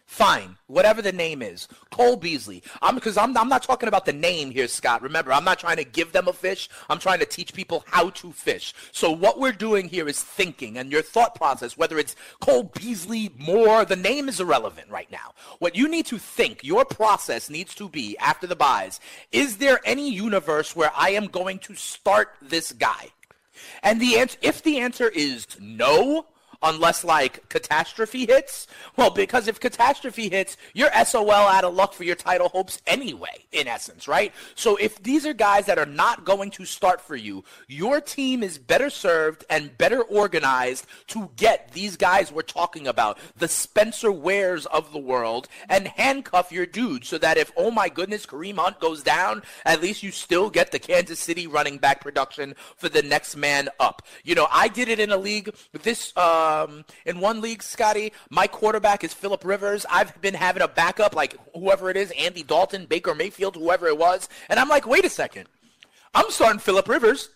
Fine, 0.05 0.57
whatever 0.67 1.01
the 1.01 1.11
name 1.11 1.41
is, 1.41 1.67
Cole 1.91 2.17
Beasley. 2.17 2.63
I'm 2.81 2.95
because 2.95 3.17
I'm 3.17 3.35
I'm 3.37 3.49
not 3.49 3.63
talking 3.63 3.87
about 3.87 4.05
the 4.05 4.13
name 4.13 4.51
here, 4.51 4.67
Scott. 4.67 5.01
Remember, 5.01 5.31
I'm 5.31 5.43
not 5.43 5.59
trying 5.59 5.77
to 5.77 5.83
give 5.83 6.11
them 6.11 6.27
a 6.27 6.33
fish. 6.33 6.69
I'm 6.89 6.99
trying 6.99 7.19
to 7.19 7.25
teach 7.25 7.53
people 7.53 7.83
how 7.87 8.09
to 8.11 8.31
fish. 8.31 8.73
So 8.91 9.11
what 9.11 9.39
we're 9.39 9.51
doing 9.51 9.89
here 9.89 10.07
is 10.07 10.21
thinking 10.21 10.77
and 10.77 10.91
your 10.91 11.01
thought 11.01 11.35
process. 11.35 11.77
Whether 11.77 11.97
it's 11.97 12.15
Cole 12.39 12.63
Beasley, 12.63 13.31
Moore, 13.37 13.85
the 13.85 13.95
name 13.95 14.29
is 14.29 14.39
irrelevant 14.39 14.89
right 14.89 15.11
now. 15.11 15.33
What 15.59 15.75
you 15.75 15.87
need 15.87 16.05
to 16.07 16.17
think, 16.17 16.63
your 16.63 16.85
process 16.85 17.49
needs 17.49 17.75
to 17.75 17.89
be 17.89 18.17
after 18.17 18.47
the 18.47 18.55
buys. 18.55 18.99
Is 19.31 19.57
there 19.57 19.79
any 19.85 20.09
universe 20.09 20.75
where 20.75 20.91
I 20.95 21.11
am 21.11 21.27
going 21.27 21.59
to 21.59 21.75
start 21.75 22.33
this 22.41 22.71
guy? 22.71 23.09
And 23.83 24.01
the 24.01 24.17
answer, 24.17 24.37
if 24.41 24.61
the 24.61 24.79
answer 24.79 25.09
is 25.09 25.47
no, 25.59 26.27
unless 26.61 27.03
like 27.03 27.47
catastrophe 27.49 28.25
hits, 28.25 28.67
well, 28.95 29.09
because 29.09 29.47
if 29.47 29.59
catastrophe 29.59 30.29
hits, 30.29 30.57
you're 30.73 30.91
SOL 31.05 31.31
out 31.31 31.63
of 31.63 31.73
luck 31.73 31.93
for 31.93 32.03
your 32.03 32.15
title 32.15 32.49
hopes 32.49 32.81
anyway, 32.87 33.45
in 33.51 33.67
essence, 33.67 34.07
right? 34.07 34.33
So 34.55 34.75
if 34.77 35.01
these 35.03 35.25
are 35.25 35.33
guys 35.33 35.65
that 35.65 35.77
are 35.77 35.85
not 35.85 36.25
going 36.25 36.51
to 36.51 36.65
start 36.65 37.01
for 37.01 37.15
you, 37.15 37.43
your 37.67 38.01
team 38.01 38.43
is 38.43 38.57
better 38.57 38.89
served 38.89 39.45
and 39.49 39.77
better 39.77 40.01
organized 40.01 40.85
to 41.07 41.29
get 41.35 41.71
these 41.73 41.97
guys 41.97 42.31
we're 42.31 42.41
talking 42.41 42.87
about, 42.87 43.17
the 43.37 43.47
Spencer 43.47 44.11
Wares 44.11 44.65
of 44.67 44.91
the 44.91 44.99
world, 44.99 45.47
and 45.69 45.87
handcuff 45.87 46.51
your 46.51 46.65
dude 46.65 47.05
so 47.05 47.17
that 47.17 47.37
if, 47.37 47.51
oh 47.57 47.71
my 47.71 47.89
goodness, 47.89 48.25
Kareem 48.25 48.57
Hunt 48.57 48.79
goes 48.79 49.03
down, 49.03 49.43
at 49.65 49.81
least 49.81 50.03
you 50.03 50.11
still 50.11 50.49
get 50.49 50.71
the 50.71 50.79
Kansas 50.79 51.19
City 51.19 51.47
running 51.47 51.77
back 51.77 52.01
production 52.01 52.55
for 52.75 52.89
the 52.89 53.03
next 53.03 53.35
man 53.35 53.69
up. 53.79 54.01
You 54.23 54.35
know, 54.35 54.47
I 54.51 54.67
did 54.67 54.87
it 54.89 54.99
in 54.99 55.11
a 55.11 55.17
league. 55.17 55.53
This 55.83 56.13
uh, 56.15 56.46
um, 56.47 56.85
in 57.05 57.19
one 57.19 57.41
league, 57.41 57.61
Scotty, 57.61 58.13
my 58.29 58.47
quarterback 58.47 59.03
is 59.03 59.13
Philip 59.13 59.43
Rivers. 59.43 59.85
I've 59.89 60.19
been 60.21 60.33
having 60.33 60.63
a 60.63 60.67
backup 60.67 61.15
like 61.15 61.35
whoever 61.53 61.89
it 61.89 61.97
is, 61.97 62.11
Andy 62.17 62.43
Dalton, 62.43 62.85
Baker 62.85 63.13
Mayfield, 63.13 63.55
whoever 63.55 63.87
it 63.87 63.97
was, 63.97 64.29
and 64.49 64.59
I'm 64.59 64.69
like, 64.69 64.87
wait 64.87 65.05
a 65.05 65.09
second, 65.09 65.47
I'm 66.13 66.29
starting 66.29 66.59
Philip 66.59 66.87
Rivers 66.87 67.29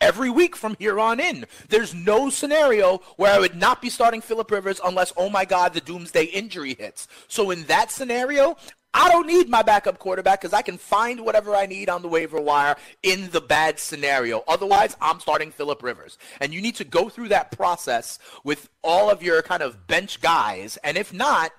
every 0.00 0.30
week 0.30 0.56
from 0.56 0.76
here 0.78 0.98
on 0.98 1.20
in. 1.20 1.46
There's 1.68 1.94
no 1.94 2.28
scenario 2.28 2.98
where 3.16 3.32
I 3.32 3.38
would 3.38 3.54
not 3.54 3.80
be 3.80 3.88
starting 3.88 4.20
Philip 4.20 4.50
Rivers 4.50 4.80
unless, 4.84 5.12
oh 5.16 5.30
my 5.30 5.44
God, 5.44 5.74
the 5.74 5.80
doomsday 5.80 6.24
injury 6.24 6.74
hits. 6.74 7.06
So 7.28 7.50
in 7.50 7.64
that 7.64 7.90
scenario, 7.90 8.56
I 8.94 9.08
don't 9.08 9.26
need 9.26 9.48
my 9.48 9.62
backup 9.62 9.98
quarterback 9.98 10.40
because 10.40 10.52
I 10.52 10.62
can 10.62 10.76
find 10.76 11.20
whatever 11.20 11.56
I 11.56 11.66
need 11.66 11.88
on 11.88 12.02
the 12.02 12.08
waiver 12.08 12.40
wire 12.40 12.76
in 13.02 13.30
the 13.30 13.40
bad 13.40 13.78
scenario. 13.78 14.44
Otherwise, 14.46 14.96
I'm 15.00 15.18
starting 15.18 15.50
Philip 15.50 15.82
Rivers. 15.82 16.18
And 16.40 16.52
you 16.52 16.60
need 16.60 16.76
to 16.76 16.84
go 16.84 17.08
through 17.08 17.28
that 17.28 17.52
process 17.52 18.18
with 18.44 18.68
all 18.82 19.10
of 19.10 19.22
your 19.22 19.40
kind 19.42 19.62
of 19.62 19.86
bench 19.86 20.20
guys. 20.20 20.76
And 20.84 20.98
if 20.98 21.12
not, 21.12 21.52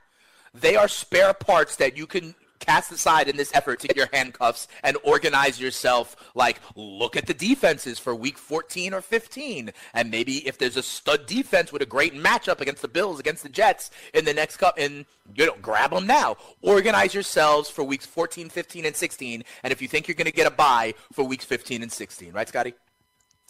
they 0.54 0.76
are 0.76 0.88
spare 0.88 1.34
parts 1.34 1.76
that 1.78 1.98
you 1.98 2.06
can 2.06 2.36
cast 2.64 2.92
aside 2.92 3.28
in 3.28 3.36
this 3.36 3.52
effort 3.54 3.80
to 3.80 3.88
get 3.88 3.98
your 3.98 4.08
handcuffs 4.14 4.68
and 4.84 4.98
organize 5.04 5.60
yourself 5.60 6.16
like 6.34 6.62
look 6.76 7.18
at 7.18 7.28
the 7.28 7.34
defenses 7.34 8.00
for 8.00 8.16
week 8.16 8.38
14 8.38 8.94
or 8.94 9.02
15 9.02 9.72
and 9.94 10.12
maybe 10.12 10.48
if 10.48 10.58
there's 10.58 10.78
a 10.78 10.84
stud 10.84 11.26
defense 11.26 11.72
with 11.72 11.82
a 11.82 11.86
great 11.86 12.14
matchup 12.14 12.62
against 12.62 12.82
the 12.82 12.88
bills 12.88 13.20
against 13.20 13.44
the 13.44 13.50
jets 13.50 13.92
in 14.14 14.24
the 14.26 14.34
next 14.34 14.58
cup 14.58 14.76
and 14.78 15.06
you 15.36 15.46
know 15.46 15.56
grab 15.62 15.92
them 15.92 16.08
now. 16.08 16.36
Organize 16.62 17.14
yourselves 17.14 17.70
for 17.70 17.84
weeks 17.84 18.06
14 18.06 18.50
15 18.50 18.86
and 18.86 18.96
16 18.96 19.44
and 19.64 19.74
if 19.74 19.82
you 19.82 19.88
think 19.88 20.08
you're 20.08 20.16
going 20.16 20.26
to 20.26 20.32
get 20.32 20.48
a 20.48 20.52
buy 20.52 20.94
for 21.12 21.26
weeks 21.26 21.46
15 21.46 21.82
and 21.84 21.92
16 21.92 22.32
right 22.32 22.48
scotty? 22.48 22.74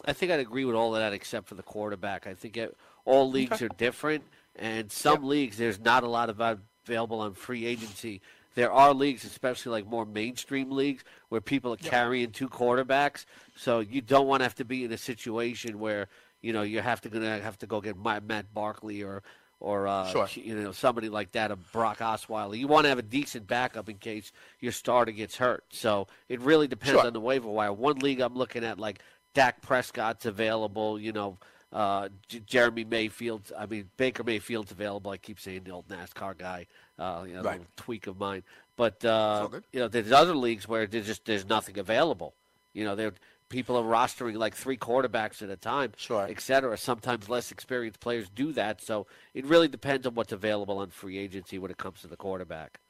I 0.06 0.12
think 0.12 0.32
I'd 0.32 0.40
agree 0.40 0.64
with 0.64 0.74
all 0.74 0.94
of 0.94 1.00
that 1.00 1.12
except 1.12 1.48
for 1.48 1.54
the 1.54 1.62
quarterback. 1.62 2.26
I 2.26 2.34
think 2.34 2.56
it, 2.56 2.76
all 3.04 3.30
leagues 3.30 3.62
are 3.62 3.68
different, 3.68 4.24
and 4.56 4.92
some 4.92 5.24
leagues 5.24 5.56
there's 5.56 5.80
not 5.80 6.02
a 6.02 6.08
lot 6.08 6.28
of 6.28 6.40
available 6.86 7.20
on 7.20 7.34
free 7.34 7.64
agency. 7.66 8.20
There 8.54 8.72
are 8.72 8.94
leagues, 8.94 9.24
especially 9.24 9.72
like 9.72 9.86
more 9.86 10.06
mainstream 10.06 10.70
leagues, 10.70 11.02
where 11.28 11.40
people 11.40 11.72
are 11.72 11.76
carrying 11.76 12.30
two 12.30 12.48
quarterbacks. 12.48 13.24
So 13.56 13.80
you 13.80 14.00
don't 14.00 14.26
want 14.26 14.40
to 14.40 14.44
have 14.44 14.54
to 14.56 14.64
be 14.64 14.84
in 14.84 14.92
a 14.92 14.98
situation 14.98 15.78
where 15.78 16.08
you 16.40 16.52
know 16.52 16.62
you 16.62 16.80
have 16.80 17.00
to 17.02 17.08
gonna 17.08 17.40
have 17.40 17.58
to 17.58 17.66
go 17.66 17.80
get 17.80 17.96
Matt 17.98 18.52
Barkley 18.54 19.02
or 19.02 19.22
or 19.60 19.86
uh, 19.88 20.06
Sure. 20.10 20.28
you 20.34 20.54
know 20.54 20.72
somebody 20.72 21.08
like 21.08 21.32
that, 21.32 21.50
a 21.50 21.56
Brock 21.56 21.98
Osweiler. 21.98 22.56
You 22.58 22.68
want 22.68 22.84
to 22.84 22.90
have 22.90 22.98
a 22.98 23.02
decent 23.02 23.46
backup 23.46 23.88
in 23.88 23.96
case 23.96 24.30
your 24.60 24.72
starter 24.72 25.12
gets 25.12 25.36
hurt. 25.36 25.64
So 25.70 26.06
it 26.28 26.40
really 26.40 26.68
depends 26.68 26.98
Sure. 27.00 27.06
on 27.06 27.12
the 27.12 27.20
waiver 27.20 27.48
wire. 27.48 27.72
One 27.72 27.98
league 28.00 28.20
I'm 28.20 28.34
looking 28.34 28.62
at 28.64 28.78
like 28.78 29.00
Dak 29.32 29.62
Prescott's 29.62 30.26
available. 30.26 31.00
You 31.00 31.12
know, 31.12 31.38
uh, 31.72 32.08
J- 32.28 32.40
Jeremy 32.46 32.84
Mayfield's. 32.84 33.52
I 33.56 33.66
mean, 33.66 33.90
Baker 33.96 34.22
Mayfield's 34.22 34.70
available. 34.70 35.10
I 35.10 35.16
keep 35.16 35.40
saying 35.40 35.62
the 35.64 35.70
old 35.72 35.88
NASCAR 35.88 36.36
guy. 36.36 36.66
Uh, 36.98 37.24
you 37.26 37.34
know, 37.34 37.42
Right. 37.42 37.58
little 37.58 37.66
tweak 37.76 38.06
of 38.06 38.18
mine. 38.18 38.42
But 38.76 39.04
uh, 39.04 39.48
you 39.72 39.80
know, 39.80 39.88
there's 39.88 40.12
other 40.12 40.34
leagues 40.34 40.68
where 40.68 40.86
there's 40.86 41.06
just 41.06 41.24
there's 41.24 41.46
nothing 41.46 41.78
available. 41.78 42.34
You 42.72 42.84
know, 42.84 42.94
there 42.94 43.12
people 43.48 43.76
are 43.76 43.82
rostering 43.84 44.36
like 44.36 44.54
three 44.54 44.76
quarterbacks 44.76 45.42
at 45.42 45.50
a 45.50 45.56
time, 45.56 45.92
Sure. 45.96 46.26
et 46.28 46.40
cetera. 46.40 46.76
Sometimes 46.76 47.28
less 47.28 47.52
experienced 47.52 48.00
players 48.00 48.28
do 48.28 48.52
that. 48.52 48.80
So 48.82 49.06
it 49.32 49.44
really 49.44 49.68
depends 49.68 50.06
on 50.06 50.14
what's 50.14 50.32
available 50.32 50.78
on 50.78 50.90
free 50.90 51.18
agency 51.18 51.58
when 51.58 51.70
it 51.70 51.78
comes 51.78 52.00
to 52.00 52.06
the 52.08 52.16
quarterback. 52.16 52.80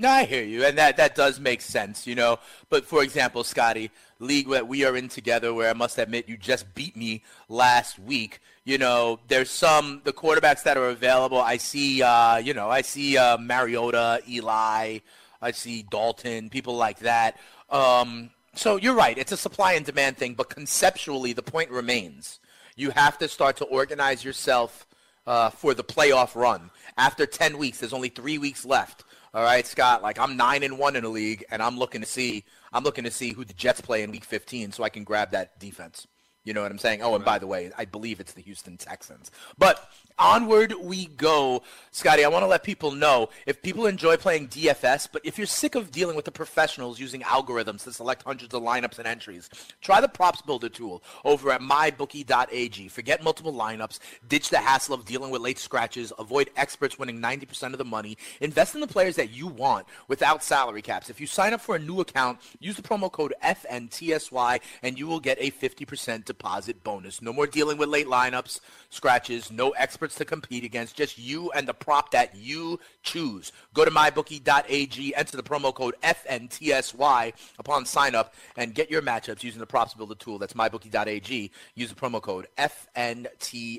No, 0.00 0.08
I 0.08 0.26
hear 0.26 0.44
you, 0.44 0.64
and 0.64 0.78
that 0.78 0.96
that 0.98 1.16
does 1.16 1.40
make 1.40 1.60
sense, 1.60 2.06
you 2.06 2.14
know. 2.14 2.38
But 2.70 2.84
for 2.84 3.02
example, 3.02 3.42
Scotty, 3.42 3.90
league 4.20 4.48
that 4.50 4.68
we 4.68 4.84
are 4.84 4.96
in 4.96 5.08
together, 5.08 5.52
where 5.52 5.68
I 5.68 5.72
must 5.72 5.98
admit 5.98 6.28
you 6.28 6.36
just 6.36 6.72
beat 6.76 6.96
me 6.96 7.24
last 7.48 7.98
week. 7.98 8.38
You 8.64 8.78
know, 8.78 9.18
there's 9.26 9.50
some 9.50 10.00
the 10.04 10.12
quarterbacks 10.12 10.62
that 10.62 10.76
are 10.76 10.88
available. 10.90 11.40
I 11.40 11.56
see, 11.56 12.00
uh, 12.00 12.36
you 12.36 12.54
know, 12.54 12.70
I 12.70 12.82
see 12.82 13.18
uh, 13.18 13.38
Mariota, 13.38 14.20
Eli, 14.28 14.98
I 15.42 15.50
see 15.50 15.82
Dalton, 15.90 16.48
people 16.48 16.76
like 16.76 17.00
that. 17.00 17.36
Um, 17.68 18.30
so 18.54 18.76
you're 18.76 18.94
right, 18.94 19.18
it's 19.18 19.32
a 19.32 19.36
supply 19.36 19.72
and 19.72 19.84
demand 19.84 20.16
thing. 20.16 20.34
But 20.34 20.48
conceptually, 20.48 21.32
the 21.32 21.42
point 21.42 21.70
remains: 21.70 22.38
you 22.76 22.90
have 22.90 23.18
to 23.18 23.26
start 23.26 23.56
to 23.56 23.64
organize 23.64 24.24
yourself 24.24 24.86
uh, 25.26 25.50
for 25.50 25.74
the 25.74 25.84
playoff 25.84 26.36
run. 26.36 26.70
After 26.96 27.26
10 27.26 27.58
weeks, 27.58 27.78
there's 27.78 27.92
only 27.92 28.08
three 28.08 28.38
weeks 28.38 28.64
left. 28.64 29.04
All 29.34 29.42
right, 29.42 29.66
Scott. 29.66 30.02
Like 30.02 30.18
I'm 30.18 30.36
nine 30.36 30.62
and 30.62 30.78
one 30.78 30.96
in 30.96 31.04
the 31.04 31.08
league, 31.08 31.44
and 31.50 31.62
I'm 31.62 31.78
looking 31.78 32.00
to 32.00 32.06
see 32.06 32.44
I'm 32.72 32.84
looking 32.84 33.04
to 33.04 33.10
see 33.10 33.32
who 33.32 33.44
the 33.44 33.54
Jets 33.54 33.80
play 33.80 34.02
in 34.02 34.10
Week 34.10 34.24
15, 34.24 34.72
so 34.72 34.82
I 34.84 34.88
can 34.88 35.04
grab 35.04 35.30
that 35.32 35.58
defense. 35.58 36.06
You 36.44 36.54
know 36.54 36.62
what 36.62 36.70
I'm 36.70 36.78
saying? 36.78 37.02
Oh, 37.02 37.14
and 37.14 37.24
by 37.24 37.38
the 37.38 37.46
way, 37.46 37.70
I 37.76 37.84
believe 37.84 38.20
it's 38.20 38.32
the 38.32 38.40
Houston 38.40 38.78
Texans. 38.78 39.30
But 39.58 39.90
onward 40.18 40.74
we 40.80 41.06
go. 41.06 41.62
Scotty, 41.90 42.24
I 42.24 42.28
want 42.28 42.42
to 42.42 42.46
let 42.46 42.62
people 42.62 42.92
know 42.92 43.28
if 43.46 43.62
people 43.62 43.86
enjoy 43.86 44.16
playing 44.16 44.48
DFS, 44.48 45.08
but 45.10 45.22
if 45.24 45.38
you're 45.38 45.46
sick 45.46 45.74
of 45.74 45.90
dealing 45.90 46.16
with 46.16 46.24
the 46.24 46.30
professionals 46.30 47.00
using 47.00 47.22
algorithms 47.22 47.84
to 47.84 47.92
select 47.92 48.22
hundreds 48.22 48.54
of 48.54 48.62
lineups 48.62 48.98
and 48.98 49.06
entries, 49.06 49.48
try 49.80 50.00
the 50.00 50.08
Props 50.08 50.42
Builder 50.42 50.68
tool 50.68 51.02
over 51.24 51.50
at 51.50 51.60
mybookie.ag. 51.60 52.88
Forget 52.88 53.22
multiple 53.22 53.52
lineups, 53.52 53.98
ditch 54.28 54.50
the 54.50 54.58
hassle 54.58 54.94
of 54.94 55.04
dealing 55.04 55.30
with 55.30 55.42
late 55.42 55.58
scratches, 55.58 56.12
avoid 56.18 56.50
experts 56.56 56.98
winning 56.98 57.20
90% 57.20 57.72
of 57.72 57.78
the 57.78 57.84
money, 57.84 58.16
invest 58.40 58.74
in 58.74 58.80
the 58.80 58.86
players 58.86 59.16
that 59.16 59.30
you 59.30 59.46
want 59.46 59.86
without 60.08 60.42
salary 60.42 60.82
caps. 60.82 61.10
If 61.10 61.20
you 61.20 61.26
sign 61.26 61.52
up 61.52 61.60
for 61.60 61.76
a 61.76 61.80
new 61.80 62.00
account, 62.00 62.38
use 62.60 62.76
the 62.76 62.82
promo 62.82 63.10
code 63.10 63.34
FNTSY 63.42 64.60
and 64.82 64.98
you 64.98 65.06
will 65.06 65.20
get 65.20 65.38
a 65.40 65.50
50% 65.50 66.24
deposit 66.24 66.84
bonus. 66.84 67.22
No 67.22 67.32
more 67.32 67.46
dealing 67.46 67.78
with 67.78 67.88
late 67.88 68.06
lineups, 68.06 68.60
scratches, 68.90 69.50
no 69.50 69.70
experts 70.08 70.18
to 70.18 70.24
compete 70.24 70.64
against, 70.64 70.96
just 70.96 71.18
you 71.18 71.50
and 71.52 71.68
the 71.68 71.74
prop 71.74 72.10
that 72.12 72.34
you 72.34 72.80
choose. 73.02 73.52
Go 73.74 73.84
to 73.84 73.90
mybookie.ag, 73.90 75.14
enter 75.14 75.36
the 75.36 75.42
promo 75.42 75.74
code 75.74 75.94
FNTSY 76.02 77.32
upon 77.58 77.84
sign 77.84 78.14
up, 78.14 78.34
and 78.56 78.74
get 78.74 78.90
your 78.90 79.02
matchups 79.02 79.42
using 79.42 79.60
the 79.60 79.66
props 79.66 79.92
builder 79.94 80.14
tool. 80.14 80.38
That's 80.38 80.54
mybookie.ag. 80.54 81.50
Use 81.74 81.88
the 81.90 81.94
promo 81.94 82.22
code 82.22 82.46
FNTSY. 82.56 83.78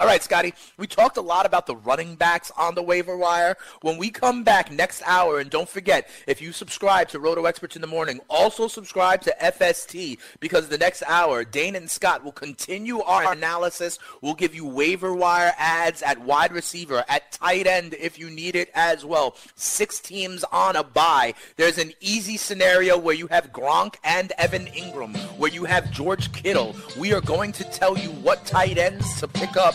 All 0.00 0.06
right, 0.06 0.22
Scotty, 0.22 0.52
we 0.76 0.86
talked 0.86 1.16
a 1.16 1.22
lot 1.22 1.46
about 1.46 1.66
the 1.66 1.76
running 1.76 2.16
backs 2.16 2.52
on 2.56 2.74
the 2.74 2.82
waiver 2.82 3.16
wire. 3.16 3.56
When 3.80 3.96
we 3.96 4.10
come 4.10 4.44
back 4.44 4.70
next 4.70 5.02
hour, 5.06 5.38
and 5.38 5.48
don't 5.50 5.68
forget, 5.68 6.08
if 6.26 6.42
you 6.42 6.52
subscribe 6.52 7.08
to 7.08 7.18
Roto 7.18 7.46
Experts 7.46 7.76
in 7.76 7.82
the 7.82 7.88
Morning, 7.88 8.20
also 8.28 8.68
subscribe 8.68 9.22
to 9.22 9.34
FST 9.42 10.18
because 10.40 10.68
the 10.68 10.78
next 10.78 11.02
hour, 11.06 11.44
Dane 11.44 11.76
and 11.76 11.88
Scott 11.88 12.22
will 12.22 12.32
continue 12.32 13.00
our 13.00 13.32
analysis. 13.32 13.98
We'll 14.20 14.34
give 14.34 14.54
you 14.54 14.66
waiver 14.66 15.13
wire 15.14 15.52
ads 15.58 16.02
at 16.02 16.18
wide 16.20 16.52
receiver, 16.52 17.04
at 17.08 17.32
tight 17.32 17.66
end 17.66 17.94
if 17.94 18.18
you 18.18 18.30
need 18.30 18.56
it 18.56 18.70
as 18.74 19.04
well. 19.04 19.36
Six 19.54 20.00
teams 20.00 20.44
on 20.44 20.76
a 20.76 20.84
bye. 20.84 21.34
There's 21.56 21.78
an 21.78 21.92
easy 22.00 22.36
scenario 22.36 22.98
where 22.98 23.14
you 23.14 23.26
have 23.28 23.52
Gronk 23.52 23.96
and 24.04 24.32
Evan 24.38 24.66
Engram, 24.66 25.16
where 25.38 25.50
you 25.50 25.64
have 25.64 25.90
George 25.90 26.32
Kittle. 26.32 26.74
We 26.98 27.12
are 27.12 27.20
going 27.20 27.52
to 27.52 27.64
tell 27.64 27.96
you 27.98 28.10
what 28.10 28.44
tight 28.46 28.78
ends 28.78 29.20
to 29.20 29.28
pick 29.28 29.56
up 29.56 29.74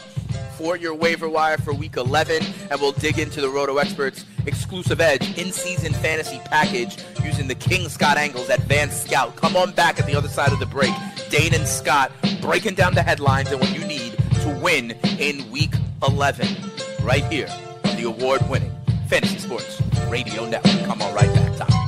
for 0.57 0.75
your 0.75 0.93
waiver 0.93 1.29
wire 1.29 1.57
for 1.57 1.73
week 1.73 1.95
11, 1.95 2.43
and 2.69 2.81
we'll 2.81 2.91
dig 2.91 3.17
into 3.17 3.39
the 3.39 3.49
Roto 3.49 3.77
Experts 3.77 4.25
exclusive 4.45 4.99
edge 4.99 5.37
in-season 5.37 5.93
fantasy 5.93 6.39
package 6.45 6.97
using 7.23 7.47
the 7.47 7.55
King 7.55 7.87
Scott 7.87 8.17
Engel's 8.17 8.49
Advanced 8.49 9.05
Scout. 9.05 9.35
Come 9.35 9.55
on 9.55 9.71
back 9.71 9.99
at 9.99 10.05
the 10.05 10.15
other 10.15 10.27
side 10.27 10.51
of 10.51 10.59
the 10.59 10.65
break. 10.65 10.93
Dane 11.29 11.53
and 11.53 11.67
Scott 11.67 12.11
breaking 12.41 12.75
down 12.75 12.93
the 12.93 13.03
headlines 13.03 13.51
and 13.51 13.61
what 13.61 13.73
you 13.73 13.85
need 13.85 14.17
to 14.53 14.59
win 14.59 14.91
in 15.19 15.49
week 15.51 15.73
11 16.07 16.47
right 17.01 17.25
here 17.25 17.47
on 17.85 17.95
the 17.95 18.03
award-winning 18.03 18.71
Fantasy 19.07 19.39
Sports 19.39 19.81
Radio 20.07 20.47
Network. 20.47 20.85
Come 20.85 21.01
on 21.01 21.13
right 21.13 21.33
back, 21.33 21.57
Tom. 21.57 21.78